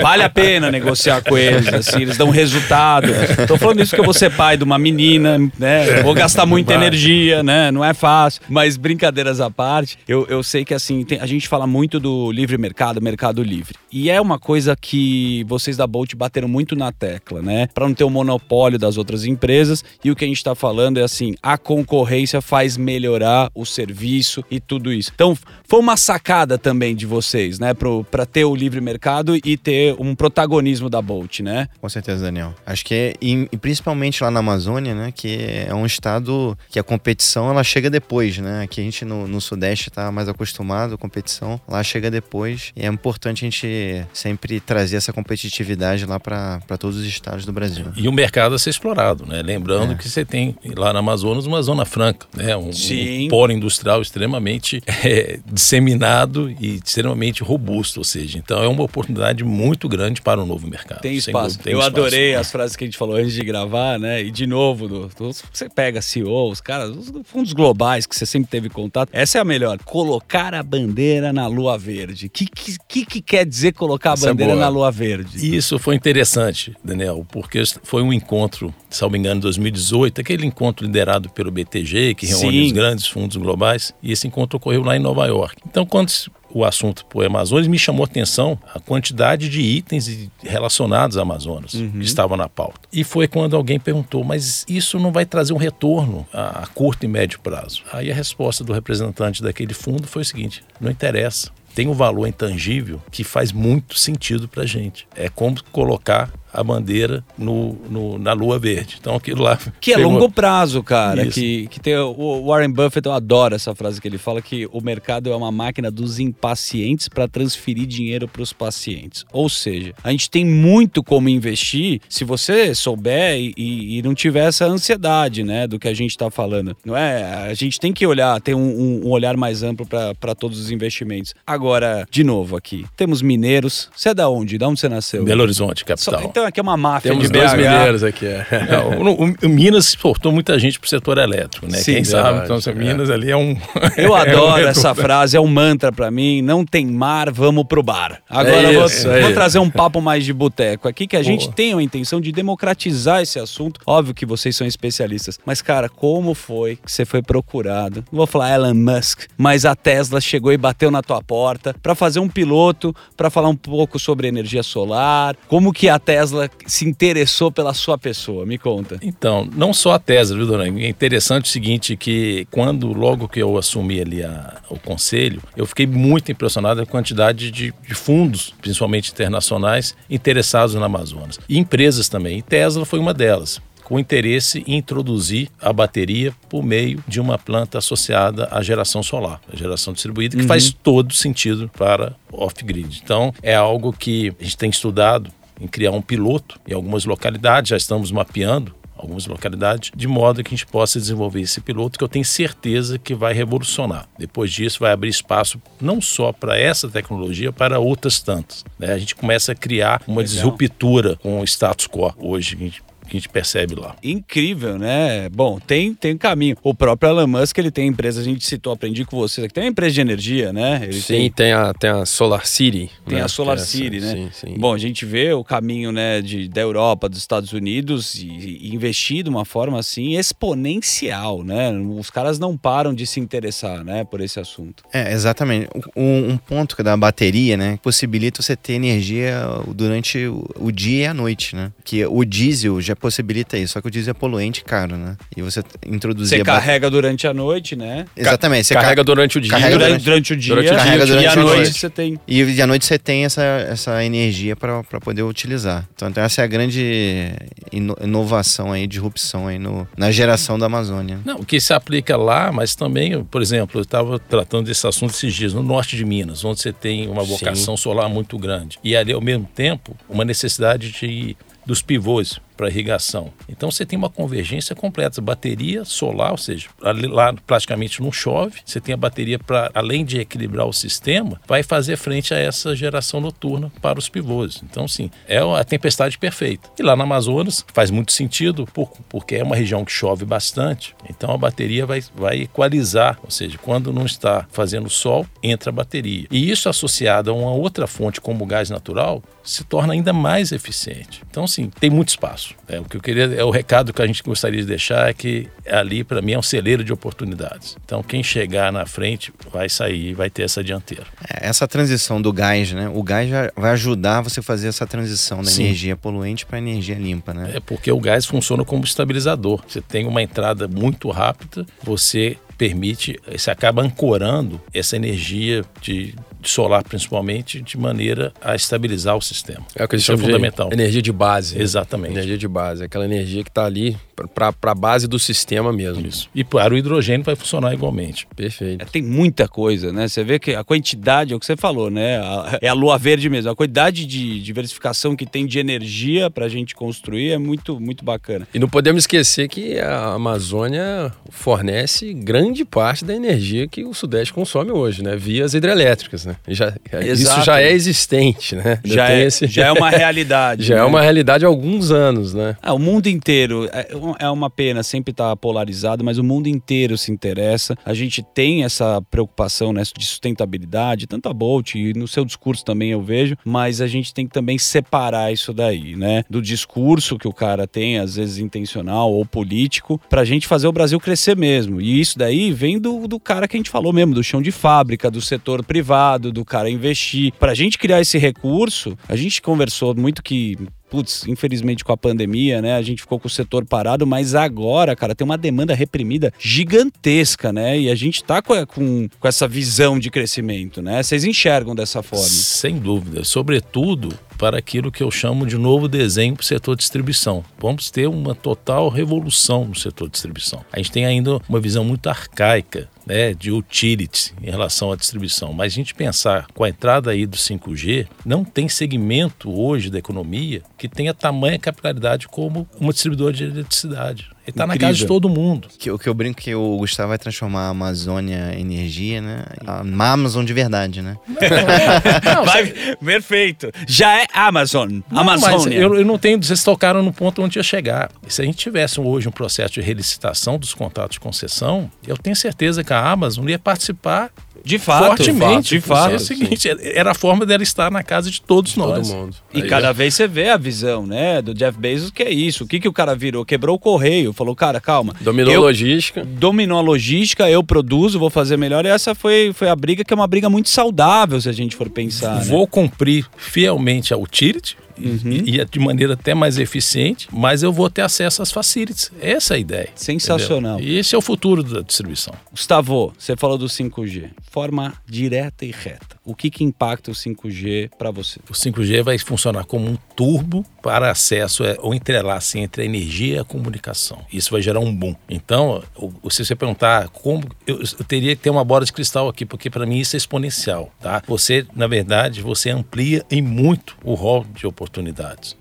vale 0.00 0.22
a 0.22 0.28
pena 0.28 0.70
negociar 0.70 1.22
com 1.22 1.36
eles, 1.36 1.68
assim, 1.68 2.02
eles 2.02 2.16
dão 2.16 2.30
resultado. 2.30 3.08
Tô 3.46 3.56
falando 3.56 3.80
isso 3.80 3.90
porque 3.90 4.00
eu 4.00 4.04
vou 4.04 4.14
ser 4.14 4.30
pai 4.30 4.56
de 4.56 4.64
uma 4.64 4.78
menina, 4.78 5.38
né? 5.58 6.02
Vou 6.02 6.14
gastar 6.14 6.46
muita 6.46 6.72
energia, 6.74 7.42
né? 7.42 7.70
Não 7.70 7.84
é 7.84 7.92
fácil. 7.92 8.42
Mas 8.48 8.76
brincadeiras 8.76 9.40
à 9.40 9.50
parte, 9.50 9.98
eu, 10.08 10.26
eu 10.28 10.42
sei 10.42 10.64
que 10.64 10.72
assim, 10.72 11.04
tem, 11.04 11.20
a 11.20 11.26
gente 11.26 11.48
fala 11.48 11.66
muito 11.66 12.00
do 12.00 12.32
livre 12.32 12.56
mercado, 12.62 13.02
mercado 13.02 13.42
livre. 13.42 13.74
E 13.90 14.08
é 14.08 14.20
uma 14.20 14.38
coisa 14.38 14.76
que 14.80 15.44
vocês 15.48 15.76
da 15.76 15.86
Bolt 15.86 16.14
bateram 16.14 16.46
muito 16.46 16.76
na 16.76 16.92
tecla, 16.92 17.42
né? 17.42 17.66
Para 17.74 17.88
não 17.88 17.94
ter 17.94 18.04
o 18.04 18.06
um 18.06 18.10
monopólio 18.10 18.78
das 18.78 18.96
outras 18.96 19.24
empresas. 19.24 19.84
E 20.04 20.10
o 20.10 20.16
que 20.16 20.24
a 20.24 20.28
gente 20.28 20.36
está 20.36 20.54
falando 20.54 20.98
é 20.98 21.02
assim: 21.02 21.34
a 21.42 21.58
concorrência 21.58 22.40
faz 22.40 22.76
melhorar 22.76 23.50
o 23.54 23.66
serviço 23.66 24.44
e 24.48 24.60
tudo 24.60 24.92
isso. 24.92 25.10
Então, 25.12 25.36
foi 25.64 25.80
uma 25.80 25.96
sacada 25.96 26.56
também 26.56 26.94
de 26.94 27.04
vocês, 27.04 27.58
né? 27.58 27.74
Para 28.10 28.24
ter 28.24 28.44
o 28.44 28.54
livre 28.54 28.80
mercado 28.80 29.36
e 29.36 29.56
ter 29.56 29.96
um 29.98 30.14
protagonismo 30.14 30.88
da 30.88 31.02
Bolt, 31.02 31.40
né? 31.40 31.68
Com 31.80 31.88
certeza, 31.88 32.24
Daniel. 32.24 32.54
Acho 32.64 32.84
que 32.84 32.94
é, 32.94 33.14
e, 33.20 33.48
principalmente 33.58 34.22
lá 34.22 34.30
na 34.30 34.40
Amazônia, 34.40 34.94
né? 34.94 35.12
Que 35.12 35.66
é 35.68 35.74
um 35.74 35.84
estado 35.84 36.56
que 36.70 36.78
a 36.78 36.82
competição 36.82 37.50
ela 37.50 37.64
chega 37.64 37.90
depois, 37.90 38.38
né? 38.38 38.62
Aqui 38.62 38.80
a 38.80 38.84
gente 38.84 39.04
no, 39.04 39.26
no 39.26 39.40
Sudeste 39.40 39.88
está 39.88 40.12
mais 40.12 40.28
acostumado 40.28 40.94
à 40.94 40.98
competição, 40.98 41.60
lá 41.66 41.82
chega 41.82 42.10
depois 42.10 42.51
depois. 42.52 42.72
E 42.76 42.84
é 42.84 42.88
importante 42.88 43.44
a 43.44 43.50
gente 43.50 44.04
sempre 44.12 44.60
trazer 44.60 44.96
essa 44.96 45.12
competitividade 45.12 46.06
lá 46.06 46.20
para 46.20 46.60
todos 46.78 46.98
os 46.98 47.06
estados 47.06 47.44
do 47.44 47.52
Brasil. 47.52 47.86
E 47.96 48.08
o 48.08 48.12
mercado 48.12 48.54
a 48.54 48.58
ser 48.58 48.70
explorado, 48.70 49.26
né? 49.26 49.42
Lembrando 49.42 49.92
é. 49.92 49.94
que 49.96 50.08
você 50.08 50.24
tem 50.24 50.54
lá 50.76 50.92
na 50.92 51.00
Amazonas 51.00 51.46
uma 51.46 51.62
zona 51.62 51.84
franca, 51.84 52.26
né? 52.36 52.56
Um, 52.56 52.70
um 52.70 53.28
polo 53.28 53.52
industrial 53.52 54.00
extremamente 54.00 54.82
é, 54.86 55.40
disseminado 55.46 56.50
e 56.60 56.80
extremamente 56.84 57.42
robusto, 57.42 58.00
ou 58.00 58.04
seja, 58.04 58.38
então 58.38 58.62
é 58.62 58.68
uma 58.68 58.82
oportunidade 58.82 59.44
muito 59.44 59.88
grande 59.88 60.20
para 60.20 60.40
o 60.42 60.46
novo 60.46 60.68
mercado. 60.68 61.00
Tem 61.00 61.16
espaço. 61.16 61.58
Tem 61.58 61.72
Eu 61.72 61.80
espaço. 61.80 61.96
adorei 61.96 62.34
as 62.34 62.50
frases 62.50 62.76
que 62.76 62.84
a 62.84 62.86
gente 62.86 62.96
falou 62.96 63.16
antes 63.16 63.32
de 63.32 63.42
gravar, 63.42 63.98
né? 63.98 64.22
E 64.22 64.30
de 64.30 64.46
novo, 64.46 64.88
do, 64.88 65.08
do, 65.08 65.32
você 65.32 65.68
pega 65.68 66.00
CEO, 66.00 66.50
os 66.50 66.60
caras, 66.60 66.90
os 66.90 67.12
fundos 67.24 67.52
globais 67.52 68.06
que 68.06 68.14
você 68.14 68.26
sempre 68.26 68.50
teve 68.50 68.68
contato. 68.68 69.10
Essa 69.12 69.38
é 69.38 69.40
a 69.40 69.44
melhor. 69.44 69.78
Colocar 69.84 70.54
a 70.54 70.62
bandeira 70.62 71.32
na 71.32 71.46
lua 71.46 71.76
verde. 71.78 72.28
Que 72.28 72.41
que, 72.46 72.76
que, 72.88 73.06
que 73.06 73.22
quer 73.22 73.44
dizer 73.44 73.72
colocar 73.72 74.10
a 74.10 74.12
Essa 74.14 74.26
é 74.26 74.28
bandeira 74.30 74.52
é 74.52 74.56
na 74.56 74.68
Lua 74.68 74.90
Verde? 74.90 75.56
Isso 75.56 75.78
foi 75.78 75.94
interessante, 75.94 76.74
Daniel, 76.82 77.26
porque 77.30 77.62
foi 77.82 78.02
um 78.02 78.12
encontro, 78.12 78.74
se 78.88 79.02
não 79.02 79.10
me 79.10 79.18
engano, 79.18 79.38
em 79.38 79.42
2018, 79.42 80.20
aquele 80.20 80.46
encontro 80.46 80.86
liderado 80.86 81.28
pelo 81.30 81.50
BTG, 81.50 82.14
que 82.14 82.26
reúne 82.26 82.60
Sim. 82.60 82.66
os 82.66 82.72
grandes 82.72 83.06
fundos 83.06 83.36
globais, 83.36 83.94
e 84.02 84.12
esse 84.12 84.26
encontro 84.26 84.56
ocorreu 84.56 84.82
lá 84.82 84.96
em 84.96 85.00
Nova 85.00 85.26
York. 85.26 85.56
Então, 85.66 85.84
quando 85.84 86.10
o 86.54 86.64
assunto 86.64 87.04
o 87.14 87.22
Amazonas, 87.22 87.66
me 87.66 87.78
chamou 87.78 88.04
a 88.04 88.06
atenção 88.06 88.58
a 88.74 88.78
quantidade 88.78 89.48
de 89.48 89.60
itens 89.60 90.28
relacionados 90.42 91.16
à 91.16 91.22
Amazonas 91.22 91.74
uhum. 91.74 91.92
que 91.92 92.04
estavam 92.04 92.36
na 92.36 92.48
pauta. 92.48 92.80
E 92.92 93.04
foi 93.04 93.26
quando 93.26 93.56
alguém 93.56 93.78
perguntou, 93.78 94.22
mas 94.22 94.64
isso 94.68 94.98
não 94.98 95.10
vai 95.10 95.24
trazer 95.24 95.52
um 95.52 95.56
retorno 95.56 96.26
a 96.32 96.66
curto 96.74 97.04
e 97.04 97.08
médio 97.08 97.40
prazo? 97.40 97.82
Aí 97.92 98.10
a 98.10 98.14
resposta 98.14 98.62
do 98.62 98.72
representante 98.72 99.42
daquele 99.42 99.74
fundo 99.74 100.06
foi 100.06 100.22
o 100.22 100.24
seguinte: 100.24 100.62
não 100.80 100.90
interessa 100.90 101.50
tem 101.74 101.88
um 101.88 101.94
valor 101.94 102.26
intangível 102.26 103.00
que 103.10 103.24
faz 103.24 103.52
muito 103.52 103.98
sentido 103.98 104.48
para 104.48 104.66
gente. 104.66 105.06
É 105.14 105.28
como 105.28 105.62
colocar 105.64 106.30
a 106.52 106.62
bandeira 106.62 107.24
no, 107.36 107.76
no, 107.88 108.18
na 108.18 108.32
lua 108.32 108.58
verde. 108.58 108.96
Então 109.00 109.14
aquilo 109.14 109.42
lá. 109.42 109.58
Que 109.80 109.92
é 109.92 109.96
longo 109.96 110.30
prazo, 110.30 110.82
cara. 110.82 111.26
Que, 111.26 111.66
que 111.66 111.80
tem 111.80 111.96
o 111.96 112.46
Warren 112.46 112.70
Buffett, 112.70 113.06
eu 113.06 113.12
adoro 113.12 113.54
essa 113.54 113.74
frase 113.74 114.00
que 114.00 114.06
ele 114.06 114.18
fala: 114.18 114.40
que 114.40 114.68
o 114.72 114.80
mercado 114.80 115.30
é 115.30 115.36
uma 115.36 115.50
máquina 115.50 115.90
dos 115.90 116.18
impacientes 116.18 117.08
para 117.08 117.26
transferir 117.26 117.86
dinheiro 117.86 118.28
para 118.28 118.42
os 118.42 118.52
pacientes. 118.52 119.24
Ou 119.32 119.48
seja, 119.48 119.92
a 120.04 120.10
gente 120.10 120.30
tem 120.30 120.44
muito 120.44 121.02
como 121.02 121.28
investir 121.28 122.00
se 122.08 122.24
você 122.24 122.74
souber 122.74 123.38
e, 123.38 123.52
e, 123.56 123.98
e 123.98 124.02
não 124.02 124.14
tiver 124.14 124.46
essa 124.46 124.66
ansiedade, 124.66 125.42
né, 125.42 125.66
do 125.66 125.78
que 125.78 125.88
a 125.88 125.94
gente 125.94 126.10
está 126.10 126.30
falando. 126.30 126.76
Não 126.84 126.96
é? 126.96 127.48
A 127.50 127.54
gente 127.54 127.80
tem 127.80 127.92
que 127.92 128.06
olhar, 128.06 128.40
ter 128.40 128.54
um, 128.54 129.02
um 129.04 129.10
olhar 129.10 129.36
mais 129.36 129.62
amplo 129.62 129.86
para 129.86 130.34
todos 130.34 130.58
os 130.58 130.70
investimentos. 130.70 131.34
Agora, 131.46 132.06
de 132.10 132.22
novo 132.22 132.56
aqui, 132.56 132.84
temos 132.96 133.22
mineiros. 133.22 133.90
Você 133.96 134.10
é 134.10 134.14
da 134.14 134.28
onde? 134.28 134.58
Da 134.58 134.68
onde 134.68 134.80
você 134.80 134.88
nasceu? 134.88 135.24
Belo 135.24 135.42
Horizonte, 135.42 135.84
capital. 135.84 136.20
Só, 136.20 136.26
então 136.26 136.41
então 136.42 136.48
aqui 136.48 136.60
é 136.60 136.62
uma 136.62 136.76
máfia 136.76 137.10
Temos 137.10 137.26
de 137.26 137.32
dois 137.32 137.54
mineiros 137.54 138.02
aqui. 138.02 138.26
É. 138.26 138.46
Não, 138.70 139.00
o, 139.00 139.34
o, 139.46 139.48
Minas 139.48 139.88
exportou 139.88 140.32
muita 140.32 140.58
gente 140.58 140.78
para 140.78 140.86
o 140.86 140.88
setor 140.88 141.18
elétrico, 141.18 141.66
né? 141.66 141.78
Sim, 141.78 141.94
Quem 141.94 142.04
sabe, 142.04 142.44
então, 142.44 142.58
é. 142.64 142.74
Minas 142.74 143.10
ali 143.10 143.30
é 143.30 143.36
um... 143.36 143.56
Eu 143.96 144.14
adoro 144.14 144.62
é 144.62 144.66
um 144.66 144.68
essa 144.68 144.94
frase, 144.94 145.36
é 145.36 145.40
um 145.40 145.46
mantra 145.46 145.92
para 145.92 146.10
mim. 146.10 146.42
Não 146.42 146.64
tem 146.64 146.86
mar, 146.86 147.30
vamos 147.30 147.64
pro 147.64 147.82
bar. 147.82 148.20
Agora 148.28 148.72
é 148.72 148.84
isso, 148.84 149.08
vou, 149.08 149.20
vou, 149.20 149.32
trazer 149.32 149.58
um 149.58 149.70
papo 149.70 150.00
mais 150.00 150.24
de 150.24 150.32
boteco 150.32 150.88
aqui, 150.88 151.06
que 151.06 151.16
a 151.16 151.22
gente 151.22 151.50
tem 151.52 151.74
a 151.74 151.82
intenção 151.82 152.20
de 152.20 152.32
democratizar 152.32 153.22
esse 153.22 153.38
assunto. 153.38 153.80
Óbvio 153.86 154.14
que 154.14 154.26
vocês 154.26 154.56
são 154.56 154.66
especialistas. 154.66 155.38
Mas, 155.44 155.62
cara, 155.62 155.88
como 155.88 156.34
foi 156.34 156.76
que 156.76 156.90
você 156.90 157.04
foi 157.04 157.22
procurado? 157.22 158.04
Não 158.10 158.16
vou 158.18 158.26
falar 158.26 158.54
Elon 158.54 158.74
Musk, 158.74 159.26
mas 159.36 159.64
a 159.64 159.76
Tesla 159.76 160.20
chegou 160.20 160.52
e 160.52 160.56
bateu 160.56 160.90
na 160.90 161.02
tua 161.02 161.22
porta 161.22 161.74
para 161.82 161.94
fazer 161.94 162.18
um 162.18 162.28
piloto, 162.28 162.94
para 163.16 163.30
falar 163.30 163.48
um 163.48 163.56
pouco 163.56 163.98
sobre 163.98 164.26
energia 164.26 164.62
solar, 164.62 165.36
como 165.48 165.72
que 165.72 165.88
a 165.88 165.98
Tesla 165.98 166.31
Tesla 166.32 166.50
se 166.66 166.88
interessou 166.88 167.52
pela 167.52 167.74
sua 167.74 167.98
pessoa? 167.98 168.46
Me 168.46 168.56
conta. 168.56 168.98
Então, 169.02 169.48
não 169.54 169.72
só 169.72 169.92
a 169.92 169.98
Tesla, 169.98 170.36
viu, 170.36 170.46
Dona? 170.46 170.64
É 170.64 170.88
interessante 170.88 171.44
o 171.44 171.48
seguinte, 171.48 171.96
que 171.96 172.46
quando, 172.50 172.92
logo 172.92 173.28
que 173.28 173.40
eu 173.40 173.56
assumi 173.58 174.00
ali 174.00 174.22
a, 174.22 174.60
o 174.70 174.78
conselho, 174.78 175.42
eu 175.56 175.66
fiquei 175.66 175.86
muito 175.86 176.32
impressionado 176.32 176.80
com 176.80 176.88
a 176.88 176.90
quantidade 176.90 177.50
de, 177.50 177.74
de 177.86 177.94
fundos, 177.94 178.54
principalmente 178.60 179.12
internacionais, 179.12 179.94
interessados 180.08 180.74
na 180.74 180.86
Amazonas. 180.86 181.38
E 181.48 181.58
empresas 181.58 182.08
também. 182.08 182.38
E 182.38 182.42
Tesla 182.42 182.84
foi 182.84 182.98
uma 182.98 183.12
delas 183.12 183.60
com 183.82 183.98
interesse 183.98 184.62
em 184.66 184.76
introduzir 184.76 185.50
a 185.60 185.72
bateria 185.72 186.32
por 186.48 186.62
meio 186.62 187.02
de 187.06 187.20
uma 187.20 187.36
planta 187.36 187.78
associada 187.78 188.48
à 188.50 188.62
geração 188.62 189.02
solar, 189.02 189.40
a 189.52 189.56
geração 189.56 189.92
distribuída, 189.92 190.36
que 190.36 190.42
uhum. 190.42 190.48
faz 190.48 190.72
todo 190.72 191.12
sentido 191.12 191.70
para 191.76 192.14
off-grid. 192.30 193.02
Então, 193.04 193.34
é 193.42 193.54
algo 193.54 193.92
que 193.92 194.32
a 194.40 194.44
gente 194.44 194.56
tem 194.56 194.70
estudado 194.70 195.30
em 195.60 195.66
criar 195.66 195.92
um 195.92 196.02
piloto 196.02 196.60
em 196.66 196.74
algumas 196.74 197.04
localidades, 197.04 197.70
já 197.70 197.76
estamos 197.76 198.10
mapeando 198.10 198.74
algumas 199.02 199.26
localidades, 199.26 199.90
de 199.94 200.06
modo 200.06 200.42
que 200.42 200.48
a 200.48 200.56
gente 200.56 200.66
possa 200.66 200.98
desenvolver 200.98 201.40
esse 201.40 201.60
piloto 201.60 201.98
que 201.98 202.04
eu 202.04 202.08
tenho 202.08 202.24
certeza 202.24 202.98
que 202.98 203.14
vai 203.14 203.32
revolucionar. 203.34 204.08
Depois 204.16 204.52
disso, 204.52 204.78
vai 204.80 204.92
abrir 204.92 205.08
espaço 205.08 205.60
não 205.80 206.00
só 206.00 206.32
para 206.32 206.58
essa 206.58 206.88
tecnologia, 206.88 207.52
para 207.52 207.80
outras 207.80 208.20
tantas. 208.20 208.64
Né? 208.78 208.92
A 208.92 208.98
gente 208.98 209.14
começa 209.14 209.52
a 209.52 209.54
criar 209.54 210.02
uma 210.06 210.20
Legal. 210.20 210.34
disruptura 210.34 211.16
com 211.16 211.40
o 211.40 211.44
status 211.44 211.88
quo 211.88 212.14
hoje. 212.18 212.54
A 212.54 212.58
gente 212.58 212.82
que 213.12 213.18
a 213.18 213.20
gente 213.20 213.28
percebe 213.28 213.74
lá. 213.74 213.94
Incrível, 214.02 214.78
né? 214.78 215.28
Bom, 215.28 215.58
tem, 215.58 215.94
tem 215.94 216.16
caminho. 216.16 216.56
O 216.62 216.74
próprio 216.74 217.10
Elon 217.10 217.26
Musk, 217.26 217.58
ele 217.58 217.70
tem 217.70 217.86
empresa, 217.86 218.20
a 218.20 218.24
gente 218.24 218.44
citou, 218.44 218.72
aprendi 218.72 219.04
com 219.04 219.18
vocês 219.18 219.44
aqui, 219.44 219.52
tem 219.52 219.64
uma 219.64 219.70
empresa 219.70 219.94
de 219.94 220.00
energia, 220.00 220.52
né? 220.52 220.80
Ele 220.82 220.94
sim, 220.94 221.14
tem... 221.14 221.30
tem, 221.30 221.52
a, 221.52 221.74
tem 221.74 221.90
a 221.90 222.06
Solar 222.06 222.46
City. 222.46 222.90
Tem 223.06 223.18
né? 223.18 223.24
a 223.24 223.28
Solar 223.28 223.58
é 223.58 223.60
City, 223.60 223.98
essa, 223.98 224.14
né? 224.14 224.30
Sim, 224.32 224.48
sim. 224.48 224.58
Bom, 224.58 224.72
a 224.72 224.78
gente 224.78 225.04
vê 225.04 225.32
o 225.32 225.44
caminho 225.44 225.92
né, 225.92 226.22
de, 226.22 226.48
da 226.48 226.62
Europa, 226.62 227.08
dos 227.08 227.18
Estados 227.18 227.52
Unidos 227.52 228.14
e, 228.14 228.26
e 228.26 228.74
investir 228.74 229.22
de 229.22 229.28
uma 229.28 229.44
forma 229.44 229.78
assim 229.78 230.16
exponencial, 230.16 231.42
né? 231.42 231.70
Os 231.70 232.08
caras 232.08 232.38
não 232.38 232.56
param 232.56 232.94
de 232.94 233.06
se 233.06 233.20
interessar, 233.20 233.84
né, 233.84 234.04
por 234.04 234.20
esse 234.20 234.40
assunto. 234.40 234.84
É, 234.92 235.12
exatamente. 235.12 235.68
Um, 235.94 236.30
um 236.30 236.36
ponto 236.38 236.82
da 236.82 236.96
bateria, 236.96 237.56
né, 237.56 237.78
possibilita 237.82 238.40
você 238.40 238.56
ter 238.56 238.72
energia 238.72 239.42
durante 239.74 240.26
o 240.26 240.72
dia 240.72 241.02
e 241.02 241.06
a 241.06 241.14
noite, 241.14 241.54
né? 241.54 241.72
Que 241.84 242.06
o 242.06 242.24
diesel 242.24 242.80
já 242.80 242.96
possibilita 243.02 243.58
isso. 243.58 243.72
Só 243.72 243.80
que 243.80 243.88
o 243.88 243.90
diesel 243.90 244.12
é 244.12 244.14
poluente 244.14 244.62
caro, 244.62 244.96
né? 244.96 245.16
E 245.36 245.42
você 245.42 245.62
introduzir. 245.84 246.38
Você 246.38 246.44
carrega 246.44 246.88
durante 246.88 247.26
a 247.26 247.34
noite, 247.34 247.74
né? 247.74 248.06
Exatamente. 248.16 248.68
Você 248.68 248.74
carrega 248.74 249.02
durante 249.02 249.38
o 249.38 249.40
dia. 249.40 249.50
Carrega 249.50 249.76
durante, 249.76 250.04
durante 250.04 250.32
o 250.32 250.36
dia. 250.36 250.54
Durante 250.54 250.66
o 250.66 250.70
dia 250.70 250.78
carrega 250.78 251.06
durante 251.06 251.24
e 251.24 251.26
à 251.26 251.36
noite, 251.36 251.56
noite 251.56 251.78
você 251.78 251.90
tem. 251.90 252.20
E 252.28 252.62
à 252.62 252.66
noite 252.66 252.86
você 252.86 252.98
tem 252.98 253.24
essa, 253.24 253.42
essa 253.42 254.04
energia 254.04 254.54
para 254.54 254.82
poder 255.00 255.22
utilizar. 255.22 255.86
Então, 255.94 256.08
então, 256.08 256.22
essa 256.22 256.42
é 256.42 256.44
a 256.44 256.46
grande 256.46 257.32
inovação 257.72 258.72
aí, 258.72 258.86
disrupção 258.86 259.48
aí 259.48 259.58
no, 259.58 259.88
na 259.96 260.10
geração 260.12 260.58
da 260.58 260.66
Amazônia. 260.66 261.18
Não, 261.24 261.40
o 261.40 261.44
que 261.44 261.60
se 261.60 261.72
aplica 261.72 262.16
lá, 262.16 262.52
mas 262.52 262.76
também, 262.76 263.24
por 263.24 263.42
exemplo, 263.42 263.80
eu 263.80 263.82
estava 263.82 264.18
tratando 264.18 264.66
desse 264.66 264.86
assunto 264.86 265.10
esses 265.10 265.34
dias, 265.34 265.52
no 265.52 265.62
norte 265.62 265.96
de 265.96 266.04
Minas, 266.04 266.44
onde 266.44 266.60
você 266.60 266.72
tem 266.72 267.08
uma 267.08 267.24
vocação 267.24 267.76
Sim. 267.76 267.82
solar 267.82 268.08
muito 268.08 268.38
grande. 268.38 268.78
E 268.84 268.94
ali, 268.94 269.12
ao 269.12 269.20
mesmo 269.20 269.48
tempo, 269.54 269.96
uma 270.08 270.24
necessidade 270.24 270.92
de 270.92 271.36
dos 271.64 271.80
pivôs 271.80 272.40
para 272.56 272.68
irrigação. 272.68 273.32
Então 273.48 273.70
você 273.70 273.84
tem 273.84 273.98
uma 273.98 274.10
convergência 274.10 274.74
completa. 274.74 275.20
Bateria 275.20 275.84
solar, 275.84 276.32
ou 276.32 276.38
seja, 276.38 276.68
lá 276.80 277.34
praticamente 277.46 278.02
não 278.02 278.10
chove, 278.10 278.60
você 278.64 278.80
tem 278.80 278.92
a 278.92 278.96
bateria 278.96 279.38
para, 279.38 279.70
além 279.74 280.04
de 280.04 280.20
equilibrar 280.20 280.66
o 280.66 280.72
sistema, 280.72 281.40
vai 281.46 281.62
fazer 281.62 281.96
frente 281.96 282.34
a 282.34 282.38
essa 282.38 282.74
geração 282.74 283.20
noturna 283.20 283.72
para 283.80 283.98
os 283.98 284.08
pivôs. 284.08 284.62
Então, 284.62 284.88
sim, 284.88 285.10
é 285.26 285.38
a 285.38 285.64
tempestade 285.64 286.18
perfeita. 286.18 286.70
E 286.78 286.82
lá 286.82 286.96
na 286.96 287.04
Amazonas 287.04 287.64
faz 287.72 287.90
muito 287.90 288.12
sentido, 288.12 288.66
porque 289.08 289.36
é 289.36 289.42
uma 289.42 289.56
região 289.56 289.84
que 289.84 289.92
chove 289.92 290.24
bastante, 290.24 290.94
então 291.08 291.30
a 291.30 291.38
bateria 291.38 291.84
vai, 291.84 292.02
vai 292.14 292.42
equalizar, 292.42 293.18
ou 293.22 293.30
seja, 293.30 293.58
quando 293.58 293.92
não 293.92 294.06
está 294.06 294.46
fazendo 294.50 294.88
sol, 294.88 295.26
entra 295.42 295.70
a 295.70 295.72
bateria. 295.72 296.26
E 296.30 296.50
isso 296.50 296.68
associado 296.68 297.30
a 297.30 297.34
uma 297.34 297.52
outra 297.52 297.86
fonte 297.86 298.20
como 298.20 298.44
o 298.44 298.46
gás 298.46 298.70
natural, 298.70 299.22
se 299.42 299.64
torna 299.64 299.92
ainda 299.92 300.12
mais 300.12 300.52
eficiente. 300.52 301.22
Então, 301.28 301.46
sim, 301.46 301.68
tem 301.80 301.90
muito 301.90 302.10
espaço. 302.10 302.41
É, 302.68 302.80
o 302.80 302.84
que 302.84 302.96
eu 302.96 303.00
queria, 303.00 303.24
é 303.24 303.44
o 303.44 303.50
recado 303.50 303.92
que 303.92 304.02
a 304.02 304.06
gente 304.06 304.22
gostaria 304.22 304.60
de 304.60 304.66
deixar 304.66 305.08
é 305.08 305.14
que 305.14 305.48
ali, 305.66 306.04
para 306.04 306.20
mim, 306.22 306.32
é 306.32 306.38
um 306.38 306.42
celeiro 306.42 306.82
de 306.84 306.92
oportunidades. 306.92 307.76
Então, 307.84 308.02
quem 308.02 308.22
chegar 308.22 308.72
na 308.72 308.86
frente 308.86 309.32
vai 309.50 309.68
sair 309.68 310.10
e 310.10 310.14
vai 310.14 310.30
ter 310.30 310.42
essa 310.42 310.62
dianteira. 310.62 311.04
É, 311.28 311.48
essa 311.48 311.66
transição 311.66 312.20
do 312.20 312.32
gás, 312.32 312.72
né? 312.72 312.90
O 312.92 313.02
gás 313.02 313.28
vai 313.56 313.72
ajudar 313.72 314.20
você 314.20 314.40
a 314.40 314.42
fazer 314.42 314.68
essa 314.68 314.86
transição 314.86 315.42
da 315.42 315.50
Sim. 315.50 315.64
energia 315.64 315.96
poluente 315.96 316.46
para 316.46 316.58
energia 316.58 316.96
limpa, 316.96 317.32
né? 317.34 317.52
É 317.54 317.60
porque 317.60 317.90
o 317.90 318.00
gás 318.00 318.26
funciona 318.26 318.64
como 318.64 318.84
estabilizador. 318.84 319.62
Você 319.66 319.80
tem 319.80 320.06
uma 320.06 320.22
entrada 320.22 320.66
muito 320.68 321.10
rápida, 321.10 321.66
você 321.82 322.36
permite, 322.56 323.18
você 323.30 323.50
acaba 323.50 323.82
ancorando 323.82 324.60
essa 324.72 324.94
energia 324.94 325.64
de 325.80 326.14
solar 326.48 326.82
principalmente, 326.82 327.60
de 327.60 327.78
maneira 327.78 328.32
a 328.40 328.54
estabilizar 328.54 329.16
o 329.16 329.20
sistema. 329.20 329.64
É 329.74 329.84
o 329.84 329.88
que 329.88 329.96
a 329.96 329.98
gente 329.98 330.04
Isso 330.04 330.12
é 330.12 330.16
fundamental. 330.16 330.70
energia 330.72 331.02
de 331.02 331.12
base. 331.12 331.56
Né? 331.56 331.62
Exatamente. 331.62 332.12
Energia 332.12 332.38
de 332.38 332.48
base, 332.48 332.84
aquela 332.84 333.04
energia 333.04 333.42
que 333.42 333.50
está 333.50 333.64
ali 333.64 333.96
para 334.34 334.52
a 334.62 334.74
base 334.74 335.08
do 335.08 335.18
sistema 335.18 335.72
mesmo. 335.72 336.06
Isso. 336.06 336.28
E 336.34 336.44
para 336.44 336.74
o 336.74 336.76
hidrogênio 336.76 337.24
vai 337.24 337.34
funcionar 337.34 337.72
igualmente. 337.72 338.26
Perfeito. 338.34 338.82
É, 338.82 338.84
tem 338.84 339.02
muita 339.02 339.48
coisa, 339.48 339.92
né? 339.92 340.08
Você 340.08 340.22
vê 340.22 340.38
que 340.38 340.54
a 340.54 340.64
quantidade, 340.64 341.32
é 341.32 341.36
o 341.36 341.40
que 341.40 341.46
você 341.46 341.56
falou, 341.56 341.90
né? 341.90 342.18
A, 342.18 342.58
é 342.60 342.68
a 342.68 342.72
lua 342.72 342.98
verde 342.98 343.28
mesmo. 343.28 343.50
A 343.50 343.56
quantidade 343.56 344.06
de 344.06 344.40
diversificação 344.40 345.16
que 345.16 345.26
tem 345.26 345.46
de 345.46 345.58
energia 345.58 346.30
para 346.30 346.46
a 346.46 346.48
gente 346.48 346.74
construir 346.74 347.30
é 347.30 347.38
muito, 347.38 347.80
muito 347.80 348.04
bacana. 348.04 348.46
E 348.52 348.58
não 348.58 348.68
podemos 348.68 349.02
esquecer 349.04 349.48
que 349.48 349.78
a 349.78 350.14
Amazônia 350.14 351.12
fornece 351.30 352.12
grande 352.12 352.64
parte 352.64 353.04
da 353.04 353.14
energia 353.14 353.66
que 353.66 353.84
o 353.84 353.94
Sudeste 353.94 354.32
consome 354.32 354.70
hoje, 354.70 355.02
né? 355.02 355.16
Via 355.16 355.44
as 355.44 355.54
hidrelétricas, 355.54 356.24
né? 356.24 356.31
Já, 356.48 356.74
isso 357.02 357.42
já 357.42 357.60
é 357.60 357.72
existente, 357.72 358.56
né? 358.56 358.78
Já, 358.84 359.10
é, 359.10 359.24
esse... 359.24 359.46
já 359.46 359.66
é 359.66 359.72
uma 359.72 359.90
realidade. 359.90 360.62
já 360.64 360.74
é 360.74 360.78
né? 360.78 360.82
é 360.82 360.86
uma 360.86 361.00
realidade 361.00 361.44
há 361.44 361.48
alguns 361.48 361.90
anos, 361.90 362.34
né? 362.34 362.56
Ah, 362.62 362.74
o 362.74 362.78
mundo 362.78 363.06
inteiro. 363.06 363.68
É, 363.72 363.88
é 364.20 364.30
uma 364.30 364.50
pena 364.50 364.82
sempre 364.82 365.12
estar 365.12 365.30
tá 365.30 365.36
polarizado, 365.36 366.04
mas 366.04 366.18
o 366.18 366.24
mundo 366.24 366.48
inteiro 366.48 366.96
se 366.98 367.10
interessa. 367.10 367.76
A 367.84 367.94
gente 367.94 368.22
tem 368.22 368.64
essa 368.64 369.00
preocupação 369.10 369.72
né, 369.72 369.82
de 369.96 370.04
sustentabilidade, 370.04 371.06
tanto 371.06 371.28
a 371.28 371.32
Bolt 371.32 371.74
e 371.74 371.92
no 371.94 372.06
seu 372.06 372.24
discurso 372.24 372.64
também 372.64 372.90
eu 372.90 373.02
vejo, 373.02 373.36
mas 373.44 373.80
a 373.80 373.86
gente 373.86 374.12
tem 374.12 374.26
que 374.26 374.32
também 374.32 374.58
separar 374.58 375.32
isso 375.32 375.52
daí, 375.52 375.96
né? 375.96 376.24
Do 376.28 376.40
discurso 376.40 377.18
que 377.18 377.28
o 377.28 377.32
cara 377.32 377.66
tem, 377.66 377.98
às 377.98 378.16
vezes 378.16 378.38
intencional 378.38 379.12
ou 379.12 379.24
político, 379.24 380.00
pra 380.08 380.24
gente 380.24 380.46
fazer 380.46 380.66
o 380.66 380.72
Brasil 380.72 381.00
crescer 381.00 381.36
mesmo. 381.36 381.80
E 381.80 382.00
isso 382.00 382.18
daí 382.18 382.52
vem 382.52 382.78
do, 382.78 383.08
do 383.08 383.18
cara 383.18 383.48
que 383.48 383.56
a 383.56 383.58
gente 383.58 383.70
falou 383.70 383.92
mesmo, 383.92 384.14
do 384.14 384.22
chão 384.22 384.42
de 384.42 384.52
fábrica, 384.52 385.10
do 385.10 385.20
setor 385.20 385.64
privado, 385.64 386.21
do 386.30 386.44
cara 386.44 386.70
investir. 386.70 387.32
Pra 387.40 387.54
gente 387.54 387.78
criar 387.78 388.00
esse 388.00 388.18
recurso, 388.18 388.96
a 389.08 389.16
gente 389.16 389.40
conversou 389.42 389.94
muito 389.94 390.22
que 390.22 390.56
putz, 390.92 391.26
infelizmente 391.26 391.82
com 391.82 391.92
a 391.92 391.96
pandemia, 391.96 392.60
né, 392.60 392.74
a 392.74 392.82
gente 392.82 393.00
ficou 393.00 393.18
com 393.18 393.26
o 393.26 393.30
setor 393.30 393.64
parado, 393.64 394.06
mas 394.06 394.34
agora, 394.34 394.94
cara, 394.94 395.14
tem 395.14 395.24
uma 395.24 395.38
demanda 395.38 395.74
reprimida 395.74 396.30
gigantesca, 396.38 397.50
né? 397.50 397.80
E 397.80 397.90
a 397.90 397.94
gente 397.94 398.22
tá 398.22 398.42
com, 398.42 398.54
com, 398.66 399.08
com 399.18 399.26
essa 399.26 399.48
visão 399.48 399.98
de 399.98 400.10
crescimento, 400.10 400.82
né? 400.82 401.02
Vocês 401.02 401.24
enxergam 401.24 401.74
dessa 401.74 402.02
forma? 402.02 402.26
Sem 402.26 402.78
dúvida. 402.78 403.24
Sobretudo 403.24 404.10
para 404.42 404.58
aquilo 404.58 404.90
que 404.90 405.04
eu 405.04 405.08
chamo 405.08 405.46
de 405.46 405.56
novo 405.56 405.86
desenho 405.86 406.34
para 406.34 406.42
o 406.42 406.44
setor 406.44 406.74
distribuição. 406.74 407.44
Vamos 407.60 407.92
ter 407.92 408.08
uma 408.08 408.34
total 408.34 408.88
revolução 408.88 409.66
no 409.66 409.76
setor 409.76 410.10
distribuição. 410.10 410.64
A 410.72 410.78
gente 410.78 410.90
tem 410.90 411.06
ainda 411.06 411.40
uma 411.48 411.60
visão 411.60 411.84
muito 411.84 412.08
arcaica 412.08 412.88
né, 413.06 413.34
de 413.34 413.52
utility 413.52 414.34
em 414.42 414.50
relação 414.50 414.90
à 414.90 414.96
distribuição. 414.96 415.52
Mas 415.52 415.72
a 415.72 415.76
gente 415.76 415.94
pensar 415.94 416.48
com 416.52 416.64
a 416.64 416.68
entrada 416.68 417.12
aí 417.12 417.24
do 417.24 417.36
5G, 417.36 418.08
não 418.26 418.42
tem 418.42 418.68
segmento 418.68 419.48
hoje 419.48 419.88
da 419.88 420.00
economia 420.00 420.62
que 420.76 420.88
tenha 420.88 421.14
tamanha 421.14 421.56
capilaridade 421.56 422.26
como 422.26 422.66
uma 422.80 422.92
distribuidora 422.92 423.32
de 423.32 423.44
eletricidade. 423.44 424.31
Ele 424.44 424.50
está 424.50 424.66
na 424.66 424.76
casa 424.76 424.94
de 424.94 425.06
todo 425.06 425.28
mundo. 425.28 425.68
Que, 425.78 425.90
o 425.90 425.98
que 425.98 426.08
eu 426.08 426.14
brinco 426.14 426.40
que 426.40 426.52
o 426.54 426.78
Gustavo 426.78 427.10
vai 427.10 427.18
transformar 427.18 427.66
a 427.66 427.68
Amazônia 427.68 428.54
em 428.56 428.60
energia, 428.60 429.20
né? 429.20 429.44
A 429.64 430.12
Amazon 430.12 430.44
de 430.44 430.52
verdade, 430.52 431.00
né? 431.00 431.16
Não, 431.28 432.44
vai, 432.44 432.66
perfeito. 432.96 433.70
Já 433.86 434.20
é 434.20 434.26
Amazon. 434.34 435.00
Não, 435.10 435.20
Amazônia. 435.20 435.76
Eu, 435.76 435.94
eu, 435.94 436.04
não 436.04 436.18
tenho. 436.18 436.42
Vocês 436.42 436.62
tocaram 436.64 437.02
no 437.02 437.12
ponto 437.12 437.40
onde 437.40 437.58
ia 437.58 437.62
chegar. 437.62 438.10
Se 438.26 438.42
a 438.42 438.44
gente 438.44 438.56
tivesse 438.56 439.00
hoje 439.00 439.28
um 439.28 439.32
processo 439.32 439.74
de 439.74 439.80
relicitação 439.80 440.58
dos 440.58 440.74
contratos 440.74 441.14
de 441.14 441.20
concessão, 441.20 441.90
eu 442.06 442.16
tenho 442.16 442.34
certeza 442.34 442.82
que 442.82 442.92
a 442.92 443.10
Amazon 443.10 443.48
ia 443.48 443.58
participar 443.58 444.30
de 444.64 444.78
fato, 444.78 445.06
fortemente. 445.06 445.76
De 445.76 445.80
fato. 445.80 446.12
É 446.12 446.16
o 446.16 446.20
seguinte, 446.20 446.68
era 446.94 447.10
a 447.10 447.14
forma 447.14 447.44
dela 447.44 447.62
estar 447.62 447.90
na 447.90 448.02
casa 448.02 448.30
de 448.30 448.40
todos 448.40 448.76
nós. 448.76 449.08
Todo 449.08 449.16
mundo. 449.16 449.36
E 449.52 449.62
Aí 449.62 449.68
cada 449.68 449.88
é. 449.88 449.92
vez 449.92 450.14
você 450.14 450.26
vê 450.26 450.48
a 450.48 450.56
visão, 450.56 451.06
né, 451.06 451.42
do 451.42 451.52
Jeff 451.52 451.78
Bezos, 451.78 452.10
que 452.10 452.22
é 452.22 452.30
isso. 452.30 452.64
O 452.64 452.66
que, 452.66 452.80
que 452.80 452.88
o 452.88 452.92
cara 452.92 453.14
virou? 453.14 453.44
Quebrou 453.44 453.76
o 453.76 453.78
correio. 453.78 454.32
Falou, 454.32 454.54
cara, 454.54 454.80
calma. 454.80 455.14
Dominou 455.20 455.52
eu, 455.52 455.60
a 455.60 455.64
logística. 455.64 456.24
Dominou 456.24 456.78
a 456.78 456.82
logística, 456.82 457.48
eu 457.48 457.62
produzo, 457.62 458.18
vou 458.18 458.30
fazer 458.30 458.56
melhor. 458.56 458.84
E 458.84 458.88
essa 458.88 459.14
foi, 459.14 459.52
foi 459.54 459.68
a 459.68 459.76
briga, 459.76 460.04
que 460.04 460.12
é 460.12 460.16
uma 460.16 460.26
briga 460.26 460.48
muito 460.48 460.68
saudável, 460.68 461.40
se 461.40 461.48
a 461.48 461.52
gente 461.52 461.76
for 461.76 461.88
pensar. 461.88 462.40
Vou 462.44 462.62
né? 462.62 462.68
cumprir 462.70 463.26
fielmente 463.36 464.14
a 464.14 464.16
utility, 464.16 464.76
e, 465.02 465.60
e 465.60 465.64
de 465.64 465.78
maneira 465.78 466.14
até 466.14 466.34
mais 466.34 466.58
eficiente, 466.58 467.28
mas 467.32 467.62
eu 467.62 467.72
vou 467.72 467.90
ter 467.90 468.02
acesso 468.02 468.42
às 468.42 468.52
facilities. 468.52 469.10
Essa 469.20 469.54
é 469.54 469.56
a 469.56 469.60
ideia. 469.60 469.88
Sensacional. 469.94 470.78
entendeu? 470.78 470.94
E 470.94 470.98
esse 470.98 471.14
é 471.14 471.18
o 471.18 471.22
futuro 471.22 471.62
da 471.62 471.80
distribuição. 471.80 472.34
Gustavo, 472.50 473.12
você 473.18 473.36
falou 473.36 473.58
do 473.58 473.66
5G. 473.66 474.30
Forma 474.50 474.94
direta 475.06 475.64
e 475.64 475.70
reta. 475.70 476.16
O 476.24 476.34
que, 476.34 476.50
que 476.50 476.62
impacta 476.62 477.10
o 477.10 477.14
5G 477.14 477.90
para 477.98 478.10
você? 478.10 478.38
O 478.48 478.52
5G 478.52 479.02
vai 479.02 479.18
funcionar 479.18 479.64
como 479.64 479.88
um 479.88 479.96
turbo 480.14 480.64
para 480.80 481.10
acesso 481.10 481.64
é, 481.64 481.76
ou 481.80 481.94
entrelace 481.94 482.58
entre 482.58 482.82
a 482.82 482.84
energia 482.84 483.36
e 483.36 483.38
a 483.38 483.44
comunicação. 483.44 484.24
Isso 484.32 484.50
vai 484.50 484.62
gerar 484.62 484.80
um 484.80 484.94
boom. 484.94 485.16
Então, 485.28 485.82
se 486.30 486.44
você 486.44 486.54
perguntar 486.54 487.08
como 487.08 487.44
eu, 487.66 487.80
eu 487.80 488.04
teria 488.06 488.36
que 488.36 488.42
ter 488.42 488.50
uma 488.50 488.64
bola 488.64 488.84
de 488.84 488.92
cristal 488.92 489.28
aqui, 489.28 489.44
porque 489.44 489.68
para 489.68 489.84
mim 489.84 489.98
isso 489.98 490.14
é 490.14 490.18
exponencial, 490.18 490.92
tá? 491.00 491.22
Você, 491.26 491.66
na 491.74 491.86
verdade, 491.86 492.40
você 492.40 492.70
amplia 492.70 493.24
em 493.30 493.42
muito 493.42 493.96
o 494.04 494.14
rol 494.14 494.44
de 494.54 494.66
oportunidades. 494.66 494.91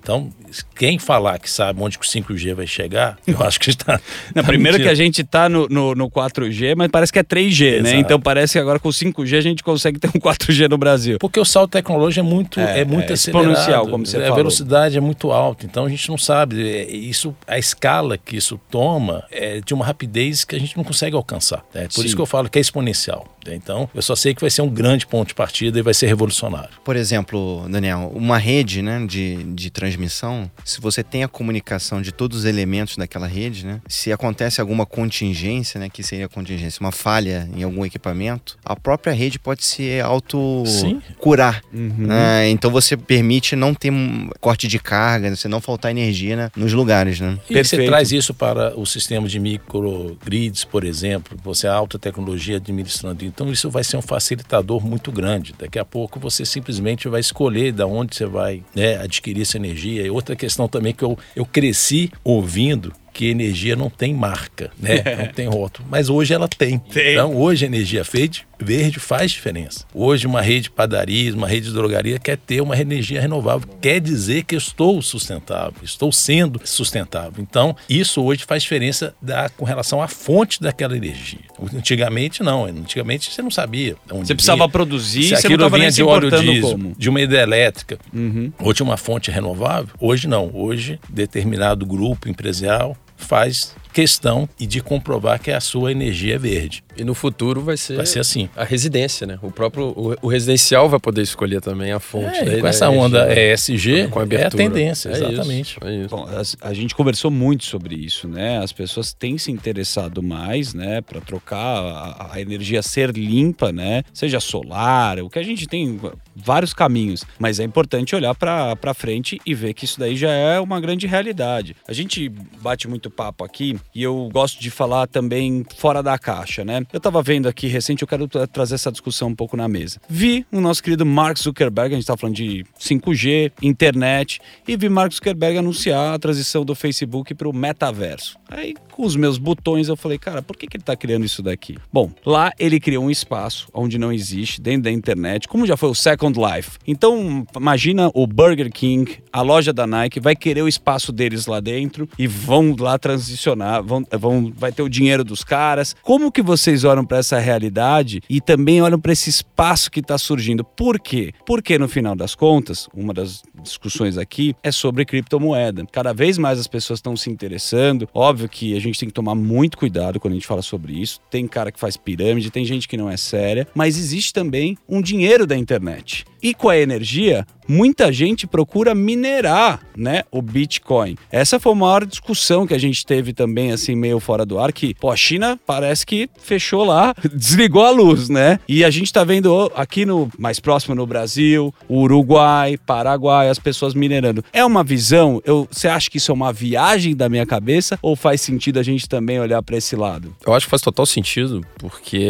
Então, 0.01 0.29
quem 0.75 0.99
falar 0.99 1.39
que 1.39 1.49
sabe 1.49 1.81
onde 1.81 1.97
que 1.97 2.05
o 2.05 2.09
5G 2.09 2.53
vai 2.53 2.67
chegar, 2.67 3.17
eu 3.25 3.41
acho 3.43 3.59
que 3.59 3.69
está. 3.69 3.99
Não, 4.35 4.43
primeiro 4.43 4.77
que 4.77 4.87
a 4.87 4.93
gente 4.95 5.23
tá 5.23 5.47
no, 5.47 5.67
no, 5.67 5.95
no 5.95 6.09
4G, 6.09 6.75
mas 6.75 6.89
parece 6.89 7.11
que 7.13 7.19
é 7.19 7.23
3G, 7.23 7.81
né? 7.81 7.89
Exato. 7.89 7.95
Então 7.95 8.19
parece 8.19 8.53
que 8.53 8.59
agora 8.59 8.79
com 8.79 8.89
o 8.89 8.91
5G 8.91 9.37
a 9.37 9.41
gente 9.41 9.63
consegue 9.63 9.99
ter 9.99 10.07
um 10.09 10.19
4G 10.19 10.69
no 10.69 10.77
Brasil. 10.77 11.17
Porque 11.19 11.39
o 11.39 11.45
salto 11.45 11.71
tecnológico 11.71 12.25
é 12.25 12.29
muito, 12.29 12.59
É, 12.59 12.81
é, 12.81 12.85
muito 12.85 13.09
é 13.09 13.13
exponencial, 13.13 13.87
como 13.87 14.05
você 14.05 14.17
a 14.17 14.21
falou. 14.21 14.35
velocidade 14.35 14.97
é 14.97 15.01
muito 15.01 15.31
alta, 15.31 15.65
então 15.65 15.85
a 15.85 15.89
gente 15.89 16.07
não 16.09 16.17
sabe. 16.17 16.61
é, 16.69 16.89
Isso, 16.91 17.35
a 17.47 17.57
escala 17.57 18.17
que 18.17 18.35
isso 18.35 18.59
toma 18.69 19.23
é 19.31 19.61
de 19.61 19.73
uma 19.73 19.85
rapidez 19.85 20.43
que 20.43 20.55
a 20.55 20.59
gente 20.59 20.75
não 20.77 20.83
consegue 20.83 21.15
alcançar. 21.15 21.63
né? 21.73 21.83
Por 21.83 22.01
Sim. 22.01 22.05
isso 22.07 22.15
que 22.15 22.21
eu 22.21 22.25
falo 22.25 22.49
que 22.49 22.57
é 22.57 22.61
exponencial. 22.61 23.25
né? 23.45 23.55
Então, 23.55 23.89
eu 23.93 24.01
só 24.01 24.15
sei 24.15 24.33
que 24.33 24.41
vai 24.41 24.49
ser 24.49 24.61
um 24.61 24.69
grande 24.69 25.05
ponto 25.07 25.29
de 25.29 25.33
partida 25.35 25.79
e 25.79 25.81
vai 25.81 25.93
ser 25.93 26.07
revolucionário. 26.07 26.69
Por 26.83 26.95
exemplo, 26.95 27.65
Daniel, 27.69 28.11
uma 28.15 28.37
rede 28.37 28.81
né, 28.81 29.05
de, 29.11 29.43
de 29.43 29.69
transmissão, 29.69 30.49
se 30.63 30.79
você 30.79 31.03
tem 31.03 31.23
a 31.23 31.27
comunicação 31.27 32.01
de 32.01 32.13
todos 32.13 32.39
os 32.39 32.45
elementos 32.45 32.95
daquela 32.95 33.27
rede, 33.27 33.65
né, 33.65 33.81
se 33.87 34.11
acontece 34.11 34.61
alguma 34.61 34.85
contingência, 34.85 35.79
né, 35.79 35.89
que 35.89 36.01
seria 36.01 36.27
a 36.27 36.29
contingência, 36.29 36.79
uma 36.79 36.91
falha 36.91 37.49
em 37.53 37.63
algum 37.63 37.85
equipamento, 37.85 38.57
a 38.63 38.75
própria 38.75 39.11
rede 39.11 39.37
pode 39.37 39.65
se 39.65 39.99
auto-curar. 39.99 41.61
né? 41.71 42.49
Então 42.49 42.71
você 42.71 42.95
permite 42.95 43.55
não 43.55 43.73
ter 43.73 43.91
um 43.91 44.29
corte 44.39 44.67
de 44.67 44.79
carga, 44.79 45.35
você 45.35 45.47
não 45.47 45.59
faltar 45.59 45.91
energia 45.91 46.35
né, 46.35 46.51
nos 46.55 46.71
lugares. 46.71 47.19
Né? 47.19 47.37
E 47.49 47.53
Perfeito. 47.53 47.83
você 47.83 47.87
traz 47.87 48.11
isso 48.11 48.33
para 48.33 48.79
o 48.79 48.85
sistema 48.85 49.27
de 49.27 49.39
microgrids, 49.39 50.63
por 50.63 50.83
exemplo, 50.85 51.37
você 51.43 51.67
a 51.67 51.73
alta 51.73 51.99
tecnologia 51.99 52.57
administrando. 52.57 53.25
Então 53.25 53.51
isso 53.51 53.69
vai 53.69 53.83
ser 53.83 53.97
um 53.97 54.01
facilitador 54.01 54.85
muito 54.85 55.11
grande. 55.11 55.53
Daqui 55.57 55.77
a 55.77 55.85
pouco 55.85 56.19
você 56.19 56.45
simplesmente 56.45 57.09
vai 57.09 57.19
escolher 57.19 57.71
de 57.71 57.83
onde 57.83 58.15
você 58.15 58.25
vai 58.25 58.63
né, 58.75 59.00
adquirir 59.01 59.41
essa 59.41 59.57
energia. 59.57 60.03
E 60.03 60.09
outra 60.09 60.35
questão 60.35 60.67
também 60.67 60.93
que 60.93 61.03
eu, 61.03 61.17
eu 61.35 61.45
cresci 61.45 62.11
ouvindo 62.23 62.93
que 63.21 63.27
energia 63.27 63.75
não 63.75 63.87
tem 63.87 64.15
marca, 64.15 64.71
né? 64.79 64.95
Não 65.15 65.27
tem 65.31 65.47
rótulo. 65.47 65.87
Mas 65.91 66.09
hoje 66.09 66.33
ela 66.33 66.47
tem. 66.47 66.79
Tem. 66.79 67.11
Então, 67.13 67.35
hoje 67.35 67.65
a 67.65 67.67
energia 67.67 68.01
verde, 68.01 68.47
verde 68.59 68.97
faz 68.99 69.29
diferença. 69.29 69.85
Hoje, 69.93 70.25
uma 70.25 70.41
rede 70.41 70.61
de 70.63 70.69
padaria, 70.71 71.31
uma 71.35 71.47
rede 71.47 71.67
de 71.67 71.73
drogaria 71.73 72.17
quer 72.17 72.35
ter 72.35 72.61
uma 72.61 72.75
energia 72.75 73.21
renovável. 73.21 73.69
Quer 73.79 73.99
dizer 74.01 74.43
que 74.43 74.55
estou 74.55 74.99
sustentável, 75.03 75.75
estou 75.83 76.11
sendo 76.11 76.59
sustentável. 76.63 77.33
Então, 77.37 77.75
isso 77.87 78.23
hoje 78.23 78.43
faz 78.43 78.63
diferença 78.63 79.13
da, 79.21 79.49
com 79.49 79.65
relação 79.65 80.01
à 80.01 80.07
fonte 80.07 80.59
daquela 80.59 80.97
energia. 80.97 81.41
Antigamente, 81.75 82.41
não. 82.41 82.65
Antigamente, 82.65 83.31
você 83.31 83.43
não 83.43 83.51
sabia. 83.51 83.97
Você 84.09 84.33
precisava 84.33 84.63
vinha. 84.63 84.69
produzir, 84.69 85.23
Se 85.25 85.29
você 85.35 85.45
aquilo 85.45 85.69
nem 85.69 85.79
vinha 85.79 85.91
de 85.91 86.01
óleo 86.01 86.31
diesel, 86.31 86.71
como. 86.71 86.95
de 86.97 87.07
uma 87.07 87.21
hidrelétrica, 87.21 87.99
Uhum. 88.11 88.51
ou 88.59 88.73
de 88.73 88.81
uma 88.81 88.97
fonte 88.97 89.29
renovável, 89.29 89.93
hoje 89.99 90.27
não. 90.27 90.49
Hoje, 90.55 90.99
determinado 91.07 91.85
grupo 91.85 92.27
empresarial 92.27 92.97
faz 93.21 93.73
questão 93.91 94.47
e 94.59 94.65
de 94.65 94.81
comprovar 94.81 95.39
que 95.39 95.51
a 95.51 95.59
sua 95.59 95.91
energia 95.91 96.35
é 96.35 96.37
verde. 96.37 96.83
E 96.97 97.03
no 97.03 97.13
futuro 97.13 97.61
vai 97.61 97.77
ser, 97.77 97.95
Vai 97.97 98.05
ser 98.05 98.19
assim. 98.19 98.49
a 98.55 98.63
residência, 98.63 99.25
né? 99.25 99.39
O 99.41 99.51
próprio 99.51 99.87
o, 99.95 100.15
o 100.21 100.27
residencial 100.27 100.89
vai 100.89 100.99
poder 100.99 101.21
escolher 101.21 101.61
também 101.61 101.91
a 101.91 101.99
fonte. 101.99 102.37
É, 102.39 102.45
daí 102.45 102.61
com 102.61 102.67
essa 102.67 102.89
onda 102.89 103.25
né? 103.25 103.53
ESG, 103.53 104.07
com 104.09 104.19
é 104.19 104.21
a 104.21 104.23
abertura. 104.25 104.63
tendência, 104.63 105.09
É 105.09 105.13
isso, 105.13 105.23
exatamente. 105.25 105.77
é 105.83 105.95
isso. 105.95 106.09
Bom, 106.09 106.25
as- 106.25 106.57
a, 106.61 106.73
gente 106.73 106.93
conversou 106.95 107.31
muito 107.31 107.65
sobre 107.65 107.95
isso, 107.95 108.27
né? 108.27 108.57
As 108.59 108.71
pessoas 108.71 109.13
têm 109.13 109.37
se 109.37 109.51
interessado 109.51 110.21
mais, 110.21 110.73
né, 110.73 111.01
para 111.01 111.19
trocar 111.21 111.57
a, 111.57 112.29
a 112.33 112.41
energia 112.41 112.81
ser 112.81 113.11
limpa, 113.11 113.71
né? 113.71 114.03
Seja 114.13 114.39
solar, 114.39 115.19
o 115.19 115.29
que 115.29 115.39
a 115.39 115.43
gente 115.43 115.67
tem 115.67 115.99
vários 116.35 116.73
caminhos, 116.73 117.23
mas 117.39 117.59
é 117.59 117.63
importante 117.63 118.15
olhar 118.15 118.35
para 118.35 118.93
frente 118.93 119.39
e 119.45 119.53
ver 119.53 119.73
que 119.73 119.85
isso 119.85 119.99
daí 119.99 120.15
já 120.15 120.31
é 120.31 120.59
uma 120.59 120.79
grande 120.79 121.07
realidade. 121.07 121.75
A 121.87 121.93
gente 121.93 122.29
bate 122.61 122.87
muito 122.87 123.09
papo 123.09 123.43
aqui 123.43 123.77
e 123.93 124.03
eu 124.03 124.29
gosto 124.31 124.59
de 124.61 124.69
falar 124.69 125.07
também 125.07 125.65
fora 125.77 126.01
da 126.01 126.17
caixa, 126.17 126.63
né? 126.63 126.85
Eu 126.91 126.99
tava 126.99 127.21
vendo 127.21 127.47
aqui 127.47 127.67
recente, 127.67 128.01
eu 128.01 128.07
quero 128.07 128.27
tra- 128.27 128.47
trazer 128.47 128.75
essa 128.75 128.91
discussão 128.91 129.29
um 129.29 129.35
pouco 129.35 129.55
na 129.57 129.67
mesa. 129.67 129.99
Vi 130.09 130.45
o 130.51 130.59
nosso 130.61 130.81
querido 130.83 131.05
Mark 131.05 131.37
Zuckerberg, 131.37 131.93
a 131.93 131.97
gente 131.97 132.07
tá 132.07 132.15
falando 132.17 132.35
de 132.35 132.65
5G, 132.79 133.51
internet, 133.61 134.39
e 134.67 134.75
vi 134.77 134.89
Mark 134.89 135.13
Zuckerberg 135.13 135.57
anunciar 135.57 136.13
a 136.13 136.19
transição 136.19 136.63
do 136.65 136.75
Facebook 136.75 137.33
para 137.33 137.47
o 137.49 137.53
metaverso. 137.53 138.37
Aí, 138.49 138.73
com 138.91 139.05
os 139.05 139.15
meus 139.15 139.37
botões, 139.37 139.87
eu 139.87 139.95
falei, 139.95 140.17
cara, 140.17 140.41
por 140.41 140.57
que, 140.57 140.67
que 140.67 140.77
ele 140.77 140.83
tá 140.83 140.95
criando 140.95 141.25
isso 141.25 141.41
daqui? 141.41 141.77
Bom, 141.91 142.11
lá 142.25 142.51
ele 142.59 142.79
criou 142.79 143.05
um 143.05 143.09
espaço 143.11 143.67
onde 143.73 143.97
não 143.97 144.11
existe, 144.11 144.61
dentro 144.61 144.83
da 144.83 144.91
internet, 144.91 145.47
como 145.47 145.65
já 145.65 145.77
foi 145.77 145.89
o 145.89 145.95
Second 145.95 146.37
Life. 146.39 146.71
Então, 146.85 147.45
imagina 147.55 148.11
o 148.13 148.27
Burger 148.27 148.69
King, 148.71 149.19
a 149.31 149.41
loja 149.41 149.71
da 149.71 149.87
Nike, 149.87 150.19
vai 150.19 150.35
querer 150.35 150.61
o 150.61 150.67
espaço 150.67 151.11
deles 151.11 151.45
lá 151.45 151.59
dentro 151.59 152.09
e 152.19 152.27
vão 152.27 152.75
lá 152.77 152.97
transicionar, 152.99 153.70
vão, 153.79 154.03
vão, 154.19 154.51
vai 154.55 154.71
ter 154.71 154.81
o 154.81 154.89
dinheiro 154.89 155.23
dos 155.23 155.43
caras. 155.43 155.95
Como 156.01 156.31
que 156.31 156.41
vocês 156.41 156.83
olham 156.83 157.05
para 157.05 157.19
essa 157.19 157.39
realidade 157.39 158.21
e 158.29 158.41
também 158.41 158.81
olham 158.81 158.99
para 158.99 159.13
esse 159.13 159.29
espaço 159.29 159.89
que 159.89 159.99
está 159.99 160.17
surgindo? 160.17 160.63
Por 160.63 160.99
quê? 160.99 161.31
Porque 161.45 161.77
no 161.77 161.87
final 161.87 162.15
das 162.15 162.35
contas, 162.35 162.89
uma 162.93 163.13
das 163.13 163.43
discussões 163.61 164.17
aqui 164.17 164.55
é 164.63 164.71
sobre 164.71 165.05
criptomoeda. 165.05 165.85
Cada 165.91 166.13
vez 166.13 166.37
mais 166.37 166.59
as 166.59 166.67
pessoas 166.67 166.97
estão 166.97 167.15
se 167.15 167.29
interessando. 167.29 168.09
Óbvio 168.13 168.49
que 168.49 168.75
a 168.75 168.81
gente 168.81 168.99
tem 168.99 169.07
que 169.07 169.13
tomar 169.13 169.35
muito 169.35 169.77
cuidado 169.77 170.19
quando 170.19 170.33
a 170.33 170.35
gente 170.35 170.47
fala 170.47 170.61
sobre 170.61 170.99
isso. 170.99 171.19
Tem 171.29 171.47
cara 171.47 171.71
que 171.71 171.79
faz 171.79 171.95
pirâmide, 171.95 172.49
tem 172.49 172.65
gente 172.65 172.87
que 172.87 172.97
não 172.97 173.09
é 173.09 173.17
séria, 173.17 173.67
mas 173.75 173.97
existe 173.97 174.33
também 174.33 174.77
um 174.89 175.01
dinheiro 175.01 175.45
da 175.45 175.55
internet. 175.55 176.25
E 176.41 176.53
com 176.53 176.69
a 176.69 176.77
energia, 176.77 177.45
muita 177.67 178.11
gente 178.11 178.47
procura 178.47 178.93
minerar, 178.93 179.79
né, 179.95 180.23
o 180.31 180.41
Bitcoin. 180.41 181.15
Essa 181.31 181.59
foi 181.59 181.71
a 181.71 181.75
maior 181.75 182.05
discussão 182.05 182.65
que 182.65 182.73
a 182.73 182.79
gente 182.79 183.05
teve 183.05 183.33
também 183.33 183.71
assim 183.71 183.95
meio 183.95 184.19
fora 184.19 184.45
do 184.45 184.59
ar 184.59 184.71
que, 184.71 184.93
pô, 184.93 185.09
a 185.09 185.15
China 185.15 185.59
parece 185.65 186.05
que 186.05 186.29
fechou 186.39 186.83
lá, 186.83 187.13
desligou 187.33 187.85
a 187.85 187.91
luz, 187.91 188.29
né? 188.29 188.59
E 188.67 188.83
a 188.83 188.89
gente 188.89 189.11
tá 189.11 189.23
vendo 189.23 189.71
aqui 189.75 190.05
no 190.05 190.29
mais 190.37 190.59
próximo 190.59 190.95
no 190.95 191.05
Brasil, 191.05 191.73
Uruguai, 191.89 192.77
Paraguai, 192.77 193.49
as 193.49 193.59
pessoas 193.59 193.93
minerando. 193.93 194.43
É 194.51 194.63
uma 194.65 194.83
visão, 194.83 195.41
eu, 195.45 195.67
você 195.69 195.87
acha 195.87 196.09
que 196.09 196.17
isso 196.17 196.31
é 196.31 196.33
uma 196.33 196.51
viagem 196.51 197.15
da 197.15 197.29
minha 197.29 197.45
cabeça 197.45 197.97
ou 198.01 198.15
faz 198.15 198.41
sentido 198.41 198.79
a 198.79 198.83
gente 198.83 199.07
também 199.07 199.39
olhar 199.39 199.61
para 199.61 199.77
esse 199.77 199.95
lado? 199.95 200.35
Eu 200.45 200.53
acho 200.53 200.65
que 200.65 200.69
faz 200.69 200.81
total 200.81 201.05
sentido, 201.05 201.65
porque 201.77 202.29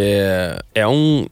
é 0.73 0.87
um, 0.87 1.25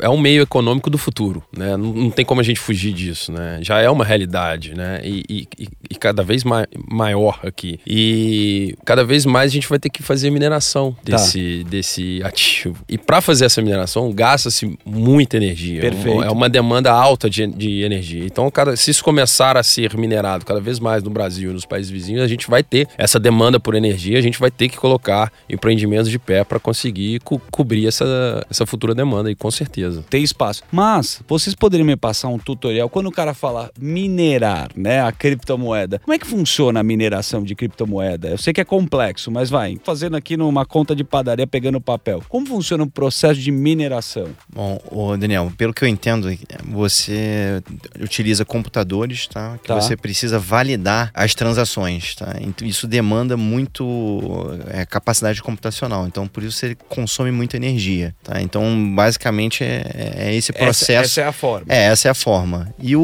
é 0.00 0.08
um 0.08 0.18
meio 0.18 0.42
econômico 0.42 0.90
do 0.90 0.98
futuro, 0.98 1.42
né? 1.56 1.76
Não, 1.76 1.92
não 1.92 2.10
tem 2.10 2.24
como 2.24 2.40
a 2.40 2.44
gente 2.44 2.60
fugir 2.60 2.92
disso, 2.92 3.32
né? 3.32 3.45
Já 3.62 3.80
é 3.80 3.88
uma 3.90 4.04
realidade, 4.04 4.74
né? 4.74 5.00
E, 5.04 5.46
e- 5.58 5.68
e 5.90 5.94
cada 5.94 6.22
vez 6.22 6.44
mai- 6.44 6.66
maior 6.88 7.40
aqui. 7.44 7.78
E 7.86 8.74
cada 8.84 9.04
vez 9.04 9.24
mais 9.26 9.50
a 9.50 9.54
gente 9.54 9.68
vai 9.68 9.78
ter 9.78 9.88
que 9.90 10.02
fazer 10.02 10.30
mineração 10.30 10.96
desse, 11.02 11.64
desse 11.64 12.20
ativo. 12.24 12.76
E 12.88 12.96
para 12.98 13.20
fazer 13.20 13.44
essa 13.46 13.60
mineração, 13.62 14.12
gasta-se 14.12 14.78
muita 14.84 15.36
energia. 15.36 15.80
Perfeito. 15.80 16.22
É 16.22 16.30
uma 16.30 16.48
demanda 16.48 16.90
alta 16.92 17.28
de, 17.28 17.46
de 17.46 17.82
energia. 17.82 18.24
Então, 18.24 18.50
cada, 18.50 18.76
se 18.76 18.90
isso 18.90 19.02
começar 19.04 19.56
a 19.56 19.62
ser 19.62 19.96
minerado 19.96 20.44
cada 20.44 20.60
vez 20.60 20.78
mais 20.78 21.02
no 21.02 21.10
Brasil 21.10 21.50
e 21.50 21.54
nos 21.54 21.64
países 21.64 21.90
vizinhos, 21.90 22.22
a 22.22 22.28
gente 22.28 22.48
vai 22.48 22.62
ter 22.62 22.88
essa 22.98 23.18
demanda 23.18 23.58
por 23.60 23.74
energia, 23.74 24.18
a 24.18 24.22
gente 24.22 24.38
vai 24.38 24.50
ter 24.50 24.68
que 24.68 24.76
colocar 24.76 25.32
empreendimentos 25.48 26.10
de 26.10 26.18
pé 26.18 26.44
para 26.44 26.58
conseguir 26.58 27.20
co- 27.20 27.40
cobrir 27.50 27.86
essa, 27.86 28.44
essa 28.50 28.66
futura 28.66 28.94
demanda, 28.94 29.30
e 29.30 29.34
com 29.34 29.50
certeza. 29.50 30.04
tem 30.08 30.22
espaço. 30.22 30.62
Mas 30.70 31.20
vocês 31.28 31.54
poderiam 31.54 31.86
me 31.86 31.96
passar 31.96 32.28
um 32.28 32.38
tutorial 32.38 32.88
quando 32.88 33.06
o 33.06 33.12
cara 33.12 33.34
fala 33.36 33.70
minerar, 33.78 34.68
né, 34.76 35.00
a 35.02 35.12
criptomoeda. 35.12 36.00
Como 36.00 36.14
é 36.14 36.18
que 36.18 36.26
funciona 36.26 36.80
a 36.80 36.82
mineração 36.82 37.42
de 37.42 37.54
criptomoeda? 37.54 38.28
Eu 38.28 38.38
sei 38.38 38.52
que 38.52 38.60
é 38.60 38.64
complexo, 38.64 39.30
mas 39.30 39.48
vai, 39.50 39.78
fazendo 39.84 40.16
aqui 40.16 40.36
numa 40.36 40.64
conta 40.66 40.94
de 40.96 41.04
padaria, 41.04 41.46
pegando 41.46 41.80
papel. 41.80 42.22
Como 42.28 42.46
funciona 42.46 42.82
o 42.82 42.90
processo 42.90 43.40
de 43.40 43.50
mineração? 43.52 44.28
Bom, 44.52 44.78
Daniel, 45.18 45.52
pelo 45.56 45.72
que 45.72 45.84
eu 45.84 45.88
entendo, 45.88 46.28
você 46.64 47.62
utiliza 48.00 48.44
computadores, 48.44 49.26
tá? 49.26 49.58
Que 49.62 49.68
Tá. 49.68 49.74
você 49.80 49.96
precisa 49.96 50.38
validar 50.38 51.10
as 51.14 51.34
transações, 51.34 52.14
tá? 52.14 52.36
Então, 52.40 52.66
isso 52.66 52.86
demanda 52.86 53.36
muito 53.36 54.58
é, 54.68 54.84
capacidade 54.86 55.42
computacional. 55.42 56.06
Então, 56.06 56.26
por 56.26 56.42
isso 56.42 56.56
você 56.58 56.74
consome 56.88 57.30
muita 57.30 57.56
energia, 57.56 58.14
tá? 58.22 58.40
Então, 58.40 58.94
basicamente 58.94 59.62
é, 59.64 60.14
é 60.16 60.34
esse 60.34 60.52
processo. 60.52 60.92
Essa, 60.92 61.02
essa 61.02 61.20
é 61.20 61.24
a 61.26 61.32
forma. 61.32 61.66
É, 61.68 61.84
essa 61.86 62.08
é 62.08 62.10
a 62.10 62.14
forma. 62.14 62.74
E 62.78 62.94
o, 62.96 63.02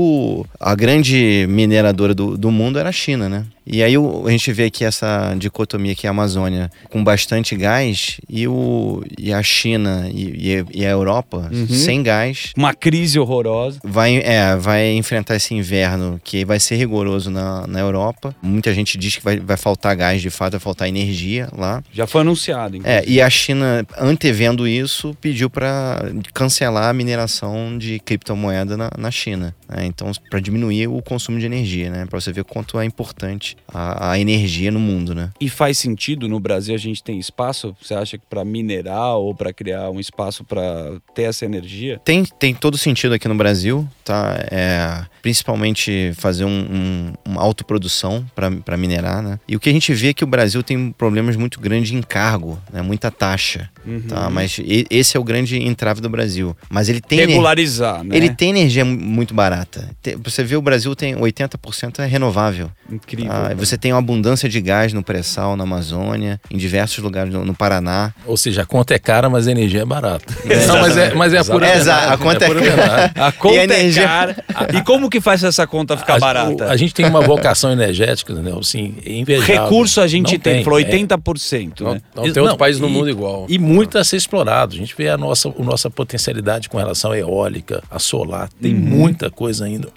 a 0.61 0.74
grande 0.74 1.46
mineradora 1.48 2.14
do, 2.14 2.37
do 2.37 2.50
mundo 2.50 2.78
era 2.78 2.88
a 2.88 2.92
China, 2.92 3.28
né? 3.28 3.44
E 3.64 3.83
aí 3.83 3.94
a 3.96 4.31
gente 4.31 4.53
vê 4.53 4.64
aqui 4.64 4.85
essa 4.85 5.35
dicotomia 5.38 5.92
aqui, 5.92 6.07
a 6.07 6.11
Amazônia 6.11 6.70
com 6.90 7.03
bastante 7.03 7.55
gás 7.57 8.20
e, 8.29 8.46
o, 8.48 9.03
e 9.18 9.33
a 9.33 9.42
China 9.42 10.09
e, 10.12 10.53
e- 10.53 10.64
e 10.81 10.87
a 10.87 10.90
Europa 10.90 11.48
Uhum. 11.53 11.66
sem 11.68 12.03
gás. 12.03 12.53
Uma 12.57 12.75
crise 12.75 13.18
horrorosa. 13.18 13.79
Vai, 13.85 14.16
é, 14.18 14.57
vai 14.57 14.92
enfrentar 14.94 15.37
esse 15.37 15.55
inverno 15.55 16.20
que 16.25 16.44
vai 16.44 16.59
ser 16.59 16.77
rigoroso 16.77 17.31
na, 17.31 17.66
na 17.66 17.79
Europa. 17.81 18.35
Muita 18.42 18.72
gente 18.75 18.98
diz 18.98 19.16
que 19.16 19.22
vai, 19.25 19.38
vai 19.38 19.57
faltar 19.57 19.94
gás, 19.96 20.20
de 20.20 20.31
fato, 20.31 20.53
vai 20.53 20.61
faltar 20.61 20.88
energia 20.88 21.48
lá. 21.57 21.83
Já 21.92 22.07
foi 22.07 22.22
anunciado. 22.22 22.77
inclusive. 22.77 23.07
É, 23.07 23.09
e 23.09 23.20
a 23.20 23.31
China, 23.31 23.87
antevendo 23.98 24.66
isso, 24.66 25.16
pediu 25.20 25.48
para 25.48 26.03
cancelar 26.35 26.88
a 26.88 26.92
mineração 26.92 27.77
de 27.79 27.98
criptomoeda 28.01 28.77
na, 28.77 28.90
na 28.98 29.11
China. 29.11 29.55
né? 29.68 29.87
Então, 29.87 30.11
para 30.31 30.40
diminuir 30.40 30.88
o 30.88 31.01
consumo 31.03 31.38
de 31.38 31.46
energia, 31.46 31.90
né? 31.90 32.07
Para 32.09 32.20
você 32.20 32.33
ver 32.33 32.44
quanto 32.44 32.79
é 32.79 32.85
importante 32.85 33.52
a, 33.73 34.12
a 34.12 34.19
energia 34.19 34.71
no 34.71 34.81
mundo, 34.81 35.15
né? 35.15 35.31
E 35.41 35.49
faz 35.49 35.79
sentido 35.79 36.29
no 36.29 36.38
Brasil 36.41 36.75
a 36.75 36.79
gente 36.79 37.03
tem 37.03 37.19
espaço? 37.19 37.75
Você 37.81 37.95
acha 37.95 38.19
que 38.19 38.25
para 38.29 38.45
minerar 38.45 39.17
ou 39.17 39.35
para 39.35 39.53
criar 39.53 39.91
um 39.91 39.99
espaço 40.01 40.45
para 40.45 40.93
ter 41.15 41.23
essa 41.25 41.45
energia? 41.45 42.01
Tem, 42.05 42.25
tem 42.25 42.55
todo 42.55 42.77
sentido 42.79 43.15
aqui 43.15 43.27
no 43.29 43.35
Brasil, 43.35 43.87
tá? 44.05 44.37
É, 44.51 45.05
principalmente 45.43 46.12
fazer 46.17 46.45
um, 46.45 46.49
um- 46.51 47.12
uma 47.25 47.41
autoprodução 47.43 48.25
para 48.35 48.77
minerar, 48.77 49.23
né? 49.23 49.38
E 49.49 49.57
o 49.57 49.61
que 49.61 49.69
a 49.69 49.73
gente 49.73 49.93
vê 49.93 50.09
é 50.09 50.15
que 50.15 50.25
o 50.25 50.27
Brasil 50.27 50.62
tem 50.62 50.93
problemas 50.93 51.37
muito 51.37 51.61
grandes 51.61 51.88
de 51.91 51.97
encargo, 51.97 52.59
né? 52.73 52.81
Muita 52.83 53.11
taxa, 53.11 53.69
Uhum. 53.85 54.03
tá? 54.03 54.31
Mas 54.31 54.61
esse 54.91 55.17
é 55.17 55.21
o 55.21 55.25
grande 55.25 55.57
entrave 55.62 56.01
do 56.01 56.09
Brasil. 56.09 56.57
Mas 56.71 56.88
ele 56.88 57.01
tem... 57.01 57.19
Regularizar, 57.27 58.05
né? 58.05 58.17
Ele 58.17 58.33
tem 58.35 58.51
energia 58.51 58.85
mu- 58.85 58.97
muito 58.99 59.35
barata. 59.35 59.91
Você 60.23 60.45
vê 60.45 60.55
o 60.57 60.62
Brasil 60.62 60.95
tem 60.95 61.15
80% 61.17 61.99
é 61.99 62.07
renovável. 62.07 62.71
Incrível. 62.91 63.33
Ah, 63.33 63.41
né? 63.48 63.55
você 63.55 63.76
tem 63.78 63.92
uma 63.92 63.98
abundância 63.98 64.48
de 64.48 64.61
gás 64.61 64.92
no 64.92 65.02
pré-sal, 65.02 65.57
na 65.57 65.64
Amazônia, 65.64 66.40
em 66.50 66.57
diversos 66.57 66.98
lugares 66.98 67.33
no, 67.33 67.44
no 67.44 67.55
Paraná. 67.55 68.12
Ou 68.26 68.37
seja, 68.37 68.62
a 68.62 68.66
conta 68.66 68.94
é 68.94 68.98
cara, 68.98 69.28
mas 69.31 69.46
a 69.48 69.50
energia 69.52 69.83
é 69.83 69.85
barata. 69.85 70.33
Não, 70.66 70.81
mas 70.81 70.96
é, 70.96 71.14
mas 71.14 71.33
é 71.35 71.38
a 71.38 71.44
pura 71.44 71.66
É, 71.66 71.74
verdade. 71.76 72.12
a 72.12 72.16
conta 72.18 72.44
é 72.44 72.48
pura 72.48 72.76
cara. 72.76 73.12
A 73.16 73.33
conta 73.33 73.55
E 73.55 73.59
a 73.59 73.64
energia- 73.64 74.02
é 74.02 74.07
cara. 74.07 74.44
E 74.78 74.83
como 74.83 75.09
que 75.11 75.20
faz 75.20 75.42
essa 75.44 75.66
conta 75.66 75.96
ficar 75.96 76.16
A- 76.16 76.18
barata? 76.18 76.66
o- 76.66 76.70
A, 76.70 76.76
gente 76.76 76.94
tem 76.94 77.07
uma 77.07 77.20
vocação 77.20 77.72
energética, 77.72 78.33
né? 78.35 78.52
Assim, 78.59 78.94
invejável. 79.05 79.64
Recurso 79.64 80.00
a 80.00 80.07
gente 80.07 80.35
Não 80.35 80.40
tem, 80.40 80.64
falou 80.64 80.78
é. 80.81 80.85
80%, 80.85 81.81
Não, 81.81 81.94
né? 81.94 82.00
não 82.14 82.33
tem 82.33 82.42
outro 82.42 82.57
país 82.57 82.78
no 82.78 82.88
e- 82.88 82.90
mundo 82.90 83.11
igual. 83.11 83.46
E 83.48 83.59
muito 83.59 83.98
a 83.98 84.05
ser 84.05 84.16
explorado. 84.16 84.74
A 84.74 84.78
gente 84.78 84.94
vê 84.96 85.09
a 85.09 85.16
nossa, 85.16 85.48
a 85.48 85.62
nossa 85.62 85.90
potencialidade 85.90 86.68
com 86.68 86.78
relação 86.78 87.12
à 87.12 87.18
eólica, 87.18 87.83
a 87.90 87.98
solar. 87.98 88.48
Tem 88.61 88.74
muita 88.74 89.31
coisa 89.31 89.64
ainda 89.64 89.88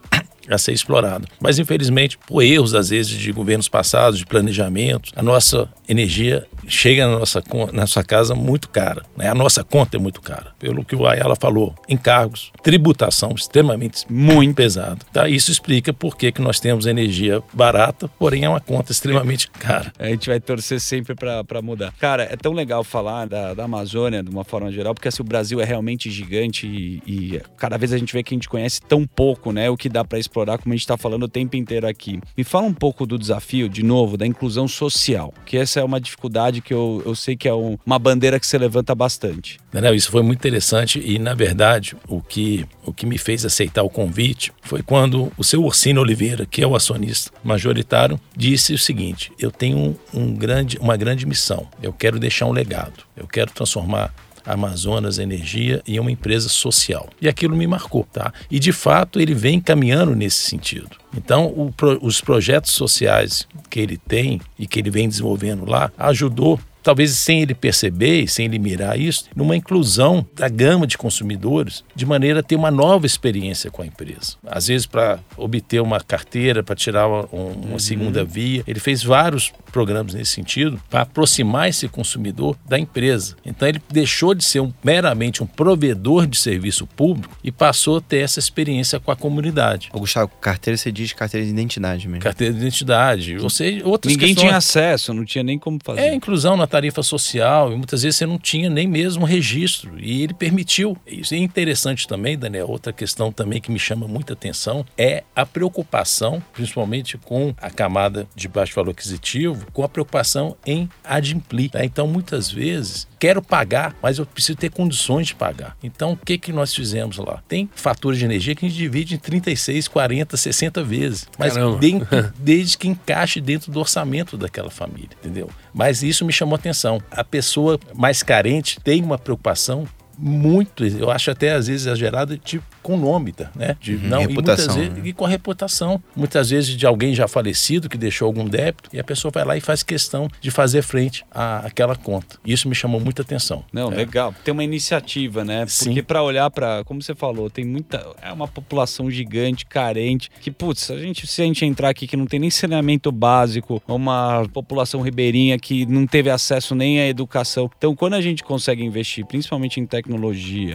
a 0.50 0.58
ser 0.58 0.74
explorado. 0.74 1.28
Mas, 1.40 1.60
infelizmente, 1.60 2.18
por 2.28 2.42
erros, 2.44 2.74
às 2.74 2.90
vezes, 2.90 3.12
de 3.12 3.32
governos 3.32 3.68
passados, 3.68 4.20
de 4.20 4.26
planejamento, 4.26 5.12
a 5.16 5.24
nossa 5.24 5.70
energia 5.88 6.46
chega 6.68 7.08
na 7.08 7.20
nossa, 7.20 7.44
na 7.72 7.82
nossa 7.82 8.04
casa 8.04 8.36
muito 8.36 8.70
cara. 8.70 9.04
Né? 9.16 9.30
A 9.30 9.36
nossa 9.36 9.64
conta 9.64 9.98
é 9.98 10.00
muito 10.00 10.22
cara. 10.22 10.54
Pelo 10.60 10.84
que 10.84 10.96
o 10.96 11.06
Ayala 11.06 11.36
falou, 11.36 11.76
encargos, 11.88 12.52
tributação 12.64 13.34
extremamente 13.36 14.06
muito 14.10 14.56
pesada. 14.56 15.00
Tá? 15.12 15.30
Isso 15.30 15.52
explica 15.52 15.94
por 15.94 16.18
que, 16.18 16.32
que 16.32 16.42
nós 16.42 16.60
temos 16.60 16.86
energia 16.86 17.42
barata, 17.54 18.08
porém 18.20 18.46
é 18.46 18.50
uma 18.50 18.60
conta 18.60 18.92
extremamente 18.92 19.50
cara. 19.50 19.92
A 20.00 20.08
gente 20.08 20.28
vai 20.28 20.40
torcer 20.40 20.80
sempre 20.80 21.16
pra 21.16 21.62
mudar. 21.62 21.94
Cara, 22.00 22.24
é 22.24 22.36
tão 22.36 22.54
legal 22.54 22.84
falar 22.84 23.28
da, 23.28 23.54
da 23.54 23.64
Amazônia 23.66 24.24
de 24.24 24.30
uma 24.30 24.44
forma 24.44 24.72
geral, 24.72 24.94
porque 24.94 25.08
assim, 25.08 25.22
o 25.22 25.26
Brasil 25.26 25.60
é 25.62 25.66
realmente 25.66 26.10
gigante 26.10 26.68
e, 26.68 27.02
e 27.06 27.42
cada 27.58 27.78
vez 27.78 27.94
a 27.94 27.98
gente 27.98 28.14
vê 28.14 28.24
que 28.24 28.34
a 28.34 28.38
gente 28.38 28.50
conhece 28.50 28.82
tão 28.82 29.06
pouco, 29.06 29.52
né? 29.52 29.70
O 29.70 29.78
que 29.78 29.90
dá 29.90 30.04
pra 30.04 30.20
explorar, 30.20 30.58
como 30.58 30.74
a 30.74 30.78
gente 30.78 30.88
tá 30.88 30.98
falando 30.98 31.24
o 31.24 31.28
tempo 31.28 31.56
inteiro 31.56 31.88
aqui. 31.88 32.20
Me 32.38 32.44
fala 32.44 32.66
um 32.66 32.74
pouco 32.74 33.06
do 33.06 33.18
desafio, 33.18 33.70
de 33.70 33.84
novo, 33.84 34.18
da 34.18 34.26
inclusão 34.26 34.68
social, 34.68 35.34
que 35.46 35.58
essa 35.58 35.75
é 35.80 35.84
uma 35.84 36.00
dificuldade 36.00 36.62
que 36.62 36.74
eu, 36.74 37.02
eu 37.06 37.16
sei 37.16 37.36
que 37.36 37.48
é 37.48 37.54
um- 37.54 37.78
uma 37.86 38.00
bandeira 38.00 38.40
que 38.40 38.48
você 38.48 38.58
levanta 38.58 38.94
bastante. 38.96 39.58
Entendeu? 39.70 39.94
Isso 39.94 40.10
foi 40.12 40.22
muito 40.24 40.40
interessante 40.40 41.02
e, 41.04 41.20
na 41.20 41.34
verdade, 41.34 41.96
o 42.08 42.22
que, 42.22 42.66
o 42.86 42.94
que 42.94 43.06
me 43.06 43.18
fez 43.18 43.46
aceitar 43.46 43.84
o 43.84 43.90
convite 43.90 44.52
foi 44.62 44.82
quando 44.82 45.32
o 45.38 45.44
seu 45.44 45.64
Ursino 45.64 46.02
Oliveira, 46.02 46.46
que 46.46 46.62
é 46.62 46.68
o 46.68 46.76
acionista 46.76 47.32
majoritário, 47.44 48.20
disse 48.36 48.74
o 48.74 48.78
seguinte: 48.78 49.32
eu 49.40 49.52
tenho 49.52 49.78
um, 49.78 49.96
um 50.22 50.34
grande, 50.34 50.78
uma 50.80 50.96
grande 50.98 51.26
missão, 51.26 51.68
eu 51.82 51.92
quero 51.94 52.20
deixar 52.20 52.46
um 52.46 52.52
legado, 52.52 53.04
eu 53.18 53.28
quero 53.28 53.52
transformar 53.52 54.14
Amazonas 54.46 55.20
Energia 55.20 55.82
em 55.88 56.00
uma 56.00 56.12
empresa 56.12 56.50
social. 56.50 57.10
E 57.22 57.28
aquilo 57.28 57.56
me 57.56 57.68
marcou, 57.68 58.08
tá? 58.12 58.34
E 58.50 58.60
de 58.60 58.72
fato 58.72 59.20
ele 59.20 59.34
vem 59.34 59.60
caminhando 59.60 60.16
nesse 60.16 60.40
sentido. 60.40 60.90
Então, 61.16 61.48
o 61.48 61.74
os 62.02 62.22
projetos 62.22 62.72
sociais 62.72 63.48
que 63.70 63.80
ele 63.80 63.98
tem 63.98 64.42
e 64.58 64.68
que 64.68 64.80
ele 64.80 64.90
vem 64.90 65.08
desenvolvendo 65.08 65.66
lá 65.66 65.92
ajudou 65.98 66.60
talvez 66.86 67.12
sem 67.12 67.42
ele 67.42 67.54
perceber 67.54 68.22
e 68.22 68.28
sem 68.28 68.46
ele 68.46 68.60
mirar 68.60 68.98
isso, 68.98 69.26
numa 69.36 69.56
inclusão 69.58 70.26
da 70.36 70.48
gama 70.48 70.86
de 70.88 70.98
consumidores, 70.98 71.84
de 71.96 72.06
maneira 72.06 72.40
a 72.40 72.44
ter 72.44 72.56
uma 72.56 72.70
nova 72.72 73.06
experiência 73.06 73.72
com 73.72 73.82
a 73.82 73.86
empresa. 73.86 74.36
Às 74.46 74.68
vezes, 74.68 74.86
para 74.86 75.20
obter 75.36 75.82
uma 75.82 76.00
carteira, 76.00 76.62
para 76.64 76.76
tirar 76.76 77.08
uma, 77.08 77.28
um- 77.34 77.52
uma 77.72 77.80
segunda 77.80 78.24
via, 78.24 78.64
ele 78.68 78.80
fez 78.80 79.04
vários 79.04 79.52
programas 79.72 80.14
nesse 80.14 80.32
sentido 80.32 80.80
para 80.90 81.02
aproximar 81.02 81.68
esse 81.68 81.88
consumidor 81.88 82.56
da 82.68 82.78
empresa. 82.80 83.36
Então, 83.46 83.68
ele 83.68 83.82
deixou 83.92 84.34
de 84.36 84.46
ser 84.46 84.60
um- 84.60 84.72
meramente 84.84 85.42
um 85.44 85.46
provedor 85.48 86.28
de 86.28 86.38
serviço 86.38 86.86
público 86.86 87.36
e 87.44 87.52
passou 87.52 87.98
a 87.98 88.02
ter 88.02 88.18
essa 88.20 88.40
experiência 88.40 89.00
com 89.00 89.12
a 89.12 89.16
comunidade. 89.16 89.90
Ô, 89.92 90.00
Gustavo, 90.00 90.32
carteira 90.40 90.78
você 90.78 90.92
diz 90.92 91.12
carteira 91.14 91.44
de 91.46 91.52
identidade 91.52 92.08
mesmo. 92.08 92.22
Carteira 92.22 92.54
de 92.54 92.60
identidade, 92.60 93.38
ou 93.40 93.50
seja, 93.50 93.86
outras 93.88 94.14
Ninguém 94.14 94.30
questões. 94.30 94.48
tinha 94.48 94.58
acesso, 94.58 95.14
não 95.14 95.26
tinha 95.26 95.44
nem 95.44 95.58
como 95.58 95.80
fazer. 95.84 96.02
É, 96.02 96.14
inclusão 96.14 96.56
na 96.56 96.68
tarifa 96.76 97.02
social, 97.02 97.72
e 97.72 97.76
muitas 97.78 98.04
vezes 98.04 98.18
você 98.18 98.26
não 98.26 98.38
tinha 98.38 98.70
nem 98.70 98.86
mesmo 98.86 99.26
registro, 99.26 99.98
e 99.98 100.24
ele 100.24 100.34
permitiu. 100.34 100.98
Isso 101.08 101.34
é 101.34 101.38
interessante 101.38 102.06
também, 102.06 102.38
Daniel, 102.38 102.70
outra 102.70 102.92
questão 102.92 103.32
também 103.32 103.62
que 103.62 103.72
me 103.72 103.80
chama 103.80 104.08
muita 104.10 104.34
atenção 104.34 104.86
é 104.98 105.24
a 105.34 105.46
preocupação, 105.46 106.44
principalmente 106.52 107.18
com 107.18 107.56
a 107.62 107.70
camada 107.70 108.28
de 108.36 108.50
baixo 108.50 108.76
valor 108.76 108.92
aquisitivo, 108.92 109.66
com 109.72 109.84
a 109.84 109.90
preocupação 109.90 110.58
em 110.66 110.90
adimplir. 111.02 111.72
tá? 111.72 111.86
Então, 111.86 112.08
muitas 112.08 112.52
vezes, 112.52 113.08
quero 113.26 113.42
pagar, 113.42 113.96
mas 114.04 114.20
eu 114.20 114.26
preciso 114.26 114.56
ter 114.58 114.70
condições 114.70 115.28
de 115.28 115.36
pagar. 115.36 115.76
Então, 115.84 116.12
o 116.14 116.18
que, 116.18 116.38
que 116.38 116.54
nós 116.54 116.74
fizemos 116.76 117.18
lá? 117.18 117.42
Tem 117.48 117.68
fatura 117.76 118.16
de 118.16 118.24
energia 118.24 118.54
que 118.54 118.66
a 118.66 118.70
gente 118.70 118.78
divide 118.78 119.16
em 119.16 119.18
36, 119.18 119.88
40, 119.88 120.38
60 120.38 120.84
vezes. 120.84 121.28
Mas 121.40 121.56
dentro- 121.80 122.34
desde 122.38 122.78
que 122.78 122.88
encaixe 122.88 123.42
dentro 123.42 123.72
do 123.72 123.80
orçamento 123.80 124.38
daquela 124.38 124.70
família, 124.70 125.10
entendeu? 125.20 125.50
Mas 125.74 126.04
isso 126.04 126.24
me 126.24 126.32
chamou 126.32 126.56
a 126.56 126.60
atenção. 126.60 127.02
A 127.10 127.24
pessoa 127.24 127.80
mais 127.96 128.22
carente 128.22 128.80
tem 128.82 129.02
uma 129.04 129.18
preocupação 129.18 129.88
muito, 130.18 130.86
eu 130.86 131.12
acho 131.12 131.32
até 131.32 131.54
às 131.54 131.68
vezes 131.68 131.84
exagerada, 131.84 132.38
de, 132.38 132.62
com 132.82 132.98
nome, 132.98 133.32
tá, 133.32 133.50
né? 133.56 133.76
De, 133.80 133.98
não, 133.98 134.22
e, 134.22 134.28
muitas 134.28 134.60
reputação, 134.60 134.76
vezes, 134.76 134.94
né? 134.94 135.02
e 135.06 135.14
com 135.14 135.26
a 135.26 135.30
reputação. 135.30 136.04
Muitas 136.16 136.50
vezes 136.50 136.76
de 136.76 136.86
alguém 136.86 137.14
já 137.14 137.28
falecido 137.28 137.90
que 137.90 137.98
deixou 137.98 138.26
algum 138.26 138.46
débito 138.46 138.90
e 138.94 139.00
a 139.00 139.04
pessoa 139.04 139.32
vai 139.32 139.44
lá 139.44 139.58
e 139.58 139.62
faz 139.62 139.84
questão 139.84 140.28
de 140.40 140.52
fazer 140.52 140.82
frente 140.82 141.26
àquela 141.32 141.96
conta. 141.96 142.38
Isso 142.46 142.68
me 142.70 142.76
chamou 142.76 143.00
muita 143.00 143.22
atenção. 143.22 143.64
Não, 143.72 143.92
É. 143.92 143.96
legal. 143.96 144.34
Tem 144.44 144.52
uma 144.52 144.64
iniciativa, 144.64 145.44
né? 145.44 145.66
Sim. 145.68 145.86
Porque 145.86 146.04
pra 146.04 146.22
olhar 146.24 146.50
pra, 146.50 146.84
como 146.86 147.02
você 147.02 147.16
falou, 147.16 147.50
tem 147.50 147.66
muita, 147.66 148.06
é 148.22 148.32
uma 148.32 148.48
população 148.48 149.10
gigante, 149.10 149.66
carente, 149.66 150.30
que 150.42 150.52
putz, 150.52 150.92
a 150.92 150.98
gente 150.98 151.28
se 151.28 151.42
a 151.42 151.46
gente 151.46 151.66
entrar 151.66 151.90
aqui 151.90 152.08
que 152.08 152.16
não 152.18 152.26
tem 152.26 152.40
nem 152.40 152.50
saneamento 152.50 153.12
básico, 153.12 153.82
uma 153.88 154.48
população 154.54 155.02
ribeirinha 155.02 155.58
que 155.58 155.86
não 155.86 156.06
teve 156.06 156.30
acesso 156.30 156.76
nem 156.76 157.00
à 157.00 157.08
educação. 157.08 157.70
Então, 157.78 157.96
quando 157.96 158.14
a 158.14 158.22
gente 158.22 158.44
consegue 158.44 158.84
investir, 158.84 159.26
principalmente 159.26 159.80
em 159.80 159.86
tecnologia 159.86 160.05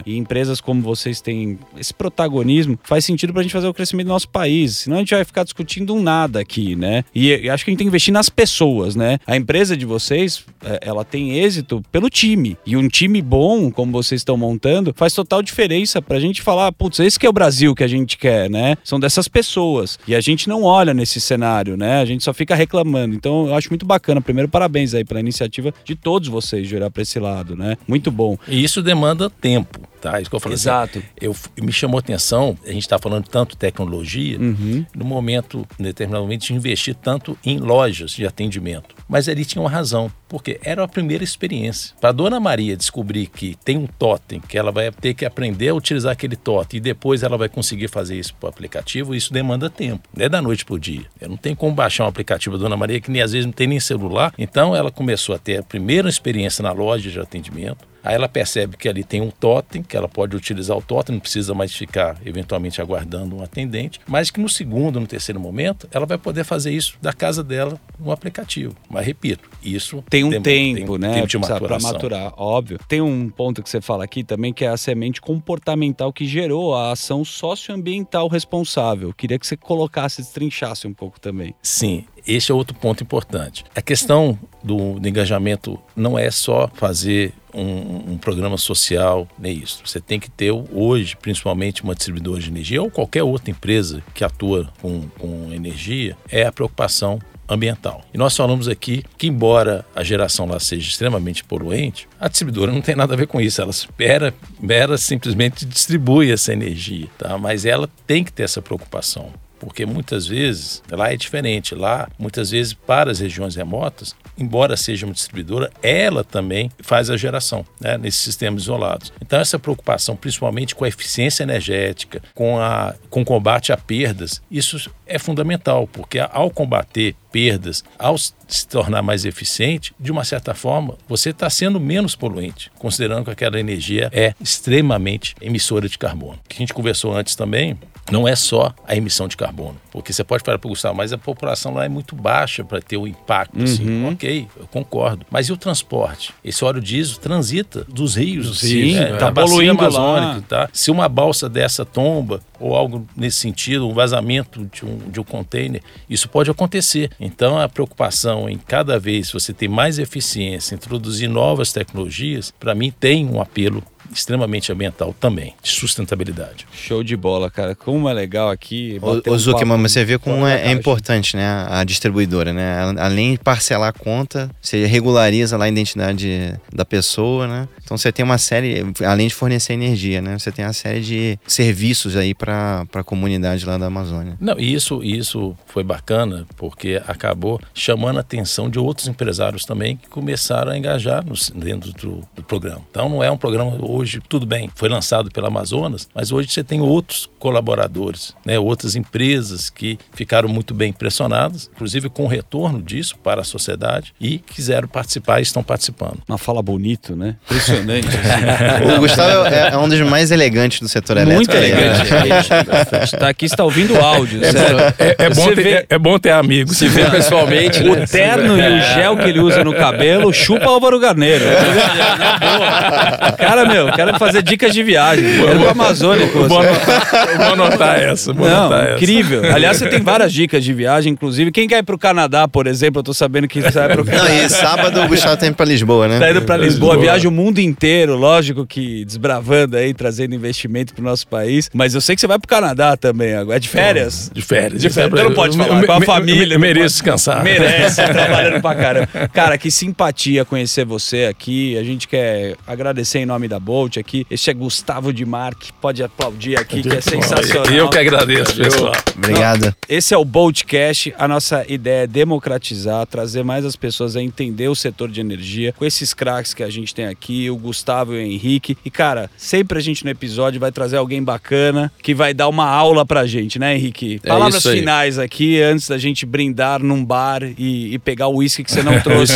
e 0.05 0.17
empresas 0.17 0.59
como 0.61 0.81
vocês 0.81 1.21
têm 1.21 1.57
esse 1.77 1.93
protagonismo 1.93 2.77
faz 2.83 3.05
sentido 3.05 3.33
pra 3.33 3.41
gente 3.41 3.51
fazer 3.51 3.67
o 3.67 3.73
crescimento 3.73 4.07
do 4.07 4.13
nosso 4.13 4.29
país. 4.29 4.77
Senão 4.77 4.97
a 4.97 4.99
gente 4.99 5.13
vai 5.13 5.23
ficar 5.23 5.43
discutindo 5.43 5.93
um 5.93 6.01
nada 6.01 6.39
aqui, 6.39 6.75
né? 6.75 7.03
E, 7.13 7.49
acho 7.49 7.63
que 7.63 7.69
a 7.69 7.71
gente 7.71 7.77
tem 7.77 7.85
que 7.85 7.89
investir 7.89 8.13
nas 8.13 8.29
pessoas, 8.29 8.95
né? 8.95 9.19
A 9.25 9.35
empresa 9.35 9.75
de 9.75 9.85
vocês, 9.85 10.43
é, 10.63 10.79
ela 10.81 11.03
tem 11.03 11.37
êxito 11.39 11.81
pelo 11.91 12.09
time. 12.09 12.57
E 12.65 12.75
um 12.75 12.87
time 12.87 13.21
bom, 13.21 13.71
como 13.71 13.91
vocês 13.91 14.21
estão 14.21 14.37
montando, 14.37 14.93
faz 14.95 15.13
total 15.13 15.41
diferença 15.41 16.01
pra 16.01 16.19
gente 16.19 16.41
falar, 16.41 16.71
putz, 16.71 16.99
esse 16.99 17.19
que 17.19 17.25
é 17.25 17.29
o 17.29 17.33
Brasil 17.33 17.73
que 17.75 17.83
a 17.83 17.87
gente 17.87 18.17
quer, 18.17 18.49
né? 18.49 18.75
São 18.83 18.99
dessas 18.99 19.27
pessoas. 19.27 19.99
E 20.07 20.15
a 20.15 20.21
gente 20.21 20.47
não 20.49 20.63
olha 20.63 20.93
nesse 20.93 21.19
cenário, 21.21 21.77
né? 21.77 22.01
A 22.01 22.05
gente 22.05 22.23
só 22.23 22.33
fica 22.33 22.55
reclamando. 22.55 23.15
Então 23.15 23.47
eu 23.47 23.55
acho 23.55 23.69
muito 23.69 23.85
bacana. 23.85 24.21
Primeiro, 24.21 24.49
parabéns 24.49 24.93
aí 24.93 25.03
pela 25.03 25.19
iniciativa 25.19 25.73
de 25.83 25.95
todos 25.95 26.27
vocês 26.27 26.67
de 26.67 26.75
olhar 26.75 26.89
pra 26.89 27.01
esse 27.01 27.19
lado, 27.19 27.55
né? 27.55 27.77
Muito 27.87 28.11
bom. 28.11 28.37
E 28.47 28.63
isso 28.63 28.81
demanda 28.81 29.20
tempo, 29.29 29.79
tá? 30.01 30.19
Isso 30.19 30.29
que 30.29 30.35
eu 30.35 30.39
falei. 30.39 30.55
assim, 30.55 30.63
Exato. 30.69 31.03
eu, 31.19 31.35
me 31.61 31.71
chamou 31.71 31.97
a 31.97 31.99
atenção, 31.99 32.57
a 32.65 32.71
gente 32.71 32.81
está 32.83 32.97
falando 32.99 33.27
tanto 33.27 33.55
tecnologia, 33.55 34.39
Uhum. 34.39 34.85
no 34.95 35.05
momento, 35.05 35.67
em 35.79 35.83
determinado 35.83 36.23
momento, 36.23 36.41
de 36.47 36.53
investir 36.53 36.95
tanto 36.95 37.37
em 37.45 37.57
lojas 37.59 38.11
de 38.11 38.25
atendimento. 38.25 38.95
Mas 39.07 39.27
ali 39.29 39.43
tinha 39.45 39.61
uma 39.61 39.69
razão, 39.69 40.11
porque 40.29 40.59
era 40.63 40.83
a 40.83 40.87
primeira 40.87 41.23
experiência. 41.23 41.93
Para 41.99 42.09
a 42.09 42.13
dona 42.13 42.39
Maria 42.39 42.75
descobrir 42.77 43.27
que 43.27 43.55
tem 43.63 43.77
um 43.77 43.85
totem, 43.87 44.39
que 44.39 44.57
ela 44.57 44.71
vai 44.71 44.89
ter 44.91 45.13
que 45.13 45.25
aprender 45.25 45.69
a 45.69 45.73
utilizar 45.75 46.13
aquele 46.13 46.35
totem 46.35 46.77
e 46.77 46.81
depois 46.81 47.21
ela 47.23 47.37
vai 47.37 47.49
conseguir 47.49 47.87
fazer 47.89 48.17
isso 48.17 48.33
para 48.35 48.47
o 48.47 48.49
aplicativo, 48.49 49.13
isso 49.13 49.33
demanda 49.33 49.69
tempo. 49.69 50.07
Não 50.15 50.25
é 50.25 50.29
da 50.29 50.41
noite 50.41 50.63
para 50.63 50.75
o 50.75 50.79
dia. 50.79 51.03
Eu 51.19 51.27
não 51.29 51.37
tenho 51.37 51.55
como 51.55 51.73
baixar 51.75 52.05
um 52.05 52.07
aplicativo 52.07 52.57
da 52.57 52.63
dona 52.63 52.77
Maria 52.77 53.01
que 53.01 53.11
nem 53.11 53.21
às 53.21 53.33
vezes 53.33 53.45
não 53.45 53.53
tem 53.53 53.67
nem 53.67 53.79
celular. 53.79 54.33
Então 54.37 54.73
ela 54.75 54.89
começou 54.91 55.35
a 55.35 55.37
ter 55.37 55.57
a 55.59 55.63
primeira 55.63 56.07
experiência 56.07 56.63
na 56.63 56.71
loja 56.71 57.09
de 57.11 57.19
atendimento. 57.19 57.90
Aí 58.03 58.15
ela 58.15 58.27
percebe 58.27 58.77
que 58.77 58.89
ali 58.89 59.03
tem 59.03 59.21
um 59.21 59.29
totem, 59.29 59.83
que 59.83 59.95
ela 59.95 60.07
pode 60.07 60.35
utilizar 60.35 60.75
o 60.77 60.81
totem, 60.81 61.13
não 61.13 61.19
precisa 61.19 61.53
mais 61.53 61.73
ficar 61.75 62.17
eventualmente 62.25 62.81
aguardando 62.81 63.35
um 63.37 63.43
atendente, 63.43 63.99
mas 64.07 64.31
que 64.31 64.39
no 64.39 64.49
segundo, 64.49 64.99
no 64.99 65.07
terceiro 65.07 65.39
momento, 65.39 65.87
ela 65.91 66.05
vai 66.05 66.17
poder 66.17 66.43
fazer 66.43 66.71
isso 66.71 66.97
da 67.01 67.13
casa 67.13 67.43
dela 67.43 67.79
no 67.99 68.11
aplicativo. 68.11 68.75
Mas 68.89 69.05
repito, 69.05 69.49
isso 69.63 70.03
Tem 70.09 70.23
um 70.23 70.29
dem- 70.29 70.41
tempo, 70.41 70.97
tem 70.99 71.09
né? 71.09 71.13
Tempo 71.15 71.27
de 71.27 71.37
maturação. 71.37 71.93
maturar, 71.93 72.33
óbvio. 72.37 72.79
Tem 72.87 73.01
um 73.01 73.29
ponto 73.29 73.61
que 73.61 73.69
você 73.69 73.79
fala 73.81 74.03
aqui 74.03 74.23
também, 74.23 74.51
que 74.53 74.65
é 74.65 74.69
a 74.69 74.77
semente 74.77 75.21
comportamental 75.21 76.11
que 76.11 76.25
gerou 76.25 76.75
a 76.75 76.91
ação 76.91 77.23
socioambiental 77.23 78.27
responsável. 78.27 79.13
Queria 79.13 79.37
que 79.37 79.45
você 79.45 79.55
colocasse, 79.57 80.21
destrinchasse 80.21 80.87
um 80.87 80.93
pouco 80.93 81.19
também. 81.19 81.53
Sim, 81.61 82.05
esse 82.25 82.51
é 82.51 82.55
outro 82.55 82.75
ponto 82.75 83.03
importante. 83.03 83.63
A 83.75 83.81
questão 83.81 84.37
do, 84.63 84.99
do 84.99 85.07
engajamento 85.07 85.79
não 85.95 86.17
é 86.17 86.31
só 86.31 86.69
fazer 86.73 87.33
um, 87.53 88.13
um 88.13 88.17
programa 88.17 88.57
social, 88.57 89.27
nem 89.37 89.57
isso. 89.57 89.81
Você 89.85 89.99
tem 89.99 90.19
que 90.19 90.29
ter 90.29 90.51
hoje, 90.51 91.15
principalmente 91.15 91.83
uma 91.83 91.95
distribuidora 91.95 92.39
de 92.39 92.49
energia 92.49 92.81
ou 92.81 92.89
qualquer 92.89 93.23
outra 93.23 93.51
empresa 93.51 94.03
que 94.13 94.23
atua 94.23 94.69
com, 94.81 95.07
com 95.17 95.51
energia, 95.51 96.17
é 96.29 96.45
a 96.45 96.51
preocupação 96.51 97.19
ambiental. 97.53 98.01
E 98.13 98.17
nós 98.17 98.35
falamos 98.35 98.67
aqui 98.67 99.03
que, 99.17 99.27
embora 99.27 99.85
a 99.95 100.03
geração 100.03 100.45
lá 100.45 100.59
seja 100.59 100.87
extremamente 100.87 101.43
poluente, 101.43 102.07
a 102.19 102.27
distribuidora 102.27 102.71
não 102.71 102.81
tem 102.81 102.95
nada 102.95 103.13
a 103.13 103.17
ver 103.17 103.27
com 103.27 103.41
isso. 103.41 103.61
Ela 103.61 103.71
espera, 103.71 104.33
espera 104.53 104.97
simplesmente 104.97 105.65
distribui 105.65 106.31
essa 106.31 106.53
energia, 106.53 107.07
tá? 107.17 107.37
Mas 107.37 107.65
ela 107.65 107.89
tem 108.07 108.23
que 108.23 108.31
ter 108.31 108.43
essa 108.43 108.61
preocupação 108.61 109.31
porque 109.61 109.85
muitas 109.85 110.25
vezes 110.25 110.81
lá 110.89 111.13
é 111.13 111.15
diferente. 111.15 111.75
Lá, 111.75 112.09
muitas 112.17 112.49
vezes, 112.49 112.73
para 112.73 113.11
as 113.11 113.19
regiões 113.19 113.55
remotas, 113.55 114.15
embora 114.35 114.75
seja 114.75 115.05
uma 115.05 115.13
distribuidora, 115.13 115.69
ela 115.83 116.23
também 116.23 116.71
faz 116.81 117.11
a 117.11 117.15
geração 117.15 117.63
né, 117.79 117.95
nesses 117.95 118.21
sistemas 118.21 118.63
isolados. 118.63 119.13
Então, 119.21 119.39
essa 119.39 119.59
preocupação, 119.59 120.15
principalmente 120.15 120.73
com 120.73 120.83
a 120.83 120.87
eficiência 120.87 121.43
energética, 121.43 122.23
com, 122.33 122.59
a, 122.59 122.95
com 123.11 123.21
o 123.21 123.25
combate 123.25 123.71
a 123.71 123.77
perdas, 123.77 124.41
isso 124.49 124.91
é 125.05 125.19
fundamental, 125.19 125.87
porque 125.87 126.17
ao 126.17 126.49
combater 126.49 127.15
perdas, 127.31 127.83
ao 127.99 128.17
se 128.17 128.67
tornar 128.67 129.03
mais 129.03 129.25
eficiente, 129.25 129.93
de 129.99 130.11
uma 130.11 130.23
certa 130.23 130.55
forma, 130.55 130.97
você 131.07 131.29
está 131.29 131.49
sendo 131.49 131.79
menos 131.79 132.15
poluente, 132.15 132.71
considerando 132.79 133.25
que 133.25 133.31
aquela 133.31 133.59
energia 133.59 134.09
é 134.11 134.33
extremamente 134.41 135.35
emissora 135.39 135.87
de 135.87 135.97
carbono. 135.97 136.39
Que 136.49 136.55
a 136.55 136.59
gente 136.59 136.73
conversou 136.73 137.15
antes 137.15 137.35
também, 137.35 137.77
não 138.11 138.27
é 138.27 138.35
só 138.35 138.73
a 138.85 138.95
emissão 138.95 139.27
de 139.27 139.37
carbono. 139.37 139.75
Porque 139.91 140.13
você 140.13 140.23
pode 140.23 140.43
falar 140.43 140.57
para 140.57 140.67
o 140.67 140.69
Gustavo, 140.69 140.95
mas 140.95 141.11
a 141.11 141.17
população 141.17 141.73
lá 141.73 141.85
é 141.85 141.89
muito 141.89 142.15
baixa 142.15 142.63
para 142.63 142.81
ter 142.81 142.97
o 142.97 143.07
impacto. 143.07 143.61
Assim. 143.61 144.05
Ok, 144.05 144.47
eu 144.57 144.67
concordo. 144.67 145.25
Mas 145.29 145.47
e 145.47 145.53
o 145.53 145.57
transporte? 145.57 146.33
Esse 146.43 146.63
óleo 146.63 146.81
diesel 146.81 147.17
transita 147.17 147.85
dos 147.87 148.15
rios. 148.15 148.59
Sim, 148.59 148.95
né, 148.95 149.13
tá 149.13 149.25
da 149.25 149.31
bacia 149.31 149.49
poluindo 149.49 149.79
amazônica, 149.79 150.45
tá? 150.47 150.69
Se 150.71 150.91
uma 150.91 151.09
balsa 151.09 151.49
dessa 151.49 151.85
tomba, 151.85 152.41
ou 152.59 152.75
algo 152.75 153.05
nesse 153.15 153.37
sentido, 153.37 153.87
um 153.87 153.93
vazamento 153.93 154.69
de 154.71 154.85
um, 154.85 154.97
de 155.09 155.19
um 155.19 155.23
container, 155.23 155.81
isso 156.09 156.29
pode 156.29 156.49
acontecer. 156.49 157.09
Então, 157.19 157.57
a 157.57 157.67
preocupação 157.67 158.49
em 158.49 158.57
cada 158.57 158.99
vez 158.99 159.31
você 159.31 159.53
ter 159.53 159.67
mais 159.67 159.99
eficiência, 159.99 160.75
introduzir 160.75 161.29
novas 161.29 161.73
tecnologias, 161.73 162.53
para 162.59 162.75
mim 162.75 162.91
tem 162.91 163.25
um 163.25 163.41
apelo 163.41 163.83
extremamente 164.13 164.71
ambiental 164.71 165.15
também, 165.19 165.53
de 165.61 165.69
sustentabilidade. 165.69 166.67
Show 166.71 167.03
de 167.03 167.15
bola, 167.15 167.49
cara. 167.49 167.75
Como 167.75 168.07
é 168.09 168.13
legal 168.13 168.49
aqui. 168.49 168.99
um 169.01 169.31
ô 169.31 169.37
Zuckerman, 169.37 169.81
você 169.81 170.03
vê 170.05 170.17
como 170.17 170.45
é, 170.45 170.67
é 170.67 170.71
importante, 170.71 171.35
né? 171.35 171.67
A 171.69 171.83
distribuidora, 171.83 172.53
né? 172.53 172.93
Além 172.97 173.33
de 173.33 173.39
parcelar 173.39 173.89
a 173.89 173.93
conta, 173.93 174.49
você 174.61 174.85
regulariza 174.85 175.57
lá 175.57 175.65
a 175.65 175.69
identidade 175.69 176.53
da 176.73 176.85
pessoa, 176.85 177.47
né? 177.47 177.67
Então 177.83 177.97
você 177.97 178.11
tem 178.11 178.23
uma 178.23 178.37
série, 178.37 178.83
além 179.05 179.27
de 179.27 179.33
fornecer 179.33 179.73
energia, 179.73 180.21
né? 180.21 180.37
Você 180.37 180.51
tem 180.51 180.65
uma 180.65 180.73
série 180.73 181.01
de 181.01 181.39
serviços 181.47 182.15
aí 182.15 182.33
para 182.33 182.85
a 182.93 183.03
comunidade 183.03 183.65
lá 183.65 183.77
da 183.77 183.87
Amazônia. 183.87 184.37
Não, 184.39 184.59
e 184.59 184.73
isso, 184.73 185.03
isso 185.03 185.55
foi 185.67 185.83
bacana 185.83 186.45
porque 186.57 187.01
acabou 187.07 187.59
chamando 187.73 188.17
a 188.17 188.21
atenção 188.21 188.69
de 188.69 188.79
outros 188.79 189.07
empresários 189.07 189.65
também 189.65 189.97
que 189.97 190.07
começaram 190.07 190.71
a 190.71 190.77
engajar 190.77 191.25
no, 191.25 191.33
dentro 191.59 191.91
do, 191.93 192.21
do 192.35 192.43
programa. 192.43 192.81
Então 192.89 193.09
não 193.09 193.23
é 193.23 193.29
um 193.29 193.37
programa 193.37 193.77
hoje, 193.81 194.00
tudo 194.27 194.45
bem, 194.45 194.69
foi 194.75 194.89
lançado 194.89 195.29
pela 195.31 195.47
Amazonas, 195.47 196.07
mas 196.15 196.31
hoje 196.31 196.49
você 196.49 196.63
tem 196.63 196.81
outros 196.81 197.29
colaboradores, 197.39 198.33
né, 198.45 198.57
outras 198.59 198.95
empresas 198.95 199.69
que 199.69 199.97
ficaram 200.13 200.47
muito 200.49 200.73
bem 200.73 200.89
impressionadas, 200.89 201.69
inclusive 201.73 202.09
com 202.09 202.23
o 202.23 202.27
retorno 202.27 202.81
disso 202.81 203.15
para 203.23 203.41
a 203.41 203.43
sociedade 203.43 204.13
e 204.19 204.37
quiseram 204.39 204.87
participar 204.87 205.39
e 205.39 205.43
estão 205.43 205.63
participando. 205.63 206.19
Uma 206.27 206.37
fala 206.37 206.61
bonito, 206.61 207.15
né? 207.15 207.35
Impressionante. 207.45 208.07
assim. 208.07 208.91
O 208.95 208.99
Gustavo 208.99 209.45
é, 209.47 209.69
é 209.73 209.77
um 209.77 209.87
dos 209.87 209.99
mais 210.01 210.31
elegantes 210.31 210.79
do 210.79 210.87
setor 210.87 211.15
Muito 211.25 211.51
elétrico. 211.51 211.57
aí, 211.57 211.71
né? 211.71 212.17
elegante. 212.17 212.53
A 212.95 213.05
gente 213.05 213.17
tá 213.17 213.29
aqui, 213.29 213.45
está 213.45 213.63
ouvindo 213.63 213.93
o 213.93 214.01
áudio. 214.01 214.41
sério. 214.43 214.79
É, 214.99 215.15
é 215.25 215.29
bom 215.29 215.45
ter, 215.49 215.55
vê- 215.55 215.69
é, 215.73 215.85
é 215.89 215.99
bom 215.99 216.17
ter 216.19 216.31
amigos. 216.31 216.77
Se 216.77 216.87
vê 216.87 217.09
pessoalmente, 217.09 217.83
né? 217.83 217.89
O 217.89 218.07
terno 218.07 218.57
e 218.57 218.79
o 218.79 218.81
gel 218.93 219.17
que 219.17 219.23
ele 219.29 219.39
usa 219.39 219.63
no 219.63 219.73
cabelo 219.73 220.31
chupa 220.33 220.65
Álvaro 220.65 220.99
Garneiro. 220.99 221.43
Na 221.45 222.37
boa. 222.39 223.31
Cara, 223.33 223.65
meu, 223.65 223.90
quero 223.91 224.17
fazer 224.19 224.41
dicas 224.43 224.73
de 224.73 224.83
viagem. 224.83 225.23
Quero 225.45 225.59
pra 225.59 225.71
Amazônia 225.71 226.27
com 226.27 226.39
Eu 226.39 226.47
vou 226.47 226.61
você. 226.61 226.67
anotar, 226.69 227.29
eu 227.31 227.37
vou 227.37 227.45
anotar 227.53 227.99
essa. 227.99 228.33
Vou 228.33 228.47
Não, 228.49 228.57
anotar 228.65 228.85
essa. 228.85 228.95
incrível. 228.95 229.41
Aliás, 229.53 229.77
você 229.77 229.89
tem 229.89 230.01
várias 230.01 230.31
dicas 230.33 230.63
de 230.63 230.73
viagem, 230.73 231.13
inclusive. 231.13 231.51
Quem 231.51 231.67
quer 231.67 231.79
ir 231.79 231.83
pro 231.83 231.97
Canadá, 231.97 232.47
por 232.47 232.67
exemplo, 232.67 232.99
eu 232.99 233.03
tô 233.03 233.13
sabendo 233.13 233.47
que 233.47 233.61
você 233.61 233.71
vai 233.71 233.89
pro 233.89 234.03
Não, 234.05 234.11
Canadá. 234.11 234.33
e 234.33 234.49
sábado 234.49 235.01
o 235.01 235.07
Gustavo 235.07 235.37
tá 235.37 235.47
indo 235.47 235.55
pra 235.55 235.65
Lisboa, 235.65 236.07
né? 236.07 236.19
Tá 236.19 236.31
indo 236.31 236.41
pra 236.43 236.57
Lisboa, 236.57 236.93
Lisboa. 236.93 236.97
viaja 237.13 237.27
o 237.27 237.31
mundo 237.31 237.59
inteiro, 237.59 238.15
lógico 238.15 238.65
que 238.65 239.03
desbravando 239.05 239.77
aí, 239.77 239.93
trazendo 239.93 240.33
investimento 240.35 240.93
pro 240.93 241.03
nosso 241.03 241.27
país. 241.27 241.69
Mas 241.73 241.93
eu 241.95 242.01
sei 242.01 242.15
que 242.15 242.21
você 242.21 242.27
vai 242.27 242.39
pro 242.39 242.47
Canadá 242.47 242.95
também 242.97 243.33
agora. 243.33 243.57
É 243.57 243.59
de 243.59 243.69
férias? 243.69 244.31
De 244.33 244.41
férias. 244.41 244.81
De 244.81 244.89
férias. 244.89 245.11
Então 245.13 245.25
não 245.29 245.35
pode 245.35 245.57
falar, 245.57 245.79
Me- 245.81 245.85
com 245.87 245.93
a 245.93 246.01
família. 246.01 246.57
me- 246.57 246.67
Mereço 246.67 246.95
descansar. 246.95 247.43
Merece, 247.43 247.97
tá 247.97 248.09
trabalhando 248.09 248.61
pra 248.61 248.75
caramba. 248.75 249.07
Cara, 249.33 249.57
que 249.57 249.69
simpatia 249.69 250.45
conhecer 250.45 250.85
você 250.85 251.25
aqui. 251.29 251.77
A 251.77 251.83
gente 251.83 252.07
quer 252.07 252.55
agradecer 252.67 253.19
em 253.19 253.25
nome 253.25 253.47
da 253.47 253.59
Bolt 253.71 253.95
aqui. 253.95 254.27
Este 254.29 254.49
é 254.49 254.53
Gustavo 254.53 255.13
de 255.13 255.25
Marque. 255.25 255.71
Pode 255.79 256.03
aplaudir 256.03 256.59
aqui, 256.59 256.81
que 256.83 256.89
é 256.89 256.99
sensacional. 256.99 257.71
Eu 257.71 257.89
que 257.89 257.97
agradeço, 257.97 258.53
pessoal. 258.53 258.91
Obrigado. 259.15 259.73
Esse 259.87 260.13
é 260.13 260.17
o 260.17 260.25
Boltcast. 260.25 261.13
A 261.17 261.25
nossa 261.25 261.65
ideia 261.69 262.03
é 262.03 262.07
democratizar, 262.07 263.07
trazer 263.07 263.45
mais 263.45 263.63
as 263.63 263.77
pessoas 263.77 264.17
a 264.17 264.21
entender 264.21 264.67
o 264.67 264.75
setor 264.75 265.09
de 265.09 265.21
energia 265.21 265.73
com 265.77 265.85
esses 265.85 266.13
craques 266.13 266.53
que 266.53 266.63
a 266.63 266.69
gente 266.69 266.93
tem 266.93 267.05
aqui, 267.05 267.49
o 267.49 267.55
Gustavo 267.55 268.13
e 268.13 268.17
o 268.17 268.21
Henrique. 268.21 268.77
E, 268.83 268.89
cara, 268.89 269.29
sempre 269.37 269.77
a 269.77 269.81
gente 269.81 270.03
no 270.03 270.09
episódio 270.09 270.59
vai 270.59 270.71
trazer 270.71 270.97
alguém 270.97 271.23
bacana 271.23 271.89
que 272.03 272.13
vai 272.13 272.33
dar 272.33 272.49
uma 272.49 272.67
aula 272.67 273.05
pra 273.05 273.25
gente, 273.25 273.57
né, 273.57 273.77
Henrique? 273.77 274.19
É 274.21 274.27
Palavras 274.27 274.55
isso 274.55 274.69
aí. 274.69 274.79
finais 274.79 275.17
aqui 275.17 275.61
antes 275.61 275.87
da 275.87 275.97
gente 275.97 276.25
brindar 276.25 276.83
num 276.83 277.05
bar 277.05 277.41
e, 277.57 277.93
e 277.93 277.99
pegar 277.99 278.27
o 278.27 278.35
uísque 278.35 278.65
que 278.65 278.71
você 278.71 278.83
não 278.83 278.99
trouxe. 279.01 279.33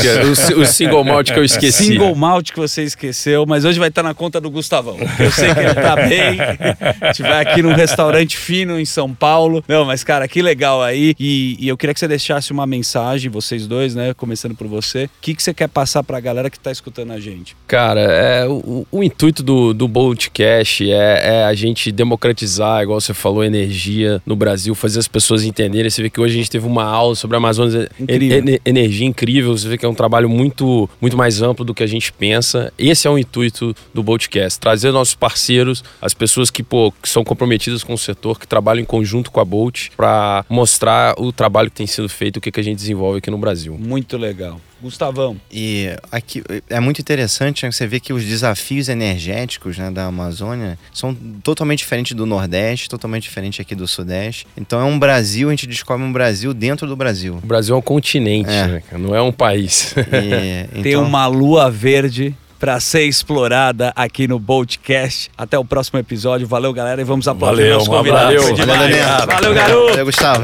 O, 0.55 0.59
o 0.59 0.65
single 0.65 1.05
malt 1.05 1.31
que 1.31 1.39
eu 1.39 1.45
esqueci. 1.45 1.85
Single 1.85 2.13
malt 2.15 2.51
que 2.51 2.59
você 2.59 2.83
esqueceu, 2.83 3.45
mas 3.45 3.63
hoje 3.63 3.79
vai 3.79 3.87
estar 3.87 4.03
na 4.03 4.13
conta 4.25 4.41
do 4.41 4.49
Gustavão. 4.49 4.97
Eu 5.19 5.31
sei 5.31 5.53
que 5.53 5.59
ele 5.59 5.73
tá 5.75 5.95
bem. 5.95 6.37
Estiver 7.11 7.37
aqui 7.39 7.61
num 7.61 7.73
restaurante 7.75 8.35
fino 8.37 8.79
em 8.79 8.85
São 8.85 9.13
Paulo. 9.13 9.63
Não, 9.67 9.85
mas 9.85 10.03
cara, 10.03 10.27
que 10.27 10.41
legal 10.41 10.81
aí. 10.81 11.15
E, 11.19 11.55
e 11.59 11.67
eu 11.67 11.77
queria 11.77 11.93
que 11.93 11.99
você 11.99 12.07
deixasse 12.07 12.51
uma 12.51 12.65
mensagem, 12.65 13.29
vocês 13.29 13.67
dois, 13.67 13.93
né? 13.93 14.13
Começando 14.15 14.55
por 14.55 14.65
você. 14.67 15.05
O 15.05 15.09
que, 15.21 15.35
que 15.35 15.43
você 15.43 15.53
quer 15.53 15.67
passar 15.69 16.01
pra 16.03 16.19
galera 16.19 16.49
que 16.49 16.59
tá 16.59 16.71
escutando 16.71 17.11
a 17.11 17.19
gente? 17.19 17.55
Cara, 17.67 18.01
é, 18.01 18.47
o, 18.47 18.85
o 18.91 19.03
intuito 19.03 19.43
do, 19.43 19.73
do 19.73 19.87
Boltcast 19.87 20.91
é, 20.91 21.21
é 21.41 21.43
a 21.45 21.53
gente 21.53 21.91
democratizar, 21.91 22.81
igual 22.81 22.99
você 22.99 23.13
falou, 23.13 23.43
energia 23.43 24.21
no 24.25 24.35
Brasil, 24.35 24.73
fazer 24.73 24.97
as 24.99 25.07
pessoas 25.07 25.43
entenderem. 25.43 25.89
Você 25.89 26.01
vê 26.01 26.09
que 26.09 26.19
hoje 26.19 26.33
a 26.33 26.37
gente 26.37 26.49
teve 26.49 26.65
uma 26.65 26.83
aula 26.83 27.13
sobre 27.15 27.35
a 27.35 27.37
Amazônia 27.37 27.87
Incrível. 27.99 28.37
Ener- 28.39 28.61
Energia 28.65 29.05
incrível. 29.07 29.55
Você 29.55 29.67
vê 29.67 29.77
que 29.77 29.85
é 29.85 29.89
um 29.89 29.93
trabalho 29.93 30.27
muito, 30.27 30.89
muito 30.99 31.15
mais 31.15 31.41
amplo 31.43 31.63
do 31.63 31.73
que 31.75 31.83
a 31.83 31.87
gente 31.87 32.11
pensa. 32.11 32.73
Esse 32.77 33.07
é 33.07 33.09
o 33.11 33.17
intuito 33.19 33.75
do 33.93 34.01
Boltcast. 34.01 34.14
Trazer 34.59 34.91
nossos 34.91 35.15
parceiros, 35.15 35.83
as 36.01 36.13
pessoas 36.13 36.49
que, 36.49 36.63
pô, 36.63 36.91
que 37.01 37.09
são 37.09 37.23
comprometidas 37.23 37.83
com 37.83 37.93
o 37.93 37.97
setor, 37.97 38.39
que 38.39 38.47
trabalham 38.47 38.81
em 38.81 38.85
conjunto 38.85 39.31
com 39.31 39.39
a 39.39 39.45
Bolt, 39.45 39.89
para 39.95 40.45
mostrar 40.49 41.15
o 41.19 41.31
trabalho 41.31 41.69
que 41.69 41.75
tem 41.77 41.87
sido 41.87 42.07
feito, 42.09 42.37
o 42.37 42.41
que, 42.41 42.51
que 42.51 42.59
a 42.59 42.63
gente 42.63 42.77
desenvolve 42.77 43.17
aqui 43.19 43.29
no 43.31 43.37
Brasil. 43.37 43.77
Muito 43.79 44.17
legal. 44.17 44.59
Gustavão. 44.81 45.37
E 45.51 45.89
aqui 46.11 46.43
é 46.69 46.79
muito 46.79 46.99
interessante 47.01 47.65
né, 47.65 47.71
você 47.71 47.87
ver 47.87 47.99
que 48.01 48.13
os 48.13 48.23
desafios 48.23 48.87
energéticos 48.89 49.77
né, 49.77 49.89
da 49.89 50.05
Amazônia 50.05 50.77
são 50.93 51.15
totalmente 51.43 51.79
diferentes 51.79 52.15
do 52.15 52.25
Nordeste, 52.25 52.89
totalmente 52.89 53.23
diferentes 53.23 53.59
aqui 53.59 53.73
do 53.73 53.87
Sudeste. 53.87 54.45
Então 54.55 54.79
é 54.79 54.83
um 54.83 54.99
Brasil, 54.99 55.47
a 55.47 55.51
gente 55.51 55.65
descobre 55.65 56.05
um 56.05 56.11
Brasil 56.11 56.53
dentro 56.53 56.85
do 56.87 56.95
Brasil. 56.95 57.39
O 57.41 57.47
Brasil 57.47 57.73
é 57.73 57.77
um 57.79 57.81
continente, 57.81 58.49
É. 58.51 58.67
né, 58.67 58.83
não 58.99 59.15
é 59.15 59.21
um 59.21 59.31
país. 59.31 59.95
E, 59.97 60.67
Tem 60.83 60.91
então- 60.91 61.03
uma 61.03 61.25
lua 61.25 61.71
verde 61.71 62.35
pra 62.65 62.79
ser 62.79 63.03
explorada 63.03 63.93
aqui 63.95 64.27
no 64.27 64.39
Boltcast. 64.39 65.29
Até 65.37 65.55
o 65.55 65.63
próximo 65.63 65.99
episódio. 65.99 66.47
Valeu, 66.47 66.73
galera, 66.73 66.99
e 66.99 67.03
vamos 67.03 67.27
aplaudir 67.27 67.61
Valeu, 67.61 67.77
nosso 67.77 67.91
convidado. 67.91 68.25
Valeu, 68.25 68.41
Neto. 68.41 69.27
Valeu, 69.27 69.53
garoto. 69.53 69.89
Valeu, 69.89 70.05
Gustavo. 70.05 70.41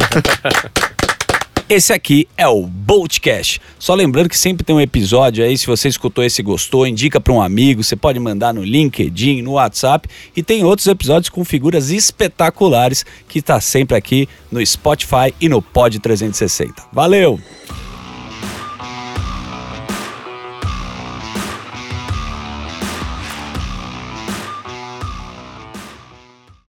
Esse 1.68 1.92
aqui 1.92 2.28
é 2.38 2.48
o 2.48 2.68
Boltcast. 2.68 3.60
Só 3.80 3.96
lembrando 3.96 4.30
que 4.30 4.38
sempre 4.38 4.64
tem 4.64 4.76
um 4.76 4.80
episódio 4.80 5.44
aí, 5.44 5.58
se 5.58 5.66
você 5.66 5.88
escutou 5.88 6.24
esse 6.24 6.42
e 6.42 6.44
gostou, 6.44 6.86
indica 6.86 7.20
para 7.20 7.34
um 7.34 7.42
amigo, 7.42 7.84
você 7.84 7.96
pode 7.96 8.20
mandar 8.20 8.54
no 8.54 8.64
LinkedIn, 8.64 9.42
no 9.42 9.54
WhatsApp 9.54 10.08
e 10.36 10.44
tem 10.44 10.64
outros 10.64 10.86
episódios 10.86 11.30
com 11.30 11.44
figuras 11.44 11.90
espetaculares 11.90 13.04
que 13.28 13.40
está 13.40 13.60
sempre 13.60 13.98
aqui 13.98 14.30
no 14.52 14.64
Spotify 14.64 15.34
e 15.42 15.50
no 15.50 15.60
Pod 15.60 15.98
360. 15.98 16.84
Valeu! 16.94 17.40